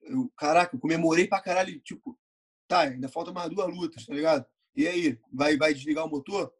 Eu, 0.00 0.32
caraca, 0.34 0.74
eu 0.74 0.80
comemorei 0.80 1.28
pra 1.28 1.42
caralho, 1.42 1.78
tipo, 1.80 2.18
tá, 2.66 2.80
ainda 2.80 3.08
falta 3.08 3.32
mais 3.32 3.50
duas 3.50 3.68
lutas, 3.68 4.06
tá 4.06 4.14
ligado? 4.14 4.46
E 4.74 4.88
aí, 4.88 5.18
vai, 5.30 5.58
vai 5.58 5.74
desligar 5.74 6.06
o 6.06 6.10
motor? 6.10 6.52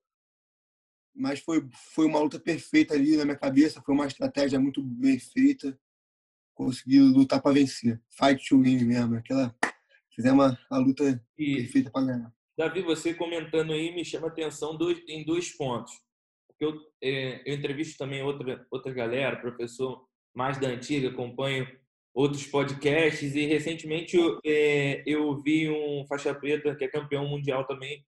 Mas 1.15 1.41
foi, 1.41 1.67
foi 1.95 2.05
uma 2.07 2.21
luta 2.21 2.39
perfeita 2.39 2.93
ali 2.95 3.17
na 3.17 3.25
minha 3.25 3.37
cabeça, 3.37 3.81
foi 3.81 3.95
uma 3.95 4.07
estratégia 4.07 4.61
muito 4.61 4.83
bem 4.83 5.19
feita. 5.19 5.79
Consegui 6.55 7.01
lutar 7.01 7.41
para 7.41 7.55
vencer. 7.55 8.01
Fight 8.11 8.47
to 8.49 8.61
win 8.61 8.85
mesmo, 8.85 9.17
aquela. 9.17 9.55
Fizemos 10.15 10.57
a 10.71 10.79
luta 10.79 11.23
e, 11.39 11.57
perfeita 11.57 11.91
para 11.91 12.07
ganhar. 12.07 12.33
Davi, 12.57 12.83
você 12.83 13.15
comentando 13.15 13.73
aí 13.73 13.95
me 13.95 14.05
chama 14.05 14.29
atenção 14.29 14.77
dois, 14.77 15.03
em 15.09 15.25
dois 15.25 15.51
pontos 15.57 15.93
eu, 16.65 16.81
é, 17.03 17.43
eu 17.45 17.55
entrevisto 17.55 17.99
também 17.99 18.23
outra, 18.23 18.65
outra 18.71 18.93
galera, 18.93 19.41
professor 19.41 20.07
mais 20.35 20.59
da 20.59 20.69
antiga, 20.69 21.09
acompanho 21.09 21.69
outros 22.15 22.47
podcasts 22.47 23.35
e 23.35 23.47
recentemente 23.47 24.17
eu, 24.17 24.39
é, 24.45 25.03
eu 25.07 25.35
vi 25.43 25.69
um 25.69 26.05
faixa 26.07 26.35
preta 26.35 26.75
que 26.75 26.85
é 26.85 26.89
campeão 26.89 27.27
mundial 27.27 27.67
também 27.67 28.05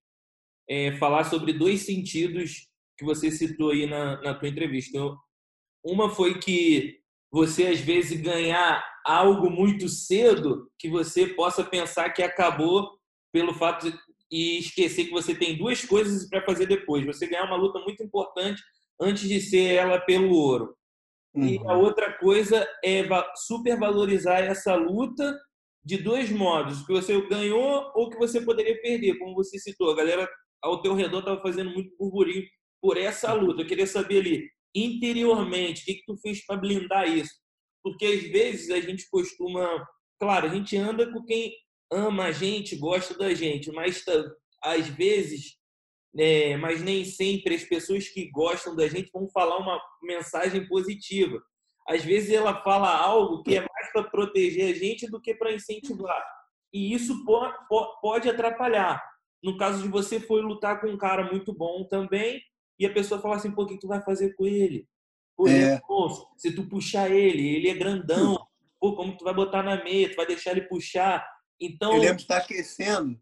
é, 0.69 0.95
falar 0.97 1.23
sobre 1.25 1.53
dois 1.53 1.81
sentidos 1.81 2.67
que 2.97 3.03
você 3.03 3.29
citou 3.29 3.71
aí 3.71 3.85
na, 3.85 4.21
na 4.21 4.33
tua 4.33 4.47
entrevista. 4.47 4.91
Então, 4.91 5.17
uma 5.83 6.09
foi 6.09 6.39
que 6.39 7.01
você 7.35 7.67
às 7.67 7.81
vezes 7.81 8.21
ganhar 8.21 8.81
algo 9.05 9.49
muito 9.49 9.89
cedo 9.89 10.71
que 10.79 10.89
você 10.89 11.27
possa 11.27 11.65
pensar 11.65 12.09
que 12.11 12.23
acabou 12.23 12.89
pelo 13.33 13.53
fato 13.53 13.91
de, 13.91 13.97
e 14.31 14.57
esquecer 14.59 15.03
que 15.03 15.11
você 15.11 15.35
tem 15.35 15.57
duas 15.57 15.83
coisas 15.83 16.29
para 16.29 16.45
fazer 16.45 16.65
depois. 16.65 17.05
Você 17.05 17.27
ganhar 17.27 17.43
uma 17.43 17.57
luta 17.57 17.77
muito 17.79 18.01
importante 18.01 18.63
antes 19.01 19.27
de 19.27 19.41
ser 19.41 19.73
ela 19.73 19.99
pelo 19.99 20.33
ouro. 20.33 20.77
Uhum. 21.35 21.45
E 21.45 21.57
a 21.67 21.73
uhum. 21.73 21.81
outra 21.81 22.17
coisa 22.17 22.65
é 22.81 23.05
supervalorizar 23.35 24.41
essa 24.41 24.73
luta 24.73 25.37
de 25.83 25.97
dois 25.97 26.31
modos, 26.31 26.85
que 26.85 26.93
você 26.93 27.19
ganhou 27.27 27.91
ou 27.95 28.09
que 28.09 28.17
você 28.17 28.39
poderia 28.39 28.81
perder, 28.81 29.19
como 29.19 29.35
você 29.35 29.59
citou. 29.59 29.91
A 29.91 29.95
galera 29.97 30.25
ao 30.63 30.81
teu 30.81 30.95
redor 30.95 31.19
estava 31.19 31.41
fazendo 31.41 31.69
muito 31.71 31.93
burburinho 31.99 32.45
por 32.81 32.95
essa 32.95 33.33
luta. 33.33 33.61
Eu 33.61 33.67
queria 33.67 33.85
saber 33.85 34.19
ali, 34.19 34.49
interiormente, 34.75 35.81
o 35.81 35.85
que, 35.85 35.93
que 35.95 36.05
tu 36.05 36.17
fez 36.17 36.45
para 36.45 36.57
blindar 36.57 37.07
isso? 37.07 37.33
Porque 37.81 38.05
às 38.05 38.23
vezes 38.23 38.69
a 38.69 38.81
gente 38.81 39.09
costuma. 39.09 39.87
Claro, 40.19 40.47
a 40.47 40.49
gente 40.49 40.75
anda 40.75 41.11
com 41.11 41.23
quem 41.23 41.53
ama 41.91 42.25
a 42.25 42.31
gente, 42.31 42.75
gosta 42.75 43.17
da 43.17 43.33
gente, 43.33 43.71
mas 43.71 44.03
às 44.61 44.87
vezes, 44.87 45.57
é, 46.17 46.57
mas 46.57 46.81
nem 46.81 47.05
sempre 47.05 47.55
as 47.55 47.63
pessoas 47.63 48.09
que 48.09 48.29
gostam 48.31 48.75
da 48.75 48.87
gente 48.87 49.11
vão 49.11 49.29
falar 49.29 49.57
uma 49.57 49.79
mensagem 50.01 50.67
positiva. 50.67 51.41
Às 51.87 52.03
vezes 52.03 52.31
ela 52.31 52.63
fala 52.63 52.89
algo 52.97 53.43
que 53.43 53.55
é 53.55 53.59
mais 53.59 53.91
para 53.93 54.03
proteger 54.03 54.73
a 54.73 54.77
gente 54.77 55.07
do 55.07 55.21
que 55.21 55.35
para 55.35 55.53
incentivar. 55.53 56.25
E 56.73 56.93
isso 56.93 57.23
pode 58.01 58.27
atrapalhar. 58.27 59.01
No 59.43 59.57
caso 59.57 59.83
de 59.83 59.87
você 59.87 60.19
foi 60.19 60.41
lutar 60.41 60.81
com 60.81 60.87
um 60.87 60.97
cara 60.97 61.31
muito 61.31 61.53
bom 61.53 61.85
também, 61.87 62.41
e 62.79 62.85
a 62.85 62.93
pessoa 62.93 63.21
fala 63.21 63.35
assim, 63.35 63.51
pô, 63.51 63.63
o 63.63 63.67
que 63.67 63.79
tu 63.79 63.87
vai 63.87 64.01
fazer 64.01 64.35
com 64.35 64.45
ele? 64.45 64.87
Pô, 65.35 65.47
é. 65.47 65.79
pô, 65.87 66.09
se 66.37 66.51
tu 66.51 66.67
puxar 66.67 67.09
ele, 67.09 67.55
ele 67.55 67.69
é 67.69 67.73
grandão, 67.73 68.37
pô, 68.79 68.95
como 68.95 69.17
tu 69.17 69.23
vai 69.23 69.33
botar 69.33 69.63
na 69.63 69.83
meia, 69.83 70.09
tu 70.09 70.15
vai 70.15 70.25
deixar 70.25 70.51
ele 70.51 70.61
puxar. 70.61 71.25
Então... 71.59 71.93
Eu 71.93 71.99
lembro 71.99 72.17
de 72.17 72.23
estar 72.23 72.37
aquecendo, 72.37 73.19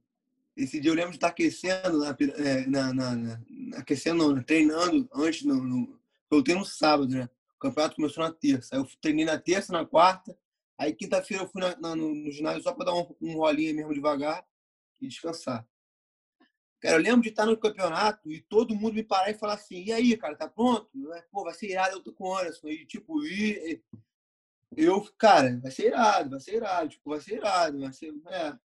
esse 0.56 0.80
dia 0.80 0.92
eu 0.92 0.96
lembro 0.96 1.12
de 1.12 1.18
estar 1.18 1.30
aquecendo, 1.30 2.00
na, 2.00 2.16
é, 2.38 2.68
na, 2.68 2.94
na, 2.94 3.16
na 3.16 3.40
aquecendo, 3.78 4.36
não, 4.36 4.44
treinando 4.44 5.10
antes, 5.14 5.44
no, 5.44 5.56
no, 5.56 6.00
eu 6.30 6.44
tenho 6.44 6.60
no 6.60 6.66
sábado, 6.66 7.10
né? 7.14 7.30
O 7.56 7.60
campeonato 7.60 7.96
começou 7.96 8.24
na 8.24 8.32
terça. 8.32 8.76
Aí 8.76 8.82
eu 8.82 8.88
treinei 9.02 9.26
na 9.26 9.40
terça, 9.40 9.72
na 9.74 9.86
quarta. 9.86 10.38
Aí 10.78 10.94
quinta-feira 10.94 11.44
eu 11.44 11.48
fui 11.48 11.62
na, 11.62 11.76
na, 11.78 11.96
no, 11.96 12.14
no 12.14 12.32
ginásio 12.32 12.62
só 12.62 12.74
para 12.74 12.86
dar 12.86 12.94
um, 12.94 13.16
um 13.22 13.36
rolinho 13.36 13.76
mesmo 13.76 13.94
devagar 13.94 14.46
e 15.02 15.08
descansar. 15.08 15.66
Cara, 16.84 16.98
eu 16.98 17.02
lembro 17.02 17.22
de 17.22 17.30
estar 17.30 17.46
no 17.46 17.58
campeonato 17.58 18.30
e 18.30 18.42
todo 18.42 18.76
mundo 18.76 18.96
me 18.96 19.04
parar 19.04 19.32
e 19.32 19.36
falar 19.36 19.54
assim: 19.54 19.86
e 19.86 19.94
aí, 19.94 20.18
cara, 20.18 20.36
tá 20.36 20.50
pronto? 20.50 20.90
Pô, 21.32 21.46
vai 21.46 21.54
ser 21.54 21.72
irado, 21.72 21.96
eu 21.96 22.04
tô 22.04 22.12
com 22.12 22.26
o 22.26 22.38
Anderson. 22.38 22.68
E, 22.68 22.86
tipo, 22.86 23.26
e, 23.26 23.82
eu, 24.76 25.02
cara, 25.18 25.58
vai 25.62 25.72
ser 25.72 25.86
irado, 25.88 26.32
vai 26.32 26.42
ser 26.42 26.56
irado, 26.56 26.90
tipo, 26.90 27.10
vai 27.10 27.22
ser 27.22 27.36
irado, 27.36 27.80
vai 27.80 27.94
ser. 27.94 28.14
É, 28.28 28.60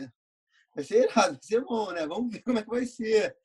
é, 0.00 0.12
vai 0.74 0.84
ser 0.84 1.04
irado, 1.04 1.34
vai 1.34 1.40
ser 1.40 1.64
bom, 1.64 1.92
né? 1.92 2.04
Vamos 2.04 2.32
ver 2.32 2.42
como 2.42 2.58
é 2.58 2.64
que 2.64 2.68
vai 2.68 2.84
ser. 2.84 3.36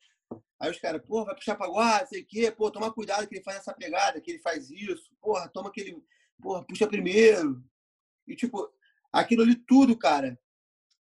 Aí 0.58 0.68
os 0.68 0.80
caras, 0.80 1.02
pô, 1.06 1.24
vai 1.24 1.36
puxar 1.36 1.54
pra 1.54 1.68
guarda, 1.68 2.06
sei 2.06 2.22
o 2.22 2.26
quê, 2.26 2.50
pô, 2.50 2.72
toma 2.72 2.92
cuidado 2.92 3.28
que 3.28 3.36
ele 3.36 3.44
faz 3.44 3.58
essa 3.58 3.72
pegada, 3.72 4.20
que 4.20 4.32
ele 4.32 4.40
faz 4.40 4.68
isso, 4.68 5.14
porra, 5.20 5.48
toma 5.48 5.68
aquele, 5.68 6.02
porra, 6.42 6.64
puxa 6.66 6.88
primeiro. 6.88 7.62
E, 8.26 8.34
tipo, 8.34 8.68
aquilo 9.12 9.42
ali 9.42 9.54
tudo, 9.54 9.96
cara, 9.96 10.36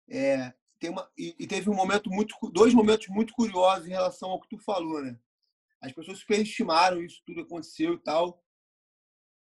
é, 0.10 0.54
tem 0.82 0.90
uma, 0.90 1.08
e, 1.16 1.36
e, 1.38 1.46
teve 1.46 1.70
um 1.70 1.76
momento 1.76 2.10
muito, 2.10 2.36
dois 2.52 2.74
momentos 2.74 3.08
muito 3.08 3.34
curiosos 3.34 3.86
em 3.86 3.92
relação 3.92 4.32
ao 4.32 4.42
que 4.42 4.50
tu 4.50 4.58
falou, 4.58 5.00
né? 5.00 5.16
As 5.80 5.94
pessoas 5.94 6.18
superestimaram 6.18 7.04
isso 7.04 7.22
tudo 7.24 7.42
aconteceu 7.42 7.94
e 7.94 8.00
tal, 8.00 8.44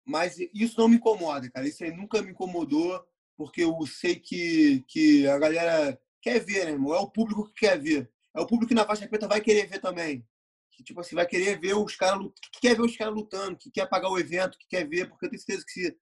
mas 0.06 0.38
isso 0.54 0.80
não 0.80 0.88
me 0.88 0.98
incomoda, 0.98 1.50
cara. 1.50 1.68
Isso 1.68 1.84
aí 1.84 1.92
nunca 1.92 2.22
me 2.22 2.32
incomodou, 2.32 3.04
porque 3.36 3.64
eu 3.64 3.76
sei 3.88 4.16
que, 4.16 4.86
que 4.88 5.28
a 5.28 5.40
galera 5.40 6.00
quer 6.22 6.40
ver, 6.40 6.66
né, 6.66 6.72
irmão? 6.72 6.94
É 6.94 7.00
o 7.00 7.10
público 7.10 7.48
que 7.48 7.62
quer 7.62 7.82
ver. 7.82 8.12
É 8.36 8.40
o 8.40 8.46
público 8.46 8.70
que 8.70 8.76
na 8.76 8.86
faixa 8.86 9.08
preta 9.08 9.28
vai 9.28 9.42
querer 9.42 9.68
ver 9.68 9.80
também. 9.80 10.24
Que, 10.72 10.84
tipo 10.84 11.00
assim, 11.00 11.16
vai 11.16 11.26
querer 11.26 11.60
ver 11.60 11.74
os 11.74 11.96
caras, 11.96 12.20
que 12.52 12.62
quer 12.62 12.76
ver 12.76 12.84
os 12.84 12.96
caras 12.96 13.14
lutando, 13.14 13.58
que 13.58 13.72
quer 13.72 13.90
pagar 13.90 14.10
o 14.10 14.20
evento, 14.20 14.58
que 14.58 14.68
quer 14.68 14.88
ver, 14.88 15.10
porque 15.10 15.26
eu 15.26 15.30
tenho 15.32 15.42
certeza 15.42 15.66
que 15.66 15.72
se 15.72 15.98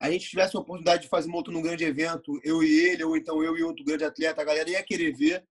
a 0.00 0.10
gente 0.10 0.28
tivesse 0.28 0.56
a 0.56 0.60
oportunidade 0.60 1.02
de 1.02 1.08
fazer 1.08 1.28
uma 1.28 1.38
luta 1.38 1.50
num 1.50 1.62
grande 1.62 1.84
evento, 1.84 2.40
eu 2.44 2.62
e 2.62 2.80
ele, 2.86 3.04
ou 3.04 3.16
então 3.16 3.42
eu 3.42 3.56
e 3.56 3.62
outro 3.62 3.84
grande 3.84 4.04
atleta, 4.04 4.40
a 4.40 4.44
galera 4.44 4.70
ia 4.70 4.82
querer 4.82 5.12
ver. 5.12 5.46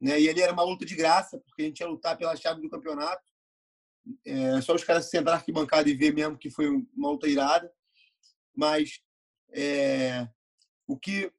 Né? 0.00 0.20
E 0.20 0.28
ele 0.28 0.40
era 0.40 0.52
uma 0.52 0.64
luta 0.64 0.84
de 0.84 0.96
graça, 0.96 1.38
porque 1.38 1.62
a 1.62 1.64
gente 1.66 1.80
ia 1.80 1.86
lutar 1.86 2.18
pela 2.18 2.34
chave 2.34 2.60
do 2.60 2.68
campeonato. 2.68 3.22
É, 4.26 4.60
só 4.60 4.74
os 4.74 4.84
caras 4.84 5.08
sentar 5.08 5.38
aqui 5.38 5.52
bancada 5.52 5.88
e 5.88 5.94
ver 5.94 6.12
mesmo 6.12 6.36
que 6.36 6.50
foi 6.50 6.68
uma 6.68 7.10
luta 7.10 7.28
irada. 7.28 7.72
Mas 8.54 9.00
é, 9.52 10.28
o 10.86 10.98
que 10.98 11.32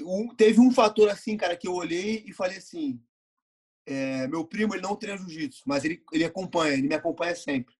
um, 0.00 0.34
teve 0.34 0.60
um 0.60 0.70
fator 0.70 1.08
assim, 1.08 1.36
cara, 1.36 1.56
que 1.56 1.66
eu 1.66 1.74
olhei 1.74 2.24
e 2.26 2.32
falei 2.32 2.58
assim: 2.58 3.02
é, 3.84 4.28
meu 4.28 4.46
primo 4.46 4.74
ele 4.74 4.82
não 4.82 4.96
treina 4.96 5.18
jiu-jitsu, 5.18 5.62
mas 5.66 5.84
ele, 5.84 6.02
ele 6.12 6.24
acompanha, 6.24 6.74
ele 6.74 6.88
me 6.88 6.94
acompanha 6.94 7.34
sempre. 7.34 7.74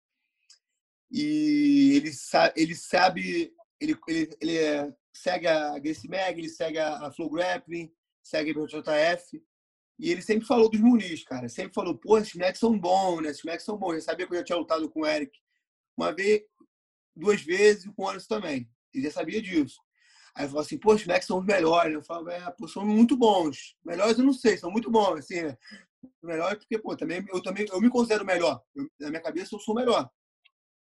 E 1.11 1.93
ele, 1.97 2.11
ele 2.57 2.75
sabe 2.75 3.53
ele, 3.81 3.99
ele, 4.07 4.37
ele 4.41 4.59
é, 4.59 4.93
segue 5.13 5.47
a 5.47 5.79
Grace 5.79 6.09
Mag, 6.09 6.39
ele 6.39 6.49
segue 6.49 6.79
a 6.79 7.11
Flow 7.13 7.31
Grappling, 7.31 7.91
segue 8.23 8.51
a 8.51 8.67
JF. 8.67 9.43
E 9.99 10.11
ele 10.11 10.23
sempre 10.23 10.47
falou 10.47 10.71
dos 10.71 10.81
Muniz, 10.81 11.25
cara. 11.25 11.49
Sempre 11.49 11.75
falou, 11.75 11.97
pô, 11.97 12.17
esses 12.19 12.35
moleques 12.35 12.61
são 12.61 12.79
bons, 12.79 13.21
né? 13.21 13.31
Esses 13.31 13.45
moleques 13.45 13.67
são 13.67 13.77
bons. 13.77 13.95
Eu 13.95 14.01
sabia 14.01 14.27
que 14.27 14.33
eu 14.33 14.39
já 14.39 14.45
tinha 14.45 14.59
lutado 14.59 14.89
com 14.91 15.01
o 15.01 15.07
Eric 15.07 15.31
uma 15.97 16.13
vez, 16.13 16.43
duas 17.15 17.43
vezes, 17.43 17.85
e 17.85 17.93
com 17.93 18.05
o 18.05 18.09
Anderson 18.09 18.29
também. 18.29 18.71
Ele 18.95 19.05
já 19.05 19.11
sabia 19.11 19.43
disso. 19.43 19.79
Aí 20.35 20.45
ele 20.45 20.49
falou 20.49 20.63
assim, 20.63 20.79
pô, 20.79 20.95
os 20.95 21.05
moleques 21.05 21.27
são 21.27 21.39
os 21.39 21.45
melhores. 21.45 21.93
Eu 21.93 22.03
falava, 22.03 22.33
é, 22.33 22.51
pô, 22.53 22.67
são 22.67 22.85
muito 22.85 23.17
bons. 23.17 23.77
Melhores 23.85 24.19
eu 24.19 24.25
não 24.25 24.33
sei, 24.33 24.57
são 24.57 24.71
muito 24.71 24.91
bons, 24.91 25.19
assim, 25.19 25.43
né? 25.43 25.59
Melhor 26.23 26.57
porque, 26.57 26.79
pô, 26.79 26.97
também, 26.97 27.23
eu 27.29 27.43
também 27.43 27.67
eu 27.71 27.81
me 27.81 27.91
considero 27.91 28.25
melhor. 28.25 28.63
Eu, 28.75 28.89
na 28.99 29.11
minha 29.11 29.23
cabeça 29.23 29.55
eu 29.55 29.61
sou 29.61 29.75
melhor. 29.75 30.11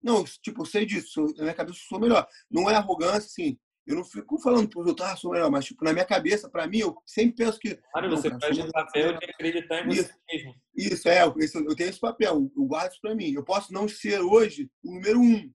Não, 0.01 0.23
tipo, 0.23 0.61
eu 0.61 0.65
sei 0.65 0.85
disso, 0.85 1.25
na 1.37 1.43
minha 1.43 1.53
cabeça 1.53 1.79
eu 1.79 1.87
sou 1.87 1.99
melhor. 1.99 2.27
Não 2.49 2.69
é 2.69 2.75
arrogância, 2.75 3.27
assim. 3.27 3.57
Eu 3.85 3.95
não 3.95 4.03
fico 4.03 4.37
falando 4.39 4.69
os 4.75 4.85
outros, 4.85 5.07
ah, 5.07 5.15
sou 5.15 5.31
melhor, 5.31 5.49
mas 5.49 5.63
tipo, 5.63 5.83
na 5.85 5.93
minha 5.93 6.03
cabeça, 6.03 6.49
para 6.49 6.67
mim, 6.67 6.79
eu 6.79 6.95
sempre 7.05 7.45
penso 7.45 7.57
que. 7.57 7.75
Claro, 7.93 8.09
você 8.09 8.29
cara, 8.29 8.41
faz 8.41 8.59
o 8.59 8.71
papel 8.71 9.17
de 9.17 9.25
acreditar 9.25 9.85
em 9.85 9.89
isso, 9.91 10.09
você 10.09 10.13
mesmo. 10.29 10.55
Isso, 10.75 11.09
é, 11.09 11.23
eu 11.23 11.75
tenho 11.75 11.89
esse 11.89 11.99
papel, 11.99 12.51
eu 12.55 12.65
guardo 12.65 12.91
isso 12.91 13.01
para 13.01 13.15
mim. 13.15 13.31
Eu 13.31 13.45
posso 13.45 13.71
não 13.71 13.87
ser 13.87 14.19
hoje 14.19 14.69
o 14.83 14.93
número 14.93 15.21
um, 15.21 15.49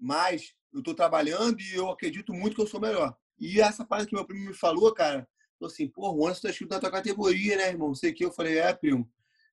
mas 0.00 0.52
eu 0.72 0.80
estou 0.80 0.94
trabalhando 0.94 1.60
e 1.60 1.74
eu 1.74 1.88
acredito 1.90 2.32
muito 2.32 2.56
que 2.56 2.62
eu 2.62 2.66
sou 2.66 2.80
melhor. 2.80 3.16
E 3.38 3.60
essa 3.60 3.84
parte 3.84 4.08
que 4.08 4.14
meu 4.14 4.26
primo 4.26 4.48
me 4.48 4.54
falou, 4.54 4.92
cara, 4.92 5.28
falou 5.58 5.72
assim, 5.72 5.88
pô, 5.88 6.10
o 6.10 6.26
Anderson 6.26 6.42
tá 6.42 6.50
escrito 6.50 6.70
na 6.70 6.80
tua 6.80 6.90
categoria, 6.90 7.56
né, 7.56 7.68
irmão? 7.68 7.94
Sei 7.94 8.12
que. 8.12 8.24
Eu 8.24 8.32
falei, 8.32 8.58
é, 8.58 8.72
primo, 8.72 9.08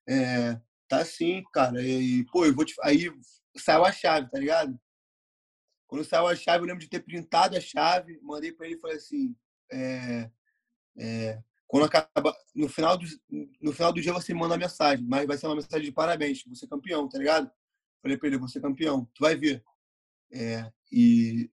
é, 0.09 0.59
tá 0.87 1.03
sim, 1.05 1.43
cara. 1.53 1.81
E, 1.81 2.25
pô, 2.25 2.45
eu 2.45 2.55
vou 2.55 2.65
te. 2.65 2.73
Aí 2.83 3.11
saiu 3.55 3.85
a 3.85 3.91
chave, 3.91 4.29
tá 4.29 4.39
ligado? 4.39 4.79
Quando 5.87 6.03
saiu 6.03 6.27
a 6.27 6.35
chave, 6.35 6.63
eu 6.63 6.67
lembro 6.67 6.81
de 6.81 6.89
ter 6.89 6.99
printado 6.99 7.55
a 7.55 7.61
chave, 7.61 8.19
mandei 8.21 8.51
para 8.51 8.65
ele 8.65 8.75
e 8.75 8.79
falei 8.79 8.97
assim: 8.97 9.35
é, 9.71 10.29
é, 10.97 11.41
quando 11.65 11.85
acaba, 11.85 12.35
no 12.55 12.67
final, 12.67 12.97
do, 12.97 13.05
no 13.61 13.71
final 13.71 13.93
do 13.93 14.01
dia 14.01 14.13
você 14.13 14.33
manda 14.33 14.53
uma 14.53 14.57
mensagem, 14.57 15.05
mas 15.05 15.25
vai 15.25 15.37
ser 15.37 15.47
uma 15.47 15.55
mensagem 15.55 15.85
de 15.85 15.91
parabéns, 15.91 16.43
você 16.45 16.65
é 16.65 16.69
campeão, 16.69 17.07
tá 17.07 17.17
ligado? 17.17 17.51
Falei 18.01 18.17
para 18.17 18.27
ele: 18.27 18.37
você 18.37 18.59
é 18.59 18.61
campeão, 18.61 19.05
tu 19.13 19.21
vai 19.21 19.35
ver. 19.35 19.63
É, 20.31 20.69
e, 20.91 21.49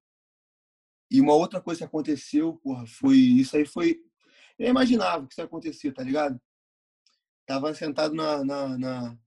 e 1.10 1.20
uma 1.20 1.34
outra 1.34 1.60
coisa 1.60 1.78
que 1.78 1.84
aconteceu, 1.84 2.54
porra, 2.62 2.86
foi. 2.86 3.16
Isso 3.16 3.56
aí 3.56 3.64
foi. 3.66 4.00
Eu 4.58 4.68
imaginava 4.68 5.26
que 5.26 5.32
isso 5.32 5.40
ia 5.40 5.44
acontecer, 5.44 5.92
tá 5.92 6.02
ligado? 6.02 6.40
Tava 7.46 7.74
sentado 7.74 8.14
na, 8.14 8.44
na, 8.44 8.78
na 8.78 9.18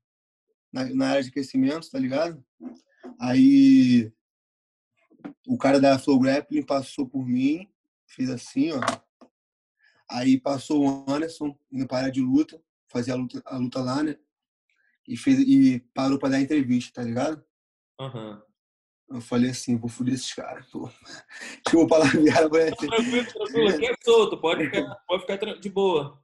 na, 0.78 0.86
na 0.94 1.10
área 1.10 1.24
de 1.24 1.32
crescimento, 1.32 1.90
tá 1.90 1.98
ligado? 1.98 2.44
Aí 3.20 4.12
o 5.48 5.58
cara 5.58 5.80
da 5.80 5.98
Flow 5.98 6.20
Grappling 6.20 6.64
passou 6.64 7.08
por 7.08 7.26
mim, 7.26 7.68
fez 8.06 8.30
assim, 8.30 8.72
ó. 8.72 8.82
Aí 10.10 10.40
passou 10.40 10.86
o 10.86 11.12
Anderson 11.12 11.58
indo 11.72 11.88
para 11.88 11.98
a 11.98 12.02
área 12.02 12.12
de 12.12 12.22
luta, 12.22 12.62
fazia 12.88 13.14
a 13.14 13.18
luta, 13.18 13.42
a 13.46 13.58
luta 13.58 13.82
lá, 13.82 14.04
né? 14.04 14.18
E, 15.08 15.18
fez, 15.18 15.40
e 15.40 15.80
parou 15.94 16.20
para 16.20 16.30
dar 16.30 16.42
entrevista, 16.42 17.02
tá 17.02 17.04
ligado? 17.04 17.44
Uhum. 18.00 18.42
Eu 19.10 19.22
falei 19.22 19.52
assim, 19.52 19.78
vou 19.78 19.90
foder 19.90 20.14
esses 20.14 20.34
caras, 20.34 20.66
pô. 20.68 20.90
Tipo, 21.68 21.88
palavreada, 21.88 22.50
falei 22.50 22.68
assim. 22.68 22.88
Tranquilo, 22.88 23.26
tranquilo, 23.26 23.70
aqui 23.70 23.86
é 23.86 23.96
solto, 24.04 24.38
pode 24.38 24.66
ficar, 24.66 24.96
pode 25.08 25.22
ficar 25.22 25.60
de 25.60 25.70
boa. 25.70 26.22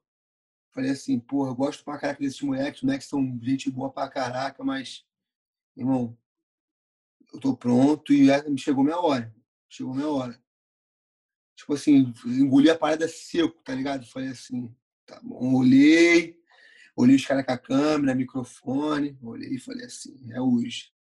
Falei 0.73 0.89
assim, 0.89 1.19
porra, 1.19 1.53
gosto 1.53 1.83
pra 1.83 1.99
caraca 1.99 2.19
desses 2.19 2.41
moleques, 2.41 2.81
os 2.81 2.83
moleques 2.83 3.07
são 3.07 3.39
gente 3.41 3.69
boa 3.69 3.91
pra 3.91 4.09
caraca, 4.09 4.63
mas, 4.63 5.05
irmão, 5.77 6.17
eu 7.31 7.39
tô 7.39 7.55
pronto 7.55 8.11
e 8.11 8.31
é, 8.31 8.43
chegou 8.57 8.83
minha 8.83 8.99
hora. 8.99 9.33
Chegou 9.69 9.93
minha 9.93 10.09
hora. 10.09 10.41
Tipo 11.55 11.75
assim, 11.75 12.11
engoli 12.25 12.71
a 12.71 12.77
parada 12.77 13.07
seco, 13.07 13.61
tá 13.63 13.75
ligado? 13.75 14.05
Falei 14.07 14.29
assim, 14.29 14.75
tá 15.05 15.19
bom, 15.21 15.53
olhei, 15.55 16.39
olhei 16.95 17.15
os 17.15 17.25
caras 17.25 17.45
com 17.45 17.51
a 17.51 17.57
câmera, 17.57 18.15
microfone, 18.15 19.15
olhei 19.21 19.55
e 19.55 19.59
falei 19.59 19.85
assim, 19.85 20.33
é 20.33 20.41
hoje. 20.41 20.91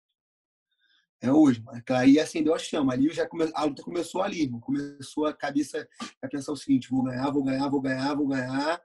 É 1.18 1.33
hoje, 1.33 1.62
mano. 1.62 1.83
Aí 1.91 2.18
acendeu 2.18 2.55
a 2.55 2.59
chama. 2.59 2.93
Ali 2.93 3.09
já 3.11 3.27
come... 3.27 3.51
a 3.55 3.64
luta 3.64 3.83
começou 3.83 4.23
ali. 4.23 4.51
Começou 4.61 5.25
a 5.25 5.33
cabeça 5.33 5.89
a 6.20 6.27
pensar 6.27 6.51
o 6.51 6.57
seguinte: 6.57 6.91
vou 6.91 7.05
ganhar, 7.05 7.31
vou 7.31 7.45
ganhar, 7.45 7.68
vou 7.68 7.81
ganhar, 7.81 8.14
vou 8.16 8.27
ganhar 8.27 8.83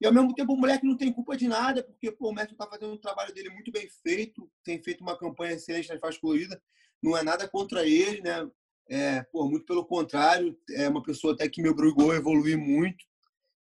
E 0.00 0.06
ao 0.06 0.12
mesmo 0.12 0.34
tempo 0.34 0.52
o 0.52 0.56
moleque 0.56 0.86
não 0.86 0.96
tem 0.96 1.12
culpa 1.12 1.36
de 1.36 1.48
nada, 1.48 1.82
porque 1.82 2.10
pô, 2.10 2.30
o 2.30 2.32
Mestre 2.32 2.54
está 2.54 2.66
fazendo 2.66 2.92
um 2.92 2.98
trabalho 2.98 3.32
dele 3.32 3.50
muito 3.50 3.70
bem 3.70 3.88
feito, 4.02 4.50
tem 4.62 4.82
feito 4.82 5.00
uma 5.02 5.16
campanha 5.16 5.54
excelente 5.54 5.88
na 5.88 5.98
faixa 5.98 6.20
colorida. 6.20 6.60
Não 7.02 7.16
é 7.16 7.22
nada 7.22 7.48
contra 7.48 7.86
ele, 7.86 8.20
né? 8.20 8.48
É, 8.88 9.22
pô, 9.24 9.48
muito 9.48 9.64
pelo 9.64 9.84
contrário, 9.84 10.58
é 10.70 10.88
uma 10.88 11.02
pessoa 11.02 11.32
até 11.32 11.48
que 11.48 11.62
me 11.62 11.68
obrigou 11.68 12.10
a 12.10 12.16
evoluir 12.16 12.58
muito. 12.58 13.04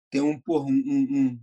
Tem 0.09 0.21
um, 0.21 0.39
pô, 0.39 0.61
um, 0.61 0.69
um, 0.69 1.39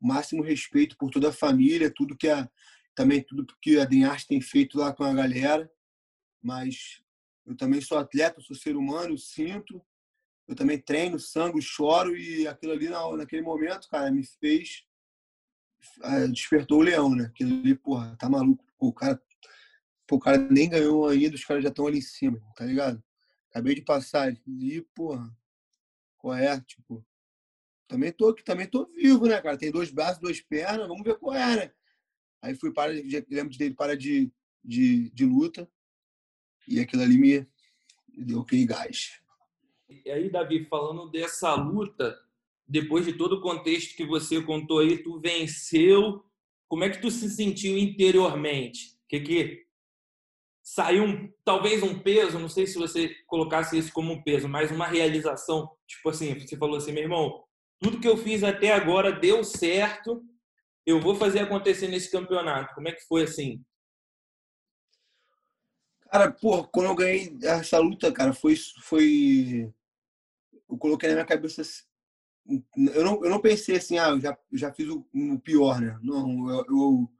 máximo 0.00 0.42
respeito 0.42 0.96
por 0.96 1.10
toda 1.10 1.28
a 1.28 1.32
família, 1.32 1.92
tudo 1.94 2.16
que 2.16 2.28
a 2.28 2.48
também 2.94 3.22
tudo 3.22 3.46
que 3.60 3.78
a 3.78 3.86
Denarte 3.86 4.26
tem 4.26 4.40
feito 4.40 4.76
lá 4.78 4.92
com 4.92 5.04
a 5.04 5.14
galera. 5.14 5.70
Mas 6.42 7.02
eu 7.46 7.56
também 7.56 7.80
sou 7.80 7.98
atleta, 7.98 8.40
sou 8.40 8.54
ser 8.54 8.76
humano, 8.76 9.16
sinto. 9.16 9.80
Eu 10.52 10.56
também 10.56 10.78
treino, 10.78 11.18
sangue, 11.18 11.62
choro 11.62 12.14
e 12.14 12.46
aquilo 12.46 12.72
ali 12.72 12.90
naquele 13.16 13.40
momento, 13.40 13.88
cara, 13.88 14.12
me 14.12 14.22
fez 14.22 14.84
é, 16.02 16.28
despertou 16.28 16.80
o 16.80 16.82
leão, 16.82 17.14
né? 17.14 17.24
Aquilo 17.24 17.58
ali, 17.58 17.74
porra, 17.74 18.14
tá 18.18 18.28
maluco. 18.28 18.62
O 18.78 18.92
cara, 18.92 19.18
o 20.10 20.18
cara 20.18 20.36
nem 20.36 20.68
ganhou 20.68 21.08
ainda, 21.08 21.34
os 21.34 21.44
caras 21.46 21.62
já 21.62 21.70
estão 21.70 21.86
ali 21.86 21.98
em 21.98 22.02
cima, 22.02 22.38
tá 22.54 22.66
ligado? 22.66 23.02
Acabei 23.48 23.74
de 23.74 23.80
passar 23.80 24.28
ali, 24.28 24.82
porra. 24.94 25.34
Qual 26.18 26.34
é? 26.34 26.60
Tipo, 26.60 27.02
também 27.88 28.12
tô 28.12 28.28
aqui, 28.28 28.44
também 28.44 28.66
tô 28.66 28.84
vivo, 28.92 29.26
né, 29.26 29.40
cara? 29.40 29.56
Tem 29.56 29.72
dois 29.72 29.90
braços, 29.90 30.20
duas 30.20 30.38
pernas, 30.38 30.86
vamos 30.86 31.02
ver 31.02 31.18
qual 31.18 31.34
é, 31.34 31.56
né? 31.56 31.72
Aí 32.42 32.54
fui 32.54 32.74
para, 32.74 32.92
lembro 32.92 33.56
dele 33.56 33.74
para 33.74 33.96
de, 33.96 34.30
de, 34.62 35.08
de 35.12 35.24
luta 35.24 35.66
e 36.68 36.78
aquilo 36.78 37.02
ali 37.02 37.16
me 37.16 37.48
deu 38.18 38.40
aquele 38.42 38.66
gás. 38.66 39.21
E 40.04 40.10
aí, 40.10 40.30
Davi, 40.30 40.64
falando 40.64 41.10
dessa 41.10 41.54
luta, 41.54 42.18
depois 42.66 43.04
de 43.04 43.12
todo 43.12 43.34
o 43.34 43.40
contexto 43.40 43.96
que 43.96 44.06
você 44.06 44.40
contou 44.42 44.78
aí, 44.78 45.02
tu 45.02 45.20
venceu. 45.20 46.24
Como 46.68 46.84
é 46.84 46.90
que 46.90 47.00
tu 47.02 47.10
se 47.10 47.28
sentiu 47.28 47.76
interiormente? 47.76 48.96
Que 49.08 49.20
que 49.20 49.66
saiu 50.62 51.04
um, 51.04 51.32
talvez 51.44 51.82
um 51.82 51.98
peso, 51.98 52.38
não 52.38 52.48
sei 52.48 52.66
se 52.66 52.78
você 52.78 53.14
colocasse 53.26 53.76
isso 53.76 53.92
como 53.92 54.12
um 54.12 54.22
peso, 54.22 54.48
mas 54.48 54.70
uma 54.70 54.86
realização, 54.86 55.70
tipo 55.86 56.08
assim, 56.08 56.38
você 56.38 56.56
falou 56.56 56.76
assim, 56.76 56.92
meu 56.92 57.02
irmão, 57.02 57.42
tudo 57.80 58.00
que 58.00 58.08
eu 58.08 58.16
fiz 58.16 58.44
até 58.44 58.72
agora 58.72 59.12
deu 59.12 59.42
certo, 59.42 60.24
eu 60.86 61.00
vou 61.00 61.14
fazer 61.14 61.40
acontecer 61.40 61.88
nesse 61.88 62.10
campeonato. 62.10 62.74
Como 62.74 62.88
é 62.88 62.92
que 62.92 63.04
foi 63.06 63.24
assim? 63.24 63.62
Cara, 66.10 66.30
pô, 66.30 66.64
quando 66.64 66.86
eu 66.86 66.94
ganhei 66.94 67.36
essa 67.42 67.78
luta, 67.78 68.12
cara, 68.12 68.32
foi 68.32 68.54
foi 68.82 69.72
eu 70.72 70.78
coloquei 70.78 71.08
na 71.10 71.16
minha 71.16 71.26
cabeça 71.26 71.62
eu 72.76 73.04
não, 73.04 73.24
eu 73.24 73.30
não 73.30 73.40
pensei 73.40 73.76
assim, 73.76 73.98
ah, 73.98 74.10
eu 74.10 74.20
já, 74.20 74.36
já 74.52 74.72
fiz 74.72 74.88
o, 74.88 75.06
o 75.14 75.38
pior, 75.38 75.80
né? 75.80 75.98
Não, 76.02 76.50
eu, 76.50 76.64
eu, 76.68 77.10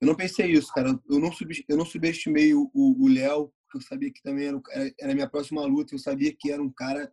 eu, 0.00 0.06
não 0.06 0.14
pensei 0.14 0.52
isso, 0.52 0.72
cara. 0.72 0.98
Eu 1.08 1.18
não, 1.18 1.32
sub, 1.32 1.52
eu 1.68 1.76
não 1.76 1.84
subestimei 1.84 2.54
o 2.54 3.08
Léo, 3.08 3.52
porque 3.62 3.78
eu 3.78 3.80
sabia 3.80 4.12
que 4.12 4.22
também 4.22 4.46
era, 4.46 4.62
era 5.00 5.12
a 5.12 5.14
minha 5.14 5.28
próxima 5.28 5.64
luta. 5.64 5.94
Eu 5.94 5.98
sabia 5.98 6.34
que 6.34 6.50
era 6.50 6.62
um 6.62 6.70
cara 6.70 7.12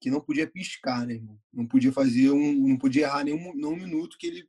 que 0.00 0.10
não 0.10 0.20
podia 0.20 0.50
piscar, 0.50 1.06
né, 1.06 1.14
irmão? 1.14 1.38
Não 1.52 1.66
podia 1.66 1.92
fazer 1.92 2.30
um. 2.30 2.68
Não 2.68 2.76
podia 2.76 3.04
errar 3.04 3.24
nenhum, 3.24 3.54
nenhum 3.54 3.76
minuto 3.76 4.16
que 4.18 4.26
ele, 4.26 4.48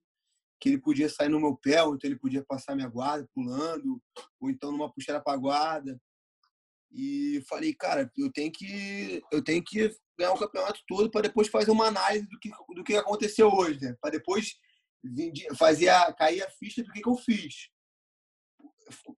que 0.59 0.69
ele 0.69 0.79
podia 0.79 1.07
sair 1.09 1.29
no 1.29 1.39
meu 1.39 1.55
pé, 1.55 1.83
ou 1.83 1.95
então 1.95 2.09
ele 2.09 2.19
podia 2.19 2.43
passar 2.43 2.75
minha 2.75 2.89
guarda 2.89 3.29
pulando, 3.33 4.01
ou 4.39 4.49
então 4.49 4.71
numa 4.71 4.91
puxada 4.91 5.21
para 5.21 5.37
guarda. 5.37 6.01
E 6.93 7.43
falei, 7.49 7.73
cara, 7.73 8.11
eu 8.15 8.31
tenho 8.31 8.51
que 8.51 9.21
eu 9.31 9.43
tenho 9.43 9.63
que 9.63 9.91
ganhar 10.17 10.33
o 10.33 10.37
campeonato 10.37 10.79
todo 10.87 11.09
para 11.09 11.21
depois 11.21 11.47
fazer 11.47 11.71
uma 11.71 11.87
análise 11.87 12.27
do 12.27 12.39
que 12.39 12.51
do 12.75 12.83
que 12.83 12.95
aconteceu 12.95 13.49
hoje, 13.49 13.81
né? 13.81 13.95
Para 13.99 14.11
depois 14.11 14.53
fazer 15.57 15.89
a, 15.89 16.13
cair 16.13 16.43
a 16.43 16.49
ficha 16.51 16.83
do 16.83 16.91
que, 16.91 17.01
que 17.01 17.09
eu 17.09 17.15
fiz. 17.15 17.69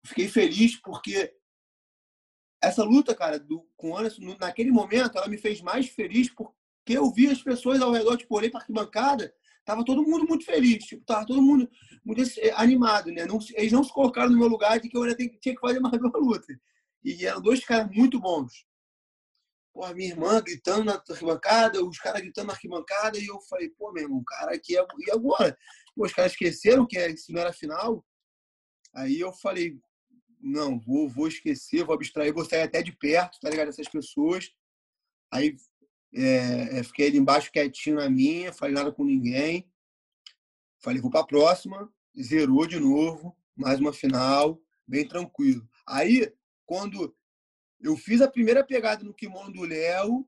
Fiquei 0.06 0.28
feliz 0.28 0.80
porque 0.80 1.34
essa 2.62 2.82
luta, 2.82 3.14
cara, 3.14 3.38
do, 3.38 3.66
com 3.76 3.90
o 3.90 3.98
Anderson, 3.98 4.36
naquele 4.40 4.70
momento, 4.70 5.18
ela 5.18 5.28
me 5.28 5.36
fez 5.36 5.60
mais 5.60 5.88
feliz 5.88 6.30
porque 6.30 6.54
eu 6.88 7.10
vi 7.12 7.28
as 7.28 7.42
pessoas 7.42 7.80
ao 7.80 7.92
redor, 7.92 8.16
tipo, 8.16 8.36
olhei 8.36 8.50
para 8.50 8.60
arquibancada, 8.60 9.34
tava 9.64 9.84
todo 9.84 10.02
mundo 10.02 10.26
muito 10.26 10.44
feliz, 10.44 10.84
tipo, 10.84 11.04
tava 11.04 11.26
todo 11.26 11.42
mundo 11.42 11.68
muito 12.04 12.22
animado, 12.54 13.10
né? 13.10 13.26
Não, 13.26 13.38
eles 13.54 13.72
não 13.72 13.84
se 13.84 13.92
colocaram 13.92 14.30
no 14.30 14.38
meu 14.38 14.48
lugar 14.48 14.80
de 14.80 14.88
que 14.88 14.96
eu 14.96 15.02
ainda 15.02 15.16
tinha 15.16 15.54
que 15.54 15.60
fazer 15.60 15.80
mais 15.80 15.94
uma 16.00 16.18
luta. 16.18 16.54
E 17.04 17.26
eram 17.26 17.42
dois 17.42 17.64
caras 17.64 17.90
muito 17.90 18.18
bons. 18.18 18.66
Pô, 19.74 19.86
minha 19.92 20.10
irmã 20.10 20.40
gritando 20.40 20.84
na 20.84 20.94
arquibancada, 20.94 21.84
os 21.84 21.98
caras 21.98 22.22
gritando 22.22 22.46
na 22.46 22.52
arquibancada, 22.52 23.18
e 23.18 23.26
eu 23.26 23.40
falei, 23.42 23.68
pô, 23.70 23.92
meu 23.92 24.04
irmão, 24.04 24.22
cara, 24.24 24.54
aqui 24.54 24.78
é... 24.78 24.86
e 24.98 25.10
agora? 25.10 25.56
Pô, 25.94 26.06
os 26.06 26.12
caras 26.12 26.32
esqueceram 26.32 26.86
que 26.86 26.96
isso 27.08 27.32
não 27.32 27.40
era 27.40 27.52
final. 27.52 28.04
Aí 28.94 29.18
eu 29.18 29.32
falei, 29.32 29.76
não, 30.40 30.78
vou, 30.78 31.08
vou 31.08 31.26
esquecer, 31.26 31.84
vou 31.84 31.94
abstrair, 31.94 32.32
vou 32.32 32.44
sair 32.44 32.62
até 32.62 32.82
de 32.82 32.92
perto, 32.92 33.40
tá 33.40 33.50
ligado? 33.50 33.68
Essas 33.68 33.88
pessoas. 33.88 34.50
Aí 35.32 35.56
é, 36.14 36.78
é, 36.78 36.82
fiquei 36.84 37.08
ali 37.08 37.18
embaixo 37.18 37.50
quietinho 37.50 37.96
na 37.96 38.08
minha, 38.08 38.52
falei 38.52 38.74
nada 38.74 38.92
com 38.92 39.04
ninguém. 39.04 39.68
Falei, 40.80 41.00
vou 41.00 41.10
para 41.10 41.20
a 41.20 41.26
próxima, 41.26 41.92
zerou 42.20 42.66
de 42.66 42.78
novo, 42.78 43.36
mais 43.56 43.80
uma 43.80 43.92
final, 43.92 44.60
bem 44.86 45.08
tranquilo. 45.08 45.68
Aí 45.88 46.32
quando 46.66 47.14
eu 47.80 47.96
fiz 47.96 48.20
a 48.20 48.30
primeira 48.30 48.64
pegada 48.64 49.04
no 49.04 49.14
kimono 49.14 49.52
do 49.52 49.62
Léo, 49.62 50.26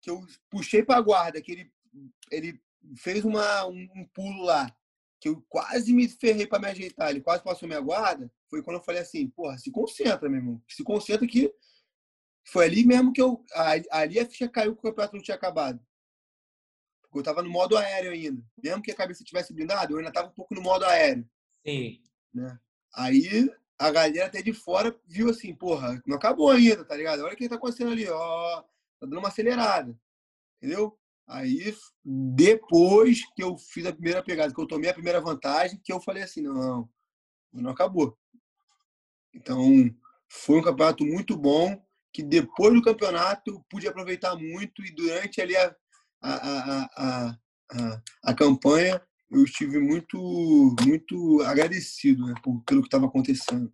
que 0.00 0.10
eu 0.10 0.24
puxei 0.48 0.82
para 0.82 0.96
a 0.96 1.02
guarda, 1.02 1.40
que 1.40 1.52
ele, 1.52 1.72
ele 2.30 2.60
fez 2.96 3.24
uma, 3.24 3.66
um, 3.66 3.88
um 3.94 4.04
pulo 4.14 4.44
lá, 4.44 4.74
que 5.20 5.28
eu 5.28 5.44
quase 5.48 5.92
me 5.92 6.08
ferrei 6.08 6.46
para 6.46 6.58
me 6.58 6.68
ajeitar, 6.68 7.10
ele 7.10 7.20
quase 7.20 7.44
passou 7.44 7.68
minha 7.68 7.80
guarda, 7.80 8.32
foi 8.48 8.62
quando 8.62 8.78
eu 8.78 8.82
falei 8.82 9.02
assim, 9.02 9.28
porra, 9.28 9.58
se 9.58 9.70
concentra, 9.70 10.28
meu 10.28 10.38
irmão, 10.38 10.62
se 10.66 10.82
concentra 10.82 11.26
que 11.26 11.52
foi 12.44 12.64
ali 12.64 12.86
mesmo 12.86 13.12
que 13.12 13.20
eu, 13.20 13.44
ali 13.90 14.18
a 14.18 14.26
ficha 14.26 14.48
caiu 14.48 14.74
que 14.74 14.80
o 14.80 14.82
campeonato 14.82 15.14
não 15.14 15.22
tinha 15.22 15.36
acabado. 15.36 15.80
Porque 17.02 17.18
eu 17.18 17.22
tava 17.22 17.42
no 17.42 17.50
modo 17.50 17.76
aéreo 17.76 18.12
ainda. 18.12 18.42
Mesmo 18.62 18.82
que 18.82 18.90
a 18.90 18.94
cabeça 18.94 19.24
tivesse 19.24 19.52
blindado, 19.52 19.92
eu 19.92 19.98
ainda 19.98 20.12
tava 20.12 20.28
um 20.28 20.32
pouco 20.32 20.54
no 20.54 20.62
modo 20.62 20.84
aéreo. 20.84 21.28
Sim. 21.66 22.00
Né? 22.32 22.58
Aí 22.94 23.50
a 23.80 23.90
galera 23.90 24.26
até 24.26 24.42
de 24.42 24.52
fora 24.52 24.94
viu 25.06 25.30
assim, 25.30 25.54
porra, 25.54 26.02
não 26.06 26.18
acabou 26.18 26.50
ainda, 26.50 26.84
tá 26.84 26.94
ligado? 26.94 27.24
Olha 27.24 27.32
o 27.32 27.36
que 27.36 27.48
tá 27.48 27.54
acontecendo 27.54 27.90
ali, 27.90 28.06
ó, 28.06 28.60
tá 28.60 29.06
dando 29.06 29.18
uma 29.18 29.28
acelerada, 29.28 29.98
entendeu? 30.58 30.98
Aí, 31.26 31.74
depois 32.04 33.20
que 33.34 33.42
eu 33.42 33.56
fiz 33.56 33.86
a 33.86 33.92
primeira 33.92 34.22
pegada, 34.22 34.52
que 34.52 34.60
eu 34.60 34.66
tomei 34.66 34.90
a 34.90 34.94
primeira 34.94 35.18
vantagem, 35.18 35.80
que 35.82 35.90
eu 35.90 35.98
falei 35.98 36.22
assim, 36.22 36.42
não, 36.42 36.90
não 37.50 37.70
acabou. 37.70 38.18
Então, 39.32 39.66
foi 40.28 40.58
um 40.58 40.62
campeonato 40.62 41.02
muito 41.06 41.34
bom, 41.34 41.82
que 42.12 42.22
depois 42.22 42.74
do 42.74 42.82
campeonato 42.82 43.50
eu 43.50 43.64
pude 43.70 43.88
aproveitar 43.88 44.36
muito 44.36 44.84
e 44.84 44.94
durante 44.94 45.40
ali 45.40 45.56
a, 45.56 45.74
a, 46.20 46.34
a, 46.34 46.88
a, 46.96 47.38
a, 47.70 48.02
a 48.24 48.34
campanha 48.34 49.00
eu 49.30 49.44
estive 49.44 49.78
muito 49.78 50.18
muito 50.84 51.42
agradecido 51.42 52.26
né, 52.26 52.34
por, 52.42 52.62
pelo 52.64 52.82
que 52.82 52.88
estava 52.88 53.06
acontecendo. 53.06 53.72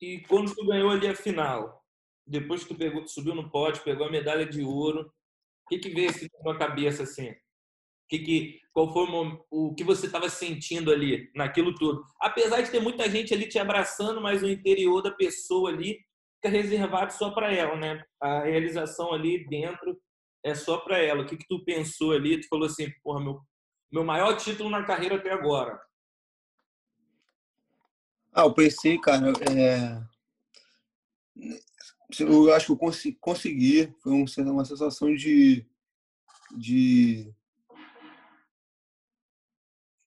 E 0.00 0.20
quando 0.28 0.54
tu 0.54 0.66
ganhou 0.66 0.90
ali 0.90 1.08
a 1.08 1.14
final, 1.14 1.82
depois 2.26 2.62
que 2.62 2.68
tu 2.68 2.78
pegou, 2.78 3.06
subiu 3.08 3.34
no 3.34 3.50
pódio, 3.50 3.82
pegou 3.82 4.06
a 4.06 4.10
medalha 4.10 4.46
de 4.46 4.62
ouro, 4.62 5.10
o 5.64 5.68
que 5.68 5.78
que 5.78 5.90
veio 5.90 6.10
assim 6.10 6.26
na 6.32 6.42
tua 6.42 6.58
cabeça 6.58 7.02
assim? 7.02 7.34
Que 8.08 8.20
que 8.20 8.60
qual 8.72 8.92
foi 8.92 9.04
o, 9.04 9.44
o 9.50 9.74
que 9.74 9.82
você 9.82 10.06
estava 10.06 10.28
sentindo 10.28 10.92
ali 10.92 11.30
naquilo 11.34 11.74
tudo? 11.74 12.04
Apesar 12.20 12.60
de 12.60 12.70
ter 12.70 12.78
muita 12.78 13.10
gente 13.10 13.34
ali 13.34 13.48
te 13.48 13.58
abraçando, 13.58 14.20
mas 14.20 14.42
o 14.42 14.48
interior 14.48 15.02
da 15.02 15.10
pessoa 15.10 15.70
ali 15.70 15.98
fica 16.36 16.48
reservado 16.48 17.12
só 17.12 17.30
para 17.30 17.52
ela, 17.52 17.74
né? 17.76 18.04
A 18.20 18.42
realização 18.44 19.12
ali 19.12 19.44
dentro 19.48 19.98
é 20.44 20.54
só 20.54 20.78
para 20.78 20.98
ela. 20.98 21.22
O 21.22 21.26
que 21.26 21.36
que 21.36 21.48
tu 21.48 21.64
pensou 21.64 22.12
ali? 22.12 22.40
Tu 22.40 22.46
falou 22.48 22.66
assim, 22.66 22.88
porra, 23.02 23.24
meu 23.24 23.40
meu 23.90 24.04
maior 24.04 24.36
título 24.36 24.70
na 24.70 24.84
carreira 24.84 25.16
até 25.16 25.30
agora? 25.32 25.80
Ah, 28.32 28.42
eu 28.42 28.52
pensei, 28.52 28.98
cara, 28.98 29.32
é... 29.50 30.02
eu 32.20 32.52
acho 32.52 32.66
que 32.66 32.72
eu 32.72 32.76
consegui, 32.76 33.16
consegui. 33.20 33.94
foi 34.02 34.12
uma 34.12 34.64
sensação 34.64 35.14
de, 35.14 35.66
de 36.56 37.34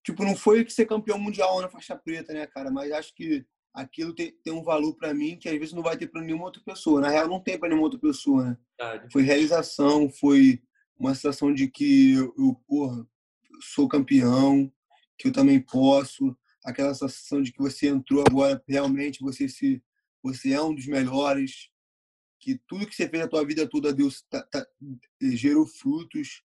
tipo, 0.03 0.23
não 0.23 0.35
foi 0.35 0.63
que 0.65 0.73
ser 0.73 0.85
campeão 0.85 1.19
mundial 1.19 1.61
na 1.61 1.69
faixa 1.69 1.95
preta, 1.95 2.33
né, 2.33 2.45
cara? 2.47 2.71
Mas 2.71 2.91
acho 2.91 3.13
que 3.15 3.45
aquilo 3.73 4.13
tem, 4.13 4.31
tem 4.43 4.53
um 4.53 4.63
valor 4.63 4.95
para 4.95 5.13
mim 5.13 5.37
que 5.37 5.47
às 5.47 5.57
vezes 5.57 5.73
não 5.73 5.83
vai 5.83 5.97
ter 5.97 6.07
para 6.07 6.21
nenhuma 6.21 6.45
outra 6.45 6.61
pessoa. 6.63 7.01
Na 7.01 7.09
real, 7.09 7.27
não 7.27 7.39
tem 7.39 7.57
para 7.57 7.69
nenhuma 7.69 7.85
outra 7.85 7.99
pessoa, 7.99 8.45
né? 8.45 8.57
Foi 9.11 9.21
realização, 9.21 10.09
foi 10.09 10.61
uma 10.97 11.13
sensação 11.13 11.53
de 11.53 11.67
que 11.67 12.13
eu, 12.13 12.33
eu 12.37 12.61
porra, 12.67 13.07
sou 13.61 13.87
campeão, 13.87 14.71
que 15.17 15.27
eu 15.27 15.31
também 15.31 15.59
posso, 15.59 16.35
aquela 16.63 16.93
sensação 16.93 17.41
de 17.41 17.51
que 17.51 17.59
você 17.59 17.87
entrou 17.87 18.23
agora, 18.27 18.61
realmente 18.67 19.21
você 19.21 19.47
se 19.47 19.81
você 20.21 20.51
é 20.51 20.61
um 20.61 20.75
dos 20.75 20.85
melhores, 20.85 21.69
que 22.39 22.59
tudo 22.67 22.85
que 22.85 22.95
você 22.95 23.07
fez 23.07 23.23
na 23.23 23.29
tua 23.29 23.45
vida 23.45 23.67
toda 23.67 23.93
Deus 23.93 24.21
tá, 24.29 24.43
tá, 24.43 24.65
gerou 25.21 25.65
frutos 25.65 26.43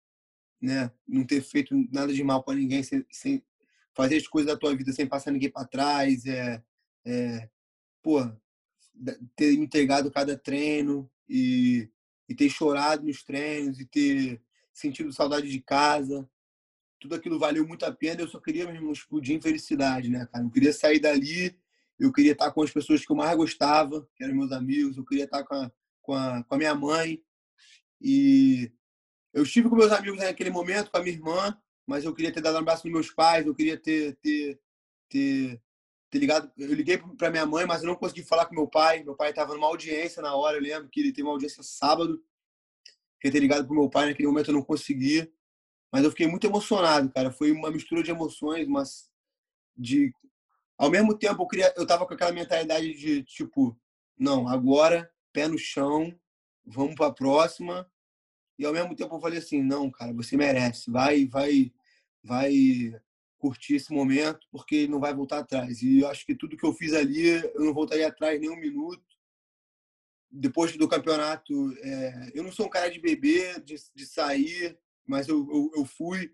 né? 0.62 0.91
Não 1.07 1.26
ter 1.26 1.41
feito 1.41 1.76
nada 1.91 2.14
de 2.14 2.24
mal 2.24 2.43
para 2.43 2.55
ninguém, 2.55 2.84
sem, 2.84 3.03
sem, 3.09 3.43
fazer 3.93 4.18
as 4.18 4.28
coisas 4.28 4.51
da 4.51 4.57
tua 4.57 4.76
vida 4.76 4.93
sem 4.93 5.07
passar 5.07 5.32
ninguém 5.32 5.49
para 5.49 5.68
trás, 5.68 6.26
é, 6.26 6.64
é, 7.03 7.49
pô, 8.01 8.20
ter 9.36 9.53
entregado 9.53 10.12
cada 10.12 10.38
treino 10.38 11.09
e, 11.28 11.89
e 12.30 12.36
ter 12.36 12.49
chorado 12.49 13.05
nos 13.05 13.24
treinos 13.24 13.80
e 13.80 13.86
ter 13.86 14.41
sentido 14.72 15.12
saudade 15.12 15.49
de 15.49 15.59
casa. 15.59 16.30
Tudo 17.02 17.16
aquilo 17.16 17.39
valeu 17.39 17.68
muito 17.68 17.84
a 17.84 17.91
pena. 17.91 18.22
Eu 18.22 18.28
só 18.28 18.39
queria 18.39 18.72
mesmo 18.72 18.91
explodir 18.91 19.36
em 19.36 19.41
felicidade, 19.41 20.08
né, 20.08 20.28
cara? 20.32 20.45
Eu 20.45 20.52
queria 20.52 20.72
sair 20.72 20.99
dali, 20.99 21.58
eu 21.99 22.14
queria 22.14 22.34
estar 22.34 22.52
com 22.52 22.62
as 22.62 22.72
pessoas 22.72 23.04
que 23.04 23.12
eu 23.12 23.16
mais 23.16 23.36
gostava, 23.36 24.08
que 24.16 24.24
eram 24.24 24.36
meus 24.36 24.52
amigos, 24.52 24.95
eu 24.95 25.04
queria 25.04 25.26
estar 25.26 25.43
com 25.43 25.56
a, 25.56 25.72
com 26.02 26.14
a, 26.14 26.43
com 26.43 26.56
a 26.56 26.58
minha 26.58 26.76
mãe. 26.76 27.20
E 27.99 28.72
eu 29.34 29.41
estive 29.43 29.68
com 29.68 29.76
meus 29.76 29.91
amigos 29.91 30.20
naquele 30.20 30.52
momento, 30.52 30.91
com 30.91 30.97
a 30.97 31.02
minha 31.02 31.16
irmã, 31.16 31.58
mas 31.88 32.06
eu 32.06 32.14
queria 32.14 32.32
ter 32.32 32.41
dado 32.41 32.56
um 32.56 32.60
abraço 32.60 32.86
nos 32.86 32.93
meus 32.93 33.12
pais, 33.12 33.47
eu 33.47 33.56
queria 33.56 33.78
ter, 33.78 34.16
ter, 34.22 34.60
ter, 35.10 35.60
ter 36.10 36.20
ligado. 36.20 36.52
Eu 36.56 36.74
liguei 36.74 36.99
para 37.18 37.32
minha 37.32 37.47
mãe, 37.47 37.66
mas 37.66 37.82
eu 37.82 37.88
não 37.88 37.95
consegui 37.95 38.24
falar 38.24 38.45
com 38.45 38.54
meu 38.54 38.68
pai. 38.68 39.04
Meu 39.04 39.16
pai 39.16 39.32
estava 39.32 39.56
numa 39.56 39.68
audiência 39.68 40.22
na 40.22 40.36
hora, 40.36 40.58
eu 40.58 40.62
lembro 40.62 40.89
que 40.89 40.99
ele 40.99 41.12
teve 41.12 41.24
uma 41.24 41.34
audiência 41.34 41.64
sábado. 41.64 42.24
Queria 43.20 43.34
ter 43.34 43.39
ligado 43.39 43.66
para 43.66 43.76
meu 43.76 43.89
pai, 43.89 44.08
naquele 44.08 44.28
momento 44.28 44.49
eu 44.49 44.54
não 44.56 44.64
consegui. 44.64 45.32
Mas 45.92 46.04
eu 46.04 46.12
fiquei 46.12 46.28
muito 46.28 46.48
emocionado, 46.48 47.12
cara. 47.12 47.32
Foi 47.32 47.52
uma 47.52 47.72
mistura 47.72 48.02
de 48.02 48.12
emoções, 48.12 48.68
mas 48.68 49.10
de 49.76 50.14
ao 50.78 50.89
mesmo 50.89 51.18
tempo 51.18 51.44
eu 51.44 51.48
queria 51.48 51.74
eu 51.78 51.86
tava 51.86 52.06
com 52.06 52.14
aquela 52.14 52.32
mentalidade 52.32 52.94
de 52.94 53.24
tipo, 53.24 53.78
não, 54.18 54.48
agora 54.48 55.12
pé 55.34 55.48
no 55.48 55.58
chão, 55.58 56.14
vamos 56.66 56.96
para 56.96 57.08
a 57.08 57.14
próxima 57.14 57.89
e 58.62 58.66
ao 58.66 58.74
mesmo 58.74 58.96
tempo 58.96 59.16
eu 59.16 59.20
falei 59.20 59.39
assim, 59.39 59.62
não, 59.64 59.89
cara, 59.89 60.14
você 60.14 60.38
merece, 60.38 60.92
vai, 60.92 61.26
vai, 61.26 61.74
vai 62.24 62.94
curtir 63.39 63.74
esse 63.74 63.92
momento, 63.92 64.48
porque 64.52 64.88
não 64.88 65.00
vai 65.00 65.16
voltar 65.16 65.39
atrás. 65.39 65.82
E 65.82 66.02
eu 66.02 66.08
acho 66.08 66.24
que 66.24 66.36
tudo 66.36 66.56
que 66.56 66.64
eu 66.64 66.72
fiz 66.72 66.94
ali, 66.94 67.28
eu 67.56 67.62
não 67.66 67.74
voltaria 67.74 68.08
atrás 68.08 68.39
nem 68.39 68.52
um 68.52 68.60
minuto. 68.60 69.04
Depois 70.30 70.78
do 70.78 70.88
campeonato, 70.88 71.74
é, 71.80 72.32
eu 72.36 72.44
não 72.44 72.52
sou 72.52 72.68
um 72.68 72.70
cara 72.70 72.88
de 72.88 73.00
beber, 73.00 73.60
de, 73.62 73.76
de 73.96 74.06
sair, 74.06 74.78
mas 75.08 75.28
eu, 75.28 75.47
eu, 75.52 75.72
eu 75.78 75.86
fui, 75.86 76.34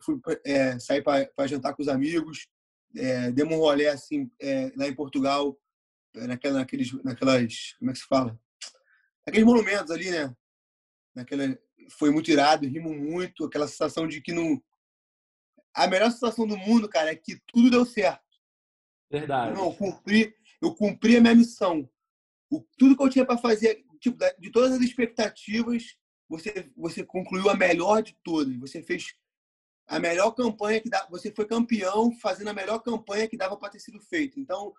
fui 0.00 0.20
é, 0.44 0.78
sair 0.78 1.02
para 1.02 1.46
jantar 1.46 1.74
com 1.74 1.82
os 1.82 1.88
amigos, 1.88 2.48
é, 2.96 3.30
demos 3.30 3.54
um 3.54 3.60
rolê 3.60 3.88
assim, 3.88 4.30
é, 4.40 4.72
lá 4.76 4.86
em 4.86 4.94
Portugal, 4.94 5.58
naquela, 6.14 6.58
naqueles, 6.58 6.92
naquelas, 7.04 7.74
como 7.78 7.90
é 7.90 7.94
que 7.94 8.00
se 8.00 8.06
fala? 8.06 8.38
Aqueles 9.26 9.46
monumentos 9.46 9.90
ali, 9.90 10.10
né? 10.10 10.34
naquela 11.14 11.44
foi 11.90 12.10
muito 12.10 12.30
irado, 12.30 12.66
rimo 12.66 12.94
muito, 12.94 13.44
aquela 13.44 13.68
sensação 13.68 14.06
de 14.06 14.20
que 14.20 14.32
não 14.32 14.62
a 15.74 15.86
melhor 15.86 16.10
sensação 16.10 16.46
do 16.46 16.56
mundo, 16.56 16.88
cara, 16.88 17.10
é 17.10 17.16
que 17.16 17.40
tudo 17.46 17.70
deu 17.70 17.84
certo. 17.86 18.22
Verdade. 19.10 19.54
Não, 19.54 19.66
eu 19.66 19.74
cumpri, 19.74 20.34
eu 20.60 20.74
cumpri 20.74 21.16
a 21.16 21.20
minha 21.20 21.34
missão. 21.34 21.88
O, 22.50 22.62
tudo 22.78 22.96
que 22.96 23.02
eu 23.02 23.08
tinha 23.08 23.24
para 23.24 23.38
fazer, 23.38 23.82
tipo, 23.98 24.18
de 24.38 24.50
todas 24.50 24.72
as 24.72 24.80
expectativas, 24.80 25.96
você 26.32 26.70
você 26.74 27.04
concluiu 27.04 27.50
a 27.50 27.54
melhor 27.54 28.02
de 28.02 28.16
todas. 28.24 28.56
Você 28.56 28.82
fez 28.82 29.14
a 29.86 29.98
melhor 29.98 30.30
campanha 30.32 30.80
que 30.80 30.88
dá, 30.88 31.06
você 31.10 31.30
foi 31.30 31.46
campeão 31.46 32.10
fazendo 32.12 32.48
a 32.48 32.54
melhor 32.54 32.78
campanha 32.78 33.28
que 33.28 33.36
dava 33.36 33.56
para 33.56 33.68
ter 33.68 33.80
sido 33.80 34.00
feita. 34.00 34.40
Então, 34.40 34.72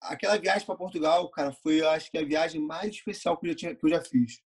aquela 0.00 0.38
viagem 0.38 0.64
para 0.64 0.76
Portugal, 0.76 1.28
cara, 1.30 1.52
foi 1.52 1.84
acho 1.84 2.10
que 2.10 2.16
a 2.16 2.24
viagem 2.24 2.60
mais 2.60 2.94
especial 2.94 3.36
que 3.36 3.46
eu 3.46 3.50
já 3.50 3.56
tinha, 3.56 3.74
que 3.74 3.84
eu 3.84 3.90
já 3.90 4.00
fiz. 4.00 4.40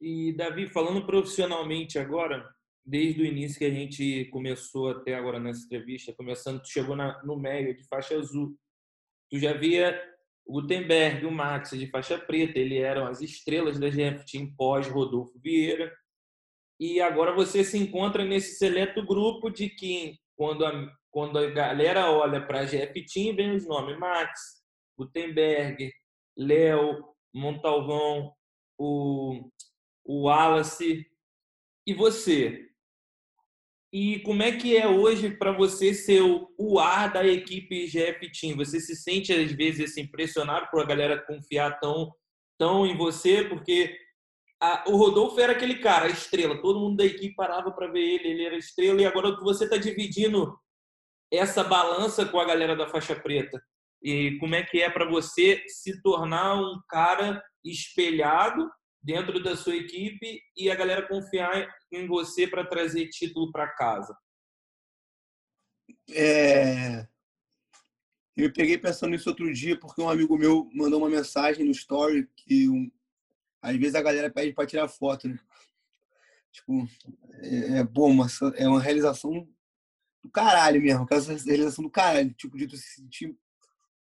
E, 0.00 0.32
Davi, 0.32 0.66
falando 0.66 1.04
profissionalmente 1.04 1.98
agora, 1.98 2.48
desde 2.84 3.20
o 3.20 3.26
início 3.26 3.58
que 3.58 3.64
a 3.64 3.70
gente 3.70 4.26
começou 4.30 4.90
até 4.90 5.14
agora 5.14 5.38
nessa 5.38 5.64
entrevista, 5.64 6.14
começando, 6.14 6.62
tu 6.62 6.68
chegou 6.68 6.96
na, 6.96 7.22
no 7.22 7.36
meio 7.36 7.76
de 7.76 7.86
faixa 7.86 8.16
azul. 8.16 8.56
Tu 9.30 9.38
já 9.38 9.52
via 9.52 10.00
o 10.46 10.52
Gutenberg, 10.54 11.26
o 11.26 11.30
Max 11.30 11.70
de 11.70 11.86
faixa 11.88 12.18
preta, 12.18 12.58
ele 12.58 12.78
eram 12.78 13.06
as 13.06 13.20
estrelas 13.20 13.78
da 13.78 13.90
GF 13.90 14.24
Team 14.24 14.54
pós 14.56 14.86
Rodolfo 14.86 15.38
Vieira. 15.38 15.92
E 16.78 17.00
agora 17.00 17.32
você 17.32 17.64
se 17.64 17.76
encontra 17.76 18.24
nesse 18.24 18.56
seleto 18.56 19.04
grupo 19.04 19.50
de 19.50 19.68
que, 19.68 20.18
quando 20.36 20.64
a, 20.64 20.92
quando 21.10 21.38
a 21.38 21.50
galera 21.50 22.10
olha 22.10 22.46
para 22.46 22.60
a 22.60 22.64
GF 22.64 23.04
Team, 23.06 23.34
vem 23.34 23.56
os 23.56 23.66
nomes 23.66 23.98
Max, 23.98 24.62
Gutenberg, 24.96 25.90
Léo, 26.36 27.04
Montalvão, 27.34 28.32
o 28.78 29.50
o 30.06 30.22
Wallace 30.22 31.04
e 31.86 31.92
você. 31.92 32.70
E 33.98 34.20
como 34.20 34.42
é 34.42 34.52
que 34.52 34.76
é 34.76 34.86
hoje 34.86 35.30
para 35.30 35.52
você 35.52 35.94
ser 35.94 36.20
o, 36.20 36.78
ar 36.78 37.10
da 37.10 37.26
equipe 37.26 37.86
GF 37.86 38.30
Team? 38.30 38.54
Você 38.56 38.78
se 38.78 38.94
sente 38.94 39.32
às 39.32 39.50
vezes 39.52 39.90
assim, 39.90 40.02
impressionado 40.02 40.66
por 40.70 40.82
a 40.82 40.84
galera 40.84 41.24
confiar 41.26 41.80
tão, 41.80 42.12
tão 42.58 42.86
em 42.86 42.94
você? 42.94 43.44
Porque 43.44 43.96
a, 44.60 44.84
o 44.86 44.96
Rodolfo 44.98 45.40
era 45.40 45.54
aquele 45.54 45.76
cara, 45.76 46.04
a 46.04 46.10
estrela. 46.10 46.60
Todo 46.60 46.78
mundo 46.78 46.98
da 46.98 47.06
equipe 47.06 47.34
parava 47.34 47.72
para 47.72 47.90
ver 47.90 48.02
ele, 48.02 48.28
ele 48.28 48.44
era 48.44 48.58
estrela. 48.58 49.00
E 49.00 49.06
agora 49.06 49.34
você 49.40 49.64
está 49.64 49.78
dividindo 49.78 50.54
essa 51.32 51.64
balança 51.64 52.26
com 52.26 52.38
a 52.38 52.44
galera 52.44 52.76
da 52.76 52.86
faixa 52.86 53.16
preta. 53.16 53.58
E 54.02 54.36
como 54.40 54.54
é 54.56 54.62
que 54.62 54.82
é 54.82 54.90
para 54.90 55.08
você 55.08 55.64
se 55.68 56.02
tornar 56.02 56.54
um 56.60 56.78
cara 56.90 57.42
espelhado 57.64 58.70
dentro 59.06 59.40
da 59.40 59.56
sua 59.56 59.76
equipe 59.76 60.42
e 60.56 60.68
a 60.68 60.74
galera 60.74 61.06
confiar 61.06 61.72
em 61.92 62.08
você 62.08 62.44
para 62.44 62.66
trazer 62.66 63.08
título 63.08 63.52
para 63.52 63.68
casa? 63.68 64.18
É... 66.10 67.06
Eu 68.36 68.52
peguei 68.52 68.76
pensando 68.76 69.12
nisso 69.12 69.30
outro 69.30 69.50
dia 69.54 69.78
porque 69.78 70.02
um 70.02 70.10
amigo 70.10 70.36
meu 70.36 70.68
mandou 70.74 70.98
uma 70.98 71.08
mensagem 71.08 71.64
no 71.64 71.70
story 71.70 72.28
que 72.36 72.68
um... 72.68 72.90
às 73.62 73.76
vezes 73.76 73.94
a 73.94 74.02
galera 74.02 74.28
pede 74.28 74.52
para 74.52 74.66
tirar 74.66 74.88
foto, 74.88 75.28
né? 75.28 75.38
Tipo, 76.50 76.88
é, 77.42 77.78
é 77.78 77.84
bom, 77.84 78.12
mas 78.12 78.40
é 78.56 78.66
uma 78.66 78.80
realização 78.80 79.48
do 80.20 80.30
caralho 80.30 80.82
mesmo, 80.82 81.04
aquela 81.04 81.20
realização 81.20 81.84
do 81.84 81.90
caralho, 81.90 82.34
tipo, 82.34 82.58
de 82.58 82.66
tu 82.66 82.76
se 82.76 82.96
sentir 82.96 83.38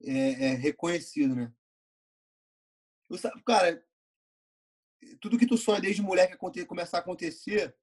é, 0.04 0.46
é, 0.46 0.50
reconhecido, 0.54 1.36
né? 1.36 1.52
Eu, 3.10 3.18
cara, 3.43 3.84
tudo 5.20 5.38
que 5.38 5.47
tu 5.47 5.58
sonha 5.58 5.82
desde 5.82 6.01
mulher 6.01 6.28
que 6.28 6.66
começar 6.66 6.97
a 6.97 6.99
acontecer, 6.99 7.76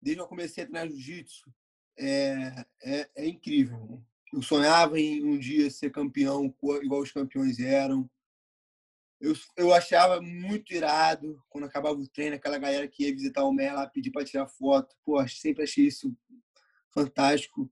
desde 0.00 0.16
que 0.16 0.22
eu 0.22 0.28
comecei 0.28 0.64
a 0.64 0.66
treinar 0.66 0.88
jiu-jitsu, 0.88 1.50
é, 1.98 2.66
é, 2.82 3.10
é, 3.16 3.26
incrível. 3.26 4.02
Eu 4.32 4.42
sonhava 4.42 4.98
em 5.00 5.24
um 5.24 5.38
dia 5.38 5.70
ser 5.70 5.90
campeão, 5.90 6.54
igual 6.82 7.00
os 7.00 7.12
campeões 7.12 7.58
eram. 7.58 8.08
Eu, 9.18 9.34
eu 9.56 9.72
achava 9.72 10.20
muito 10.20 10.74
irado 10.74 11.42
quando 11.48 11.64
acabava 11.64 11.98
o 11.98 12.08
treino, 12.08 12.36
aquela 12.36 12.58
galera 12.58 12.86
que 12.86 13.04
ia 13.04 13.14
visitar 13.14 13.44
o 13.44 13.52
Mer 13.52 13.74
lá, 13.74 13.86
pedir 13.86 14.10
para 14.10 14.24
tirar 14.24 14.46
foto. 14.46 14.94
Pô, 15.04 15.26
sempre 15.26 15.64
achei 15.64 15.86
isso 15.86 16.14
fantástico. 16.92 17.70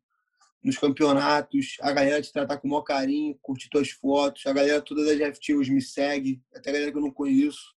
Nos 0.62 0.79
campeonatos, 0.79 1.77
a 1.83 1.93
galera 1.93 2.22
te 2.22 2.33
tratar 2.33 2.57
com 2.57 2.66
o 2.66 2.70
maior 2.70 2.83
carinho, 2.83 3.39
curtir 3.43 3.68
tuas 3.68 3.91
fotos. 3.91 4.47
A 4.47 4.53
galera 4.55 4.81
toda 4.81 5.05
da 5.05 5.14
GFT 5.14 5.55
hoje 5.55 5.70
me 5.70 5.83
segue, 5.83 6.43
até 6.55 6.70
a 6.70 6.72
galera 6.72 6.91
que 6.91 6.97
eu 6.97 7.03
não 7.03 7.11
conheço 7.11 7.74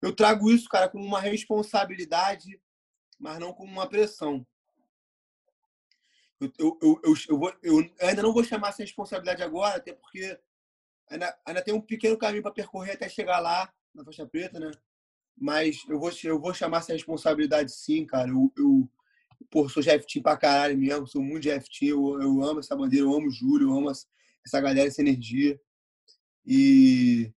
eu 0.00 0.14
trago 0.14 0.50
isso, 0.50 0.68
cara, 0.68 0.88
como 0.88 1.04
uma 1.04 1.20
responsabilidade, 1.20 2.60
mas 3.18 3.38
não 3.38 3.52
como 3.52 3.70
uma 3.70 3.88
pressão. 3.88 4.46
Eu, 6.40 6.52
eu, 6.58 6.78
eu, 6.80 7.00
eu, 7.04 7.14
eu, 7.28 7.38
vou, 7.38 7.52
eu 7.62 7.90
ainda 8.00 8.22
não 8.22 8.32
vou 8.32 8.44
chamar 8.44 8.68
essa 8.68 8.82
responsabilidade 8.82 9.42
agora, 9.42 9.76
até 9.76 9.92
porque 9.92 10.38
ainda, 11.10 11.36
ainda 11.44 11.62
tem 11.62 11.74
um 11.74 11.80
pequeno 11.80 12.16
caminho 12.16 12.42
para 12.42 12.52
percorrer 12.52 12.92
até 12.92 13.08
chegar 13.08 13.40
lá, 13.40 13.72
na 13.94 14.04
faixa 14.04 14.26
preta, 14.26 14.60
né? 14.60 14.70
Mas 15.36 15.84
eu 15.88 15.98
vou, 15.98 16.10
eu 16.24 16.40
vou 16.40 16.54
chamar 16.54 16.78
essa 16.78 16.92
responsabilidade 16.92 17.72
sim, 17.72 18.04
cara. 18.06 18.28
Eu, 18.28 18.52
eu 18.56 18.88
pô, 19.50 19.68
sou 19.68 19.82
GFT 19.82 20.20
pra 20.20 20.36
caralho 20.36 20.78
mesmo, 20.78 21.06
sou 21.06 21.22
muito 21.22 21.48
GFT, 21.48 21.86
eu, 21.86 22.20
eu 22.20 22.42
amo 22.42 22.60
essa 22.60 22.76
bandeira, 22.76 23.06
eu 23.06 23.14
amo 23.14 23.28
o 23.28 23.32
Júlio, 23.32 23.68
eu 23.68 23.76
amo 23.76 23.90
essa 23.90 24.60
galera, 24.60 24.88
essa 24.88 25.00
energia. 25.00 25.60
E 26.46 27.32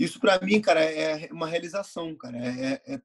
isso 0.00 0.18
para 0.18 0.40
mim, 0.40 0.62
cara, 0.62 0.82
é 0.82 1.30
uma 1.30 1.46
realização, 1.46 2.16
cara. 2.16 2.38
É, 2.38 2.48
é, 2.48 2.94
é, 2.94 3.02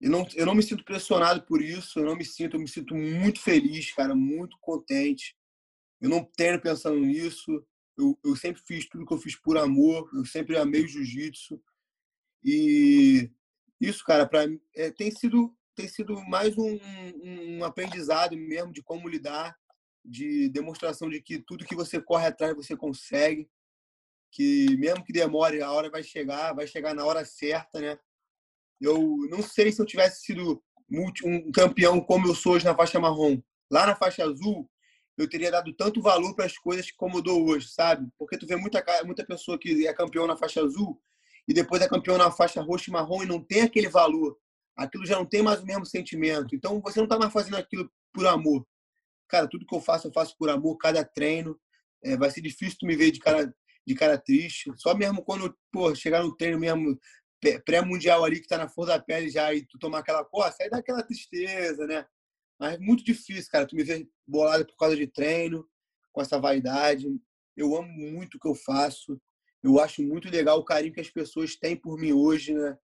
eu, 0.00 0.10
não, 0.10 0.26
eu 0.34 0.44
não 0.44 0.52
me 0.52 0.62
sinto 0.62 0.84
pressionado 0.84 1.42
por 1.42 1.62
isso, 1.62 2.00
eu 2.00 2.04
não 2.04 2.16
me 2.16 2.24
sinto, 2.24 2.56
eu 2.56 2.60
me 2.60 2.66
sinto 2.66 2.92
muito 2.92 3.40
feliz, 3.40 3.92
cara, 3.92 4.12
muito 4.12 4.58
contente. 4.60 5.36
Eu 6.00 6.10
não 6.10 6.24
tenho 6.24 6.60
pensando 6.60 6.98
nisso. 6.98 7.64
Eu, 7.96 8.18
eu 8.24 8.34
sempre 8.34 8.60
fiz 8.66 8.88
tudo 8.88 9.06
que 9.06 9.14
eu 9.14 9.18
fiz 9.18 9.36
por 9.36 9.56
amor, 9.56 10.10
eu 10.12 10.24
sempre 10.24 10.58
amei 10.58 10.88
jiu-jitsu. 10.88 11.62
E 12.42 13.30
isso, 13.80 14.02
cara, 14.04 14.26
para 14.26 14.50
é, 14.74 14.90
tem 14.90 15.08
sido 15.12 15.56
tem 15.76 15.86
sido 15.86 16.20
mais 16.28 16.58
um, 16.58 16.78
um 17.24 17.64
aprendizado 17.64 18.36
mesmo 18.36 18.72
de 18.72 18.82
como 18.82 19.08
lidar, 19.08 19.56
de 20.04 20.48
demonstração 20.48 21.08
de 21.08 21.22
que 21.22 21.38
tudo 21.38 21.64
que 21.64 21.76
você 21.76 22.00
corre 22.00 22.26
atrás 22.26 22.56
você 22.56 22.76
consegue 22.76 23.48
que 24.32 24.76
mesmo 24.78 25.04
que 25.04 25.12
demore, 25.12 25.62
a 25.62 25.70
hora 25.70 25.90
vai 25.90 26.02
chegar, 26.02 26.54
vai 26.54 26.66
chegar 26.66 26.94
na 26.94 27.04
hora 27.04 27.24
certa, 27.24 27.80
né? 27.80 27.98
Eu 28.80 28.98
não 29.30 29.42
sei 29.42 29.70
se 29.70 29.80
eu 29.80 29.86
tivesse 29.86 30.22
sido 30.22 30.62
um 31.24 31.52
campeão 31.52 32.00
como 32.00 32.26
eu 32.26 32.34
sou 32.34 32.54
hoje 32.54 32.64
na 32.64 32.74
faixa 32.74 32.98
marrom, 32.98 33.40
lá 33.70 33.86
na 33.86 33.94
faixa 33.94 34.24
azul, 34.24 34.68
eu 35.16 35.28
teria 35.28 35.50
dado 35.50 35.72
tanto 35.74 36.02
valor 36.02 36.34
para 36.34 36.46
as 36.46 36.56
coisas 36.56 36.90
como 36.90 37.18
eu 37.18 37.22
dou 37.22 37.48
hoje, 37.48 37.68
sabe? 37.68 38.08
Porque 38.18 38.38
tu 38.38 38.46
vê 38.46 38.56
muita, 38.56 38.84
muita 39.04 39.24
pessoa 39.24 39.58
que 39.58 39.86
é 39.86 39.92
campeão 39.92 40.26
na 40.26 40.36
faixa 40.36 40.62
azul 40.62 41.00
e 41.46 41.52
depois 41.52 41.82
é 41.82 41.88
campeão 41.88 42.16
na 42.16 42.30
faixa 42.30 42.62
roxa 42.62 42.90
e 42.90 42.92
marrom 42.92 43.22
e 43.22 43.26
não 43.26 43.42
tem 43.42 43.62
aquele 43.62 43.88
valor. 43.88 44.38
Aquilo 44.76 45.04
já 45.04 45.16
não 45.16 45.26
tem 45.26 45.42
mais 45.42 45.60
o 45.60 45.66
mesmo 45.66 45.84
sentimento. 45.84 46.54
Então 46.54 46.80
você 46.80 46.98
não 46.98 47.04
está 47.04 47.18
mais 47.18 47.32
fazendo 47.32 47.56
aquilo 47.56 47.90
por 48.12 48.26
amor. 48.26 48.66
Cara, 49.28 49.46
tudo 49.46 49.66
que 49.66 49.74
eu 49.74 49.80
faço, 49.80 50.08
eu 50.08 50.12
faço 50.12 50.36
por 50.38 50.48
amor, 50.48 50.76
cada 50.78 51.04
treino. 51.04 51.58
É, 52.04 52.16
vai 52.16 52.30
ser 52.30 52.40
difícil 52.40 52.78
tu 52.80 52.86
me 52.86 52.96
ver 52.96 53.10
de 53.10 53.20
cara, 53.20 53.54
de 53.86 53.94
cara 53.94 54.18
triste. 54.18 54.70
Só 54.76 54.94
mesmo 54.94 55.24
quando, 55.24 55.56
pô, 55.70 55.94
chegar 55.94 56.22
no 56.22 56.36
treino 56.36 56.58
mesmo 56.58 56.98
pré-mundial 57.64 58.24
ali, 58.24 58.40
que 58.40 58.46
tá 58.46 58.56
na 58.56 58.68
flor 58.68 58.86
da 58.86 59.00
pele 59.00 59.28
já, 59.28 59.52
e 59.52 59.66
tu 59.66 59.78
tomar 59.78 59.98
aquela 59.98 60.24
coça, 60.24 60.62
aí 60.62 60.70
dá 60.70 60.78
aquela 60.78 61.02
tristeza, 61.02 61.86
né? 61.86 62.06
Mas 62.58 62.78
muito 62.78 63.02
difícil, 63.02 63.50
cara. 63.50 63.66
Tu 63.66 63.74
me 63.74 63.82
vê 63.82 64.08
bolado 64.26 64.64
por 64.64 64.76
causa 64.76 64.96
de 64.96 65.06
treino, 65.06 65.68
com 66.12 66.22
essa 66.22 66.38
vaidade. 66.38 67.08
Eu 67.56 67.76
amo 67.76 67.88
muito 67.88 68.36
o 68.36 68.38
que 68.38 68.48
eu 68.48 68.54
faço. 68.54 69.20
Eu 69.62 69.80
acho 69.80 70.02
muito 70.02 70.28
legal 70.28 70.58
o 70.58 70.64
carinho 70.64 70.92
que 70.92 71.00
as 71.00 71.10
pessoas 71.10 71.56
têm 71.56 71.76
por 71.76 71.98
mim 71.98 72.12
hoje, 72.12 72.54
né? 72.54 72.76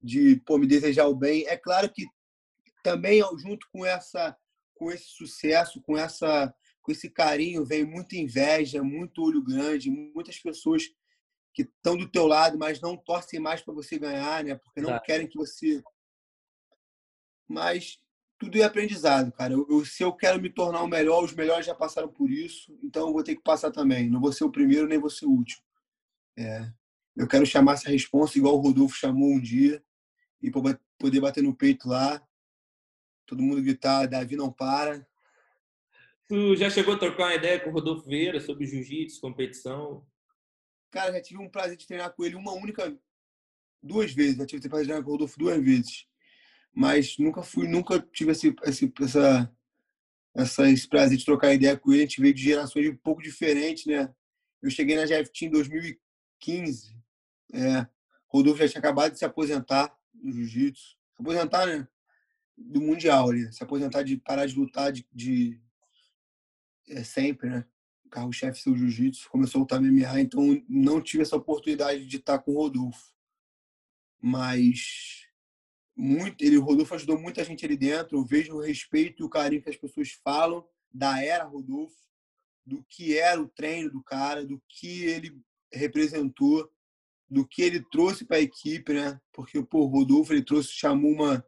De 0.00 0.36
pô, 0.46 0.58
me 0.58 0.66
desejar 0.66 1.06
o 1.06 1.14
bem. 1.14 1.46
É 1.46 1.56
claro 1.56 1.90
que 1.92 2.04
também 2.82 3.20
junto 3.38 3.66
com 3.72 3.84
essa 3.84 4.36
com 4.74 4.90
esse 4.90 5.06
sucesso, 5.06 5.80
com 5.82 5.96
essa 5.96 6.52
com 6.84 6.92
esse 6.92 7.08
carinho 7.08 7.64
vem 7.64 7.84
muita 7.84 8.14
inveja, 8.14 8.82
muito 8.82 9.24
olho 9.24 9.42
grande, 9.42 9.90
muitas 9.90 10.38
pessoas 10.38 10.84
que 11.52 11.62
estão 11.62 11.96
do 11.96 12.08
teu 12.08 12.26
lado, 12.26 12.58
mas 12.58 12.80
não 12.80 12.96
torcem 12.96 13.40
mais 13.40 13.62
para 13.62 13.72
você 13.72 13.98
ganhar, 13.98 14.44
né? 14.44 14.54
Porque 14.54 14.80
não 14.80 15.00
querem 15.00 15.26
que 15.26 15.38
você 15.38 15.82
mas 17.48 18.00
tudo 18.38 18.58
é 18.58 18.62
aprendizado, 18.62 19.32
cara. 19.32 19.52
Eu, 19.52 19.66
eu, 19.70 19.84
se 19.84 20.02
eu 20.02 20.12
quero 20.12 20.40
me 20.40 20.50
tornar 20.50 20.82
o 20.82 20.88
melhor, 20.88 21.24
os 21.24 21.34
melhores 21.34 21.66
já 21.66 21.74
passaram 21.74 22.08
por 22.08 22.30
isso, 22.30 22.76
então 22.82 23.08
eu 23.08 23.12
vou 23.12 23.22
ter 23.22 23.36
que 23.36 23.42
passar 23.42 23.70
também. 23.70 24.10
Não 24.10 24.20
vou 24.20 24.32
ser 24.32 24.44
o 24.44 24.50
primeiro, 24.50 24.88
nem 24.88 24.98
vou 24.98 25.10
ser 25.10 25.26
o 25.26 25.30
último. 25.30 25.62
É, 26.36 26.70
eu 27.16 27.28
quero 27.28 27.46
chamar 27.46 27.74
essa 27.74 27.90
resposta 27.90 28.38
igual 28.38 28.56
o 28.56 28.60
Rodolfo 28.60 28.96
chamou 28.96 29.30
um 29.30 29.40
dia 29.40 29.82
e 30.42 30.50
poder 30.50 31.20
bater 31.20 31.42
no 31.42 31.54
peito 31.54 31.88
lá, 31.88 32.20
todo 33.24 33.42
mundo 33.42 33.62
gritar, 33.62 34.06
Davi 34.06 34.36
não 34.36 34.52
para. 34.52 35.06
Tu 36.28 36.56
já 36.56 36.70
chegou 36.70 36.94
a 36.94 36.98
trocar 36.98 37.24
uma 37.24 37.34
ideia 37.34 37.60
com 37.60 37.70
o 37.70 37.72
Rodolfo 37.72 38.08
Vieira 38.08 38.40
sobre 38.40 38.66
jiu-jitsu, 38.66 39.20
competição? 39.20 40.06
Cara, 40.90 41.12
já 41.12 41.20
tive 41.20 41.40
um 41.40 41.50
prazer 41.50 41.76
de 41.76 41.86
treinar 41.86 42.14
com 42.14 42.24
ele 42.24 42.34
uma 42.34 42.52
única, 42.52 42.96
duas 43.82 44.12
vezes. 44.12 44.36
Já 44.36 44.46
tive 44.46 44.66
o 44.66 44.70
prazer 44.70 44.86
de 44.86 44.88
treinar 44.88 45.04
com 45.04 45.10
o 45.10 45.12
Rodolfo 45.12 45.38
duas 45.38 45.62
vezes 45.62 46.06
mas 46.74 47.16
nunca 47.18 47.42
fui, 47.42 47.68
nunca 47.68 48.00
tive 48.12 48.32
esse, 48.32 48.54
esse, 48.64 48.92
essa, 49.00 49.56
essa, 50.34 50.70
esse 50.70 50.88
prazer 50.88 51.16
de 51.16 51.24
trocar 51.24 51.54
ideia 51.54 51.76
com 51.76 51.92
ele. 51.92 52.02
A 52.02 52.06
gente 52.06 52.20
veio 52.20 52.34
de 52.34 52.42
gerações 52.42 52.88
um 52.88 52.96
pouco 52.96 53.22
diferentes, 53.22 53.86
né? 53.86 54.12
Eu 54.60 54.70
cheguei 54.70 54.96
na 54.96 55.06
GFT 55.06 55.46
em 55.46 55.50
2015. 55.50 56.96
É, 57.52 57.86
Rodolfo 58.26 58.58
já 58.58 58.68
tinha 58.68 58.80
acabado 58.80 59.12
de 59.12 59.18
se 59.18 59.24
aposentar 59.24 59.96
no 60.12 60.32
jiu-jitsu. 60.32 60.96
Se 61.14 61.22
aposentar, 61.22 61.66
né? 61.66 61.86
Do 62.56 62.80
Mundial 62.80 63.30
ali. 63.30 63.52
Se 63.52 63.62
aposentar 63.62 64.02
de 64.02 64.16
parar 64.16 64.46
de 64.46 64.56
lutar 64.56 64.90
de, 64.90 65.06
de 65.12 65.60
é, 66.88 67.02
sempre, 67.04 67.48
né? 67.48 67.66
Carro-chefe 68.10 68.60
seu 68.60 68.76
jiu-jitsu. 68.76 69.28
Começou 69.28 69.58
a 69.58 69.62
lutar 69.62 69.80
MMA, 69.80 70.20
então 70.20 70.62
não 70.68 71.00
tive 71.00 71.22
essa 71.22 71.36
oportunidade 71.36 72.06
de 72.06 72.16
estar 72.16 72.38
com 72.38 72.52
o 72.52 72.56
Rodolfo. 72.56 73.12
Mas 74.20 75.28
muito, 75.96 76.42
ele, 76.42 76.58
o 76.58 76.62
Rodolfo 76.62 76.94
ajudou 76.94 77.18
muita 77.18 77.44
gente 77.44 77.64
ali 77.64 77.76
dentro. 77.76 78.18
Eu 78.18 78.24
vejo 78.24 78.54
o 78.54 78.60
respeito 78.60 79.22
e 79.22 79.24
o 79.24 79.28
carinho 79.28 79.62
que 79.62 79.70
as 79.70 79.76
pessoas 79.76 80.12
falam 80.24 80.66
da 80.92 81.22
era 81.22 81.44
Rodolfo, 81.44 81.96
do 82.64 82.84
que 82.88 83.18
era 83.18 83.40
o 83.40 83.48
treino 83.48 83.90
do 83.90 84.02
cara, 84.02 84.44
do 84.44 84.62
que 84.68 85.04
ele 85.04 85.40
representou, 85.72 86.70
do 87.28 87.46
que 87.46 87.62
ele 87.62 87.80
trouxe 87.90 88.24
para 88.24 88.36
a 88.36 88.40
equipe, 88.40 88.92
né? 88.92 89.20
Porque 89.32 89.62
pô, 89.62 89.80
o 89.80 89.86
Rodolfo 89.86 90.32
ele 90.32 90.44
trouxe, 90.44 90.70
chamou 90.70 91.10
uma, 91.10 91.44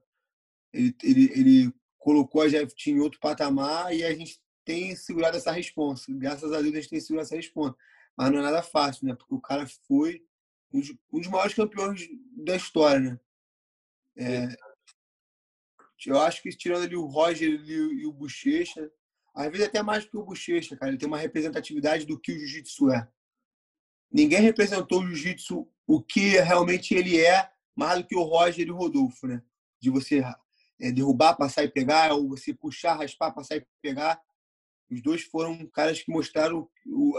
ele, 0.72 0.94
ele, 1.02 1.32
ele 1.32 1.72
colocou 1.98 2.42
a 2.42 2.48
GFT 2.48 2.90
em 2.90 3.00
outro 3.00 3.18
patamar 3.20 3.94
e 3.94 4.04
a 4.04 4.14
gente 4.14 4.40
tem 4.66 4.96
segurado 4.96 5.36
essa 5.36 5.52
resposta. 5.52 6.12
Graças 6.12 6.52
a 6.52 6.60
Deus 6.60 6.74
a 6.74 6.76
gente 6.76 6.90
tem 6.90 7.00
segurado 7.00 7.26
essa 7.26 7.36
resposta. 7.36 7.78
Mas 8.16 8.30
não 8.30 8.40
é 8.40 8.42
nada 8.42 8.62
fácil, 8.62 9.06
né? 9.06 9.14
Porque 9.14 9.34
o 9.34 9.40
cara 9.40 9.66
foi 9.86 10.22
um 10.72 10.80
dos, 10.80 11.28
maiores 11.28 11.54
campeões 11.54 12.06
da 12.36 12.56
história, 12.56 13.00
né? 13.00 13.20
É, 14.18 14.48
eu 16.06 16.18
acho 16.20 16.42
que 16.42 16.50
tirando 16.50 16.82
ali 16.82 16.96
o 16.96 17.06
Roger 17.06 17.48
e 17.48 18.06
o 18.06 18.12
Bochecha, 18.12 18.90
às 19.34 19.50
vezes 19.50 19.68
até 19.68 19.82
mais 19.82 20.04
que 20.04 20.16
o 20.16 20.24
Bochecha, 20.24 20.76
cara, 20.76 20.90
ele 20.90 20.98
tem 20.98 21.06
uma 21.06 21.18
representatividade 21.18 22.04
do 22.04 22.18
que 22.18 22.32
o 22.32 22.38
Jiu-Jitsu 22.38 22.90
é. 22.90 23.08
Ninguém 24.10 24.40
representou 24.40 25.00
o 25.00 25.06
Jiu-Jitsu 25.06 25.68
o 25.86 26.02
que 26.02 26.40
realmente 26.40 26.94
ele 26.94 27.20
é 27.20 27.50
mais 27.74 28.00
do 28.00 28.06
que 28.06 28.16
o 28.16 28.22
Roger 28.22 28.66
e 28.66 28.70
o 28.70 28.76
Rodolfo, 28.76 29.26
né? 29.26 29.42
De 29.80 29.90
você 29.90 30.24
é, 30.80 30.90
derrubar, 30.90 31.36
passar 31.36 31.62
e 31.62 31.68
pegar, 31.68 32.14
ou 32.14 32.28
você 32.28 32.52
puxar, 32.52 32.96
raspar, 32.96 33.32
passar 33.32 33.56
e 33.56 33.66
pegar. 33.80 34.20
Os 34.90 35.02
dois 35.02 35.22
foram 35.22 35.66
caras 35.66 36.02
que 36.02 36.10
mostraram 36.10 36.68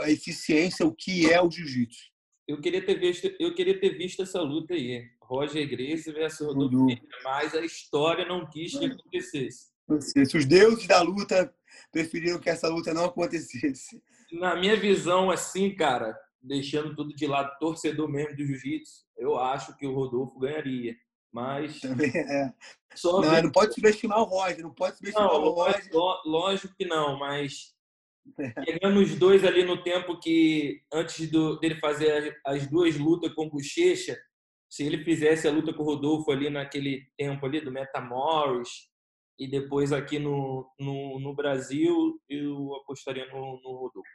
a 0.01 0.09
eficiência, 0.09 0.86
o 0.86 0.93
que 0.93 1.32
é 1.32 1.41
o 1.41 1.51
jiu-jitsu. 1.51 2.11
Eu 2.47 2.61
queria 2.61 2.86
ter 2.86 2.97
visto, 2.97 3.30
eu 3.39 3.53
queria 3.53 3.78
ter 3.80 3.97
visto 3.97 4.22
essa 4.22 4.41
luta 4.41 4.74
aí. 4.74 5.05
Roger 5.22 5.68
Gracie 5.68 6.13
versus 6.13 6.47
Rodolfo 6.47 6.88
mas 7.24 7.53
a 7.53 7.59
história 7.59 8.26
não 8.26 8.49
quis 8.49 8.78
que 8.78 8.86
acontecesse. 8.86 9.68
Se 9.99 10.38
os 10.38 10.45
deuses 10.45 10.88
da 10.88 11.01
luta 11.01 11.53
preferiram 11.91 12.39
que 12.39 12.49
essa 12.49 12.70
luta 12.70 12.93
não 12.93 13.05
acontecesse. 13.05 14.01
Na 14.32 14.55
minha 14.55 14.78
visão, 14.78 15.30
assim, 15.30 15.76
cara, 15.76 16.18
deixando 16.41 16.95
tudo 16.95 17.13
de 17.13 17.28
lado, 17.28 17.57
torcedor 17.59 18.09
mesmo 18.09 18.36
do 18.36 18.45
jiu-jitsu, 18.45 19.05
eu 19.18 19.38
acho 19.38 19.76
que 19.78 19.86
o 19.86 19.93
Rodolfo 19.93 20.39
ganharia. 20.39 20.95
Mas. 21.32 21.80
Também 21.82 22.11
é. 22.15 22.53
Só 22.95 23.21
não, 23.21 23.43
não 23.43 23.51
pode 23.51 23.73
subestimar 23.75 24.19
o 24.19 24.23
Roger, 24.23 24.63
não 24.63 24.73
pode 24.73 24.97
subestimar 24.97 25.28
não, 25.28 25.43
o 25.43 25.49
Roger. 25.51 25.89
Lógico 26.25 26.73
que 26.75 26.86
não, 26.86 27.19
mas 27.19 27.78
Pegando 28.65 28.99
os 28.99 29.15
dois 29.15 29.43
ali 29.43 29.63
no 29.63 29.82
tempo 29.84 30.19
que, 30.19 30.82
antes 30.91 31.30
do, 31.30 31.57
dele 31.59 31.75
fazer 31.80 32.38
as 32.45 32.67
duas 32.67 32.97
lutas 32.97 33.34
com 33.34 33.45
o 33.45 33.49
Bochecha, 33.49 34.17
se 34.69 34.84
ele 34.84 35.03
fizesse 35.03 35.47
a 35.47 35.51
luta 35.51 35.73
com 35.73 35.84
o 35.84 35.86
Rodolfo 35.86 36.32
ali 36.32 36.49
naquele 36.49 37.07
tempo 37.17 37.45
ali 37.45 37.61
do 37.61 37.71
Metamoris 37.71 38.89
e 39.39 39.47
depois 39.47 39.93
aqui 39.93 40.19
no, 40.19 40.69
no, 40.80 41.19
no, 41.19 41.34
Brasil, 41.34 42.19
eu 42.30 42.75
apostaria 42.75 43.25
no, 43.28 43.61
no 43.61 43.71
Rodolfo. 43.71 44.09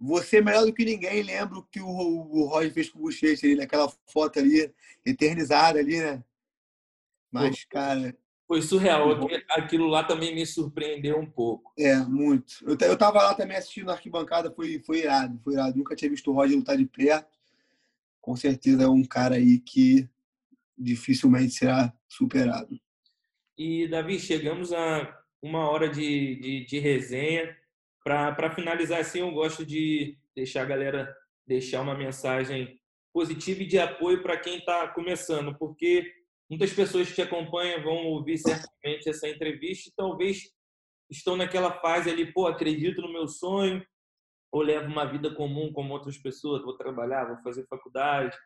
Você 0.00 0.40
melhor 0.40 0.64
do 0.64 0.72
que 0.72 0.84
ninguém 0.84 1.22
lembra 1.22 1.58
o 1.58 1.62
que 1.62 1.80
o, 1.80 1.86
o 1.86 2.46
Roger 2.46 2.72
fez 2.72 2.88
com 2.88 2.98
o 2.98 3.02
Bochecha 3.02 3.46
ali, 3.46 3.56
naquela 3.56 3.88
foto 4.06 4.38
ali, 4.38 4.72
eternizada 5.04 5.78
ali, 5.78 5.98
né? 5.98 6.24
Mas, 7.34 7.64
cara, 7.64 8.16
foi 8.46 8.62
surreal. 8.62 9.08
Aquilo 9.50 9.86
lá 9.86 10.04
também 10.04 10.34
me 10.34 10.46
surpreendeu 10.46 11.18
um 11.18 11.26
pouco. 11.26 11.72
É, 11.78 11.96
muito. 11.96 12.54
Eu, 12.62 12.76
eu 12.88 12.96
tava 12.96 13.22
lá 13.22 13.34
também 13.34 13.56
assistindo 13.56 13.90
a 13.90 13.94
arquibancada, 13.94 14.52
foi, 14.52 14.78
foi 14.80 15.00
irado, 15.00 15.38
foi 15.42 15.54
irado. 15.54 15.76
Nunca 15.76 15.96
tinha 15.96 16.10
visto 16.10 16.30
o 16.30 16.34
Roger 16.34 16.56
lutar 16.56 16.76
de 16.76 16.86
perto. 16.86 17.38
Com 18.20 18.36
certeza 18.36 18.84
é 18.84 18.88
um 18.88 19.04
cara 19.04 19.36
aí 19.36 19.58
que 19.58 20.08
dificilmente 20.76 21.52
será 21.52 21.92
superado. 22.08 22.78
E, 23.56 23.88
Davi, 23.88 24.18
chegamos 24.18 24.72
a 24.72 25.20
uma 25.42 25.68
hora 25.68 25.88
de, 25.88 26.36
de, 26.36 26.64
de 26.66 26.78
resenha. 26.78 27.56
Para 28.02 28.50
finalizar, 28.54 29.00
assim, 29.00 29.20
eu 29.20 29.30
gosto 29.30 29.64
de 29.64 30.18
deixar 30.36 30.62
a 30.62 30.66
galera 30.66 31.16
deixar 31.46 31.80
uma 31.80 31.96
mensagem 31.96 32.78
positiva 33.12 33.62
e 33.62 33.66
de 33.66 33.78
apoio 33.78 34.22
para 34.22 34.36
quem 34.36 34.58
está 34.58 34.88
começando, 34.88 35.56
porque 35.56 36.12
Muitas 36.48 36.72
pessoas 36.72 37.08
que 37.08 37.14
te 37.14 37.22
acompanham 37.22 37.82
vão 37.82 38.06
ouvir 38.06 38.38
certamente 38.38 39.08
essa 39.08 39.28
entrevista 39.28 39.88
e 39.88 39.94
talvez 39.96 40.50
estão 41.10 41.36
naquela 41.36 41.72
fase 41.80 42.10
ali, 42.10 42.32
pô, 42.32 42.46
acredito 42.46 43.00
no 43.00 43.12
meu 43.12 43.26
sonho, 43.26 43.84
ou 44.52 44.62
levo 44.62 44.86
uma 44.86 45.04
vida 45.04 45.34
comum 45.34 45.72
como 45.72 45.92
outras 45.92 46.16
pessoas, 46.18 46.62
vou 46.62 46.76
trabalhar, 46.76 47.24
vou 47.24 47.42
fazer 47.42 47.66
faculdade, 47.66 48.36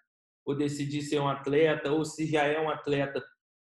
ou 0.46 0.55
decidir 0.55 1.03
ser 1.03 1.20
um 1.20 1.28
atleta, 1.28 1.92
ou 1.92 2.05
se 2.05 2.26
já 2.26 2.44
é 2.44 2.59
um 2.59 2.70
atleta, 2.70 3.22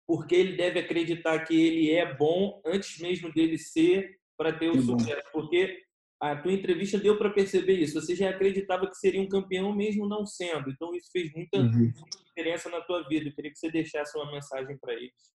porque 0.07 0.35
ele 0.35 0.57
deve 0.57 0.79
acreditar 0.79 1.39
que 1.45 1.53
ele 1.53 1.91
é 1.91 2.15
bom 2.15 2.61
antes 2.65 2.99
mesmo 2.99 3.31
dele 3.31 3.57
ser 3.57 4.19
para 4.35 4.51
ter 4.51 4.69
o 4.69 4.81
sucesso. 4.81 5.29
Porque 5.31 5.83
a 6.21 6.35
tua 6.35 6.53
entrevista 6.53 6.99
deu 6.99 7.17
para 7.17 7.31
perceber 7.31 7.79
isso. 7.79 7.99
Você 7.99 8.15
já 8.15 8.29
acreditava 8.29 8.87
que 8.87 8.95
seria 8.95 9.21
um 9.21 9.27
campeão 9.27 9.75
mesmo 9.75 10.07
não 10.07 10.25
sendo. 10.25 10.69
Então 10.69 10.93
isso 10.93 11.09
fez 11.11 11.33
muita, 11.33 11.57
uhum. 11.57 11.91
diferença 12.27 12.69
na 12.69 12.79
tua 12.81 13.07
vida. 13.07 13.27
Eu 13.27 13.33
queria 13.33 13.51
que 13.51 13.57
você 13.57 13.71
deixasse 13.71 14.15
uma 14.17 14.31
mensagem 14.31 14.77
para 14.77 14.93
eles. 14.93 15.33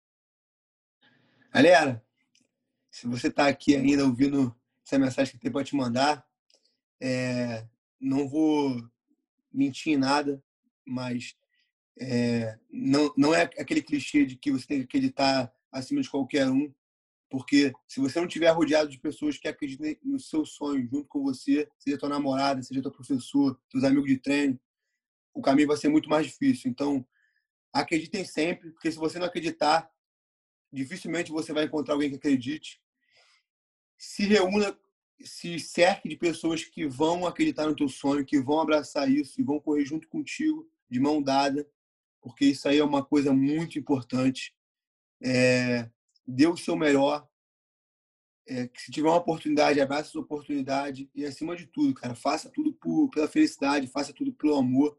Galera, 1.51 2.05
se 2.91 3.07
você 3.07 3.27
está 3.29 3.47
aqui 3.47 3.75
ainda 3.75 4.05
ouvindo 4.05 4.55
essa 4.85 4.99
mensagem 4.99 5.33
que 5.33 5.39
tem 5.39 5.51
para 5.51 5.63
te 5.63 5.75
mandar, 5.75 6.23
é, 7.01 7.67
não 7.99 8.29
vou 8.29 8.79
mentir 9.51 9.93
em 9.93 9.97
nada, 9.97 10.41
mas 10.85 11.35
É, 11.97 12.59
não, 12.69 13.13
não 13.15 13.33
é 13.33 13.43
aquele 13.43 13.81
clichê 13.81 14.25
de 14.25 14.35
que 14.35 14.51
você 14.51 14.67
tem 14.67 14.79
que 14.79 14.83
acreditar 14.83 15.49
acima 15.71 16.01
de 16.01 16.09
qualquer 16.09 16.45
um, 16.49 16.69
porque 17.35 17.73
se 17.85 17.99
você 17.99 18.17
não 18.17 18.27
estiver 18.27 18.49
rodeado 18.51 18.89
de 18.89 18.97
pessoas 18.97 19.37
que 19.37 19.45
acreditem 19.45 19.99
no 20.01 20.17
seu 20.17 20.45
sonho 20.45 20.87
junto 20.89 21.05
com 21.09 21.21
você, 21.21 21.69
seja 21.77 21.97
tua 21.97 22.07
namorada, 22.07 22.63
seja 22.63 22.81
teu 22.81 22.89
professor, 22.89 23.59
seus 23.69 23.83
amigos 23.83 24.07
de 24.09 24.17
treino, 24.17 24.57
o 25.33 25.41
caminho 25.41 25.67
vai 25.67 25.75
ser 25.75 25.89
muito 25.89 26.07
mais 26.07 26.27
difícil. 26.27 26.71
Então, 26.71 27.05
acreditem 27.73 28.23
sempre, 28.23 28.71
porque 28.71 28.89
se 28.89 28.97
você 28.97 29.19
não 29.19 29.25
acreditar, 29.25 29.91
dificilmente 30.71 31.29
você 31.29 31.51
vai 31.51 31.65
encontrar 31.65 31.95
alguém 31.95 32.09
que 32.09 32.15
acredite. 32.15 32.81
Se 33.97 34.23
reúna, 34.23 34.73
se 35.21 35.59
cerque 35.59 36.07
de 36.07 36.15
pessoas 36.15 36.63
que 36.63 36.87
vão 36.87 37.27
acreditar 37.27 37.67
no 37.67 37.75
teu 37.75 37.89
sonho, 37.89 38.25
que 38.25 38.39
vão 38.39 38.61
abraçar 38.61 39.11
isso 39.11 39.41
e 39.41 39.43
vão 39.43 39.59
correr 39.59 39.83
junto 39.83 40.07
contigo, 40.07 40.65
de 40.89 41.01
mão 41.01 41.21
dada, 41.21 41.69
porque 42.21 42.45
isso 42.45 42.65
aí 42.69 42.77
é 42.77 42.83
uma 42.85 43.03
coisa 43.03 43.33
muito 43.33 43.77
importante. 43.77 44.55
É, 45.21 45.89
dê 46.27 46.47
o 46.47 46.57
seu 46.57 46.75
melhor. 46.75 47.27
É, 48.47 48.69
se 48.75 48.91
tiver 48.91 49.09
uma 49.09 49.17
oportunidade, 49.17 49.81
abraça 49.81 50.09
essa 50.09 50.19
oportunidade 50.19 51.09
e, 51.15 51.25
acima 51.25 51.55
de 51.55 51.65
tudo, 51.65 51.93
cara, 51.93 52.13
faça 52.13 52.49
tudo 52.49 52.73
por, 52.73 53.09
pela 53.09 53.27
felicidade, 53.27 53.87
faça 53.87 54.13
tudo 54.13 54.31
pelo 54.33 54.55
amor, 54.55 54.97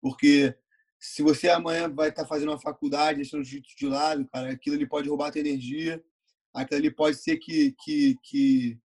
porque 0.00 0.56
se 0.98 1.22
você 1.22 1.50
amanhã 1.50 1.92
vai 1.92 2.08
estar 2.08 2.26
fazendo 2.26 2.50
uma 2.50 2.60
faculdade, 2.60 3.18
deixando 3.18 3.42
o 3.42 3.44
jiu-jitsu 3.44 3.76
de 3.76 3.86
lado, 3.86 4.26
cara, 4.28 4.50
aquilo 4.50 4.76
ali 4.76 4.86
pode 4.86 5.08
roubar 5.08 5.28
a 5.28 5.32
tua 5.32 5.40
energia, 5.40 6.02
aquilo 6.54 6.78
ali 6.78 6.90
pode 6.90 7.18
ser 7.18 7.36
que, 7.36 7.74
que, 7.84 8.16
que 8.22 8.80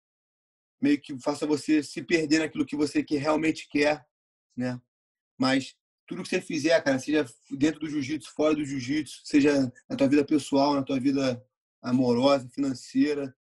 meio 0.82 1.00
que 1.00 1.20
faça 1.20 1.46
você 1.46 1.84
se 1.84 2.02
perder 2.02 2.40
naquilo 2.40 2.66
que 2.66 2.76
você 2.76 3.04
que 3.04 3.16
realmente 3.16 3.68
quer, 3.70 4.06
né? 4.58 4.82
Mas 5.38 5.76
tudo 6.08 6.24
que 6.24 6.30
você 6.30 6.42
fizer, 6.42 6.82
cara, 6.84 6.98
seja 6.98 7.26
dentro 7.52 7.80
do 7.80 7.90
jiu-jitsu, 7.90 8.32
fora 8.34 8.56
do 8.56 8.66
jiu-jitsu, 8.66 9.22
seja 9.24 9.72
na 9.88 9.96
tua 9.96 10.08
vida 10.08 10.26
pessoal, 10.26 10.74
na 10.74 10.84
tua 10.84 11.00
vida 11.00 11.46
amorosa, 11.82 12.49
financeira, 12.49 13.36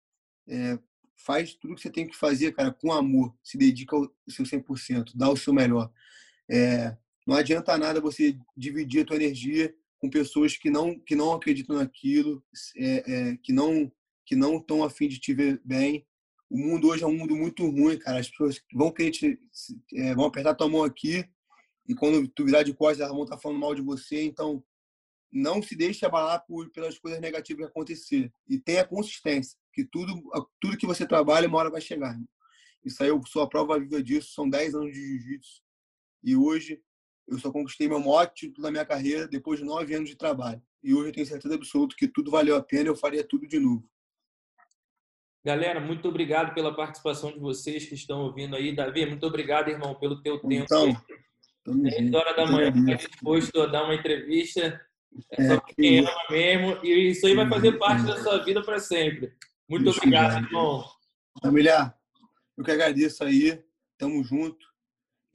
é, 0.47 0.77
faz 1.15 1.53
tudo 1.55 1.75
que 1.75 1.81
você 1.81 1.89
tem 1.89 2.07
que 2.07 2.15
fazer, 2.15 2.53
cara, 2.53 2.71
com 2.71 2.91
amor, 2.91 3.35
se 3.43 3.57
dedica 3.57 3.95
ao 3.95 4.09
seu 4.27 4.45
100%, 4.45 5.11
dá 5.15 5.29
o 5.29 5.37
seu 5.37 5.53
melhor. 5.53 5.91
É, 6.49 6.95
não 7.25 7.35
adianta 7.35 7.77
nada 7.77 7.99
você 7.99 8.37
dividir 8.55 9.01
a 9.01 9.05
tua 9.05 9.17
energia 9.17 9.73
com 9.99 10.09
pessoas 10.09 10.55
que 10.55 10.69
não 10.69 10.97
que 10.99 11.15
não 11.15 11.33
acreditam 11.33 11.75
naquilo, 11.75 12.43
é, 12.77 13.11
é, 13.11 13.37
que 13.37 13.51
não 13.51 13.91
que 14.25 14.35
não 14.35 14.57
estão 14.57 14.83
afim 14.83 15.07
de 15.07 15.19
te 15.19 15.33
ver 15.33 15.59
bem. 15.63 16.05
O 16.49 16.57
mundo 16.57 16.87
hoje 16.89 17.03
é 17.03 17.07
um 17.07 17.17
mundo 17.17 17.35
muito 17.35 17.65
ruim, 17.69 17.97
cara. 17.97 18.19
As 18.19 18.29
pessoas 18.29 18.61
vão 18.73 18.91
querer 18.91 19.11
te, 19.11 19.39
vão 20.15 20.25
apertar 20.25 20.55
tua 20.55 20.69
mão 20.69 20.83
aqui 20.83 21.25
e 21.87 21.95
quando 21.95 22.27
tu 22.27 22.43
virar 22.43 22.63
de 22.63 22.73
costas, 22.73 22.99
elas 22.99 23.13
vão 23.13 23.23
estar 23.23 23.37
falando 23.37 23.59
mal 23.59 23.73
de 23.73 23.81
você. 23.81 24.21
Então, 24.23 24.63
não 25.37 25.61
se 25.61 25.75
deixe 25.75 26.05
abalar 26.05 26.43
por, 26.45 26.69
pelas 26.71 26.97
coisas 26.97 27.19
negativas 27.19 27.65
que 27.65 27.71
acontecer. 27.71 28.31
E 28.47 28.57
tenha 28.59 28.85
consistência, 28.85 29.57
que 29.73 29.85
tudo, 29.85 30.21
tudo 30.59 30.77
que 30.77 30.87
você 30.87 31.05
trabalha, 31.05 31.47
uma 31.47 31.59
hora 31.59 31.69
vai 31.69 31.81
chegar. 31.81 32.17
Isso 32.83 33.03
aí 33.03 33.09
eu 33.09 33.21
sou 33.25 33.41
a 33.41 33.49
prova 33.49 33.79
viva 33.79 34.01
disso. 34.01 34.33
São 34.33 34.49
10 34.49 34.75
anos 34.75 34.93
de 34.93 34.99
jiu-jitsu. 34.99 35.61
E 36.23 36.35
hoje 36.35 36.81
eu 37.27 37.37
só 37.37 37.51
conquistei 37.51 37.87
meu 37.87 37.99
maior 37.99 38.25
título 38.27 38.63
da 38.63 38.71
minha 38.71 38.85
carreira 38.85 39.27
depois 39.27 39.59
de 39.59 39.65
nove 39.65 39.93
anos 39.93 40.09
de 40.09 40.15
trabalho. 40.15 40.61
E 40.83 40.93
hoje 40.93 41.09
eu 41.09 41.13
tenho 41.13 41.25
certeza 41.25 41.55
absoluta 41.55 41.95
que 41.97 42.07
tudo 42.07 42.31
valeu 42.31 42.55
a 42.55 42.63
pena 42.63 42.83
e 42.83 42.87
eu 42.87 42.95
faria 42.95 43.23
tudo 43.23 43.47
de 43.47 43.59
novo. 43.59 43.87
Galera, 45.43 45.79
muito 45.79 46.07
obrigado 46.07 46.53
pela 46.53 46.75
participação 46.75 47.31
de 47.31 47.39
vocês 47.39 47.85
que 47.85 47.95
estão 47.95 48.21
ouvindo 48.21 48.55
aí. 48.55 48.75
Davi, 48.75 49.05
muito 49.05 49.25
obrigado, 49.25 49.69
irmão, 49.69 49.95
pelo 49.95 50.21
teu 50.21 50.39
tempo. 50.39 50.63
Então, 50.63 50.93
10 51.65 52.13
horas 52.13 52.35
da 52.35 52.45
manhã, 52.45 52.71
disposto 52.71 53.61
a 53.61 53.65
dar 53.65 53.83
uma 53.83 53.95
entrevista. 53.95 54.81
É, 55.31 55.43
é 55.43 55.47
só 55.47 55.59
quem 55.59 55.99
ama 55.99 56.11
mesmo. 56.29 56.85
E 56.85 57.11
isso 57.11 57.25
aí 57.25 57.35
vai 57.35 57.47
fazer 57.49 57.73
parte 57.73 58.05
da 58.05 58.21
sua 58.21 58.43
vida 58.43 58.63
para 58.63 58.79
sempre. 58.79 59.33
Muito 59.67 59.89
obrigado, 59.89 60.45
irmão. 60.45 60.85
Família, 61.41 61.93
eu 62.57 62.63
que 62.63 62.71
agradeço 62.71 63.23
aí. 63.23 63.63
Tamo 63.97 64.23
junto. 64.23 64.65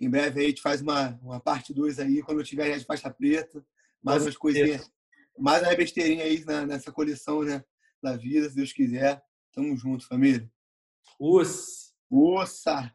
Em 0.01 0.09
breve 0.09 0.41
aí 0.41 0.47
a 0.47 0.49
gente 0.49 0.63
faz 0.63 0.81
uma, 0.81 1.19
uma 1.23 1.41
parte 1.41 1.73
2 1.73 1.99
aí, 2.01 2.23
quando 2.23 2.41
eu 2.41 2.45
tiver 2.45 2.79
de 2.79 2.85
faixa 2.85 3.11
preta. 3.11 3.65
Mais 4.03 4.23
umas 4.23 4.37
coisinhas. 4.37 4.91
Mais 5.39 5.63
uma 5.63 5.75
besteirinha 5.75 6.25
aí 6.25 6.45
na, 6.45 6.67
nessa 6.67 6.91
coleção 6.91 7.43
né, 7.43 7.65
da 8.03 8.17
vida, 8.17 8.49
se 8.49 8.57
Deus 8.57 8.73
quiser. 8.73 9.23
Tamo 9.53 9.77
junto, 9.77 10.07
família. 10.07 10.51
Ossa! 11.19 11.93
Ossa! 12.11 12.93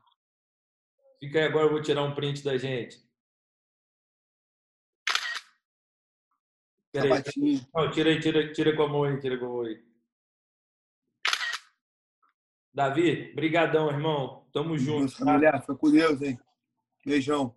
Fica 1.19 1.39
aí 1.39 1.45
agora, 1.45 1.65
eu 1.65 1.71
vou 1.71 1.81
tirar 1.81 2.03
um 2.03 2.13
print 2.13 2.43
da 2.43 2.57
gente. 2.57 3.06
Peraí. 7.01 7.61
Não, 7.73 7.91
tira 7.91 8.09
aí, 8.09 8.19
tira, 8.19 8.51
tira 8.51 8.75
com 8.75 8.83
a 8.83 8.87
mão 8.87 9.03
aí, 9.03 9.19
tira 9.19 9.37
com 9.37 9.45
a 9.45 9.49
mão 9.49 9.61
aí. 9.61 9.83
Davi, 12.73 13.33
brigadão, 13.33 13.89
irmão. 13.89 14.47
Tamo 14.53 14.77
junto. 14.77 15.11
Tá? 15.11 15.25
Familiar, 15.25 15.61
fica 15.61 15.75
com 15.75 15.91
Deus, 15.91 16.21
hein? 16.21 16.39
Beijão. 17.05 17.55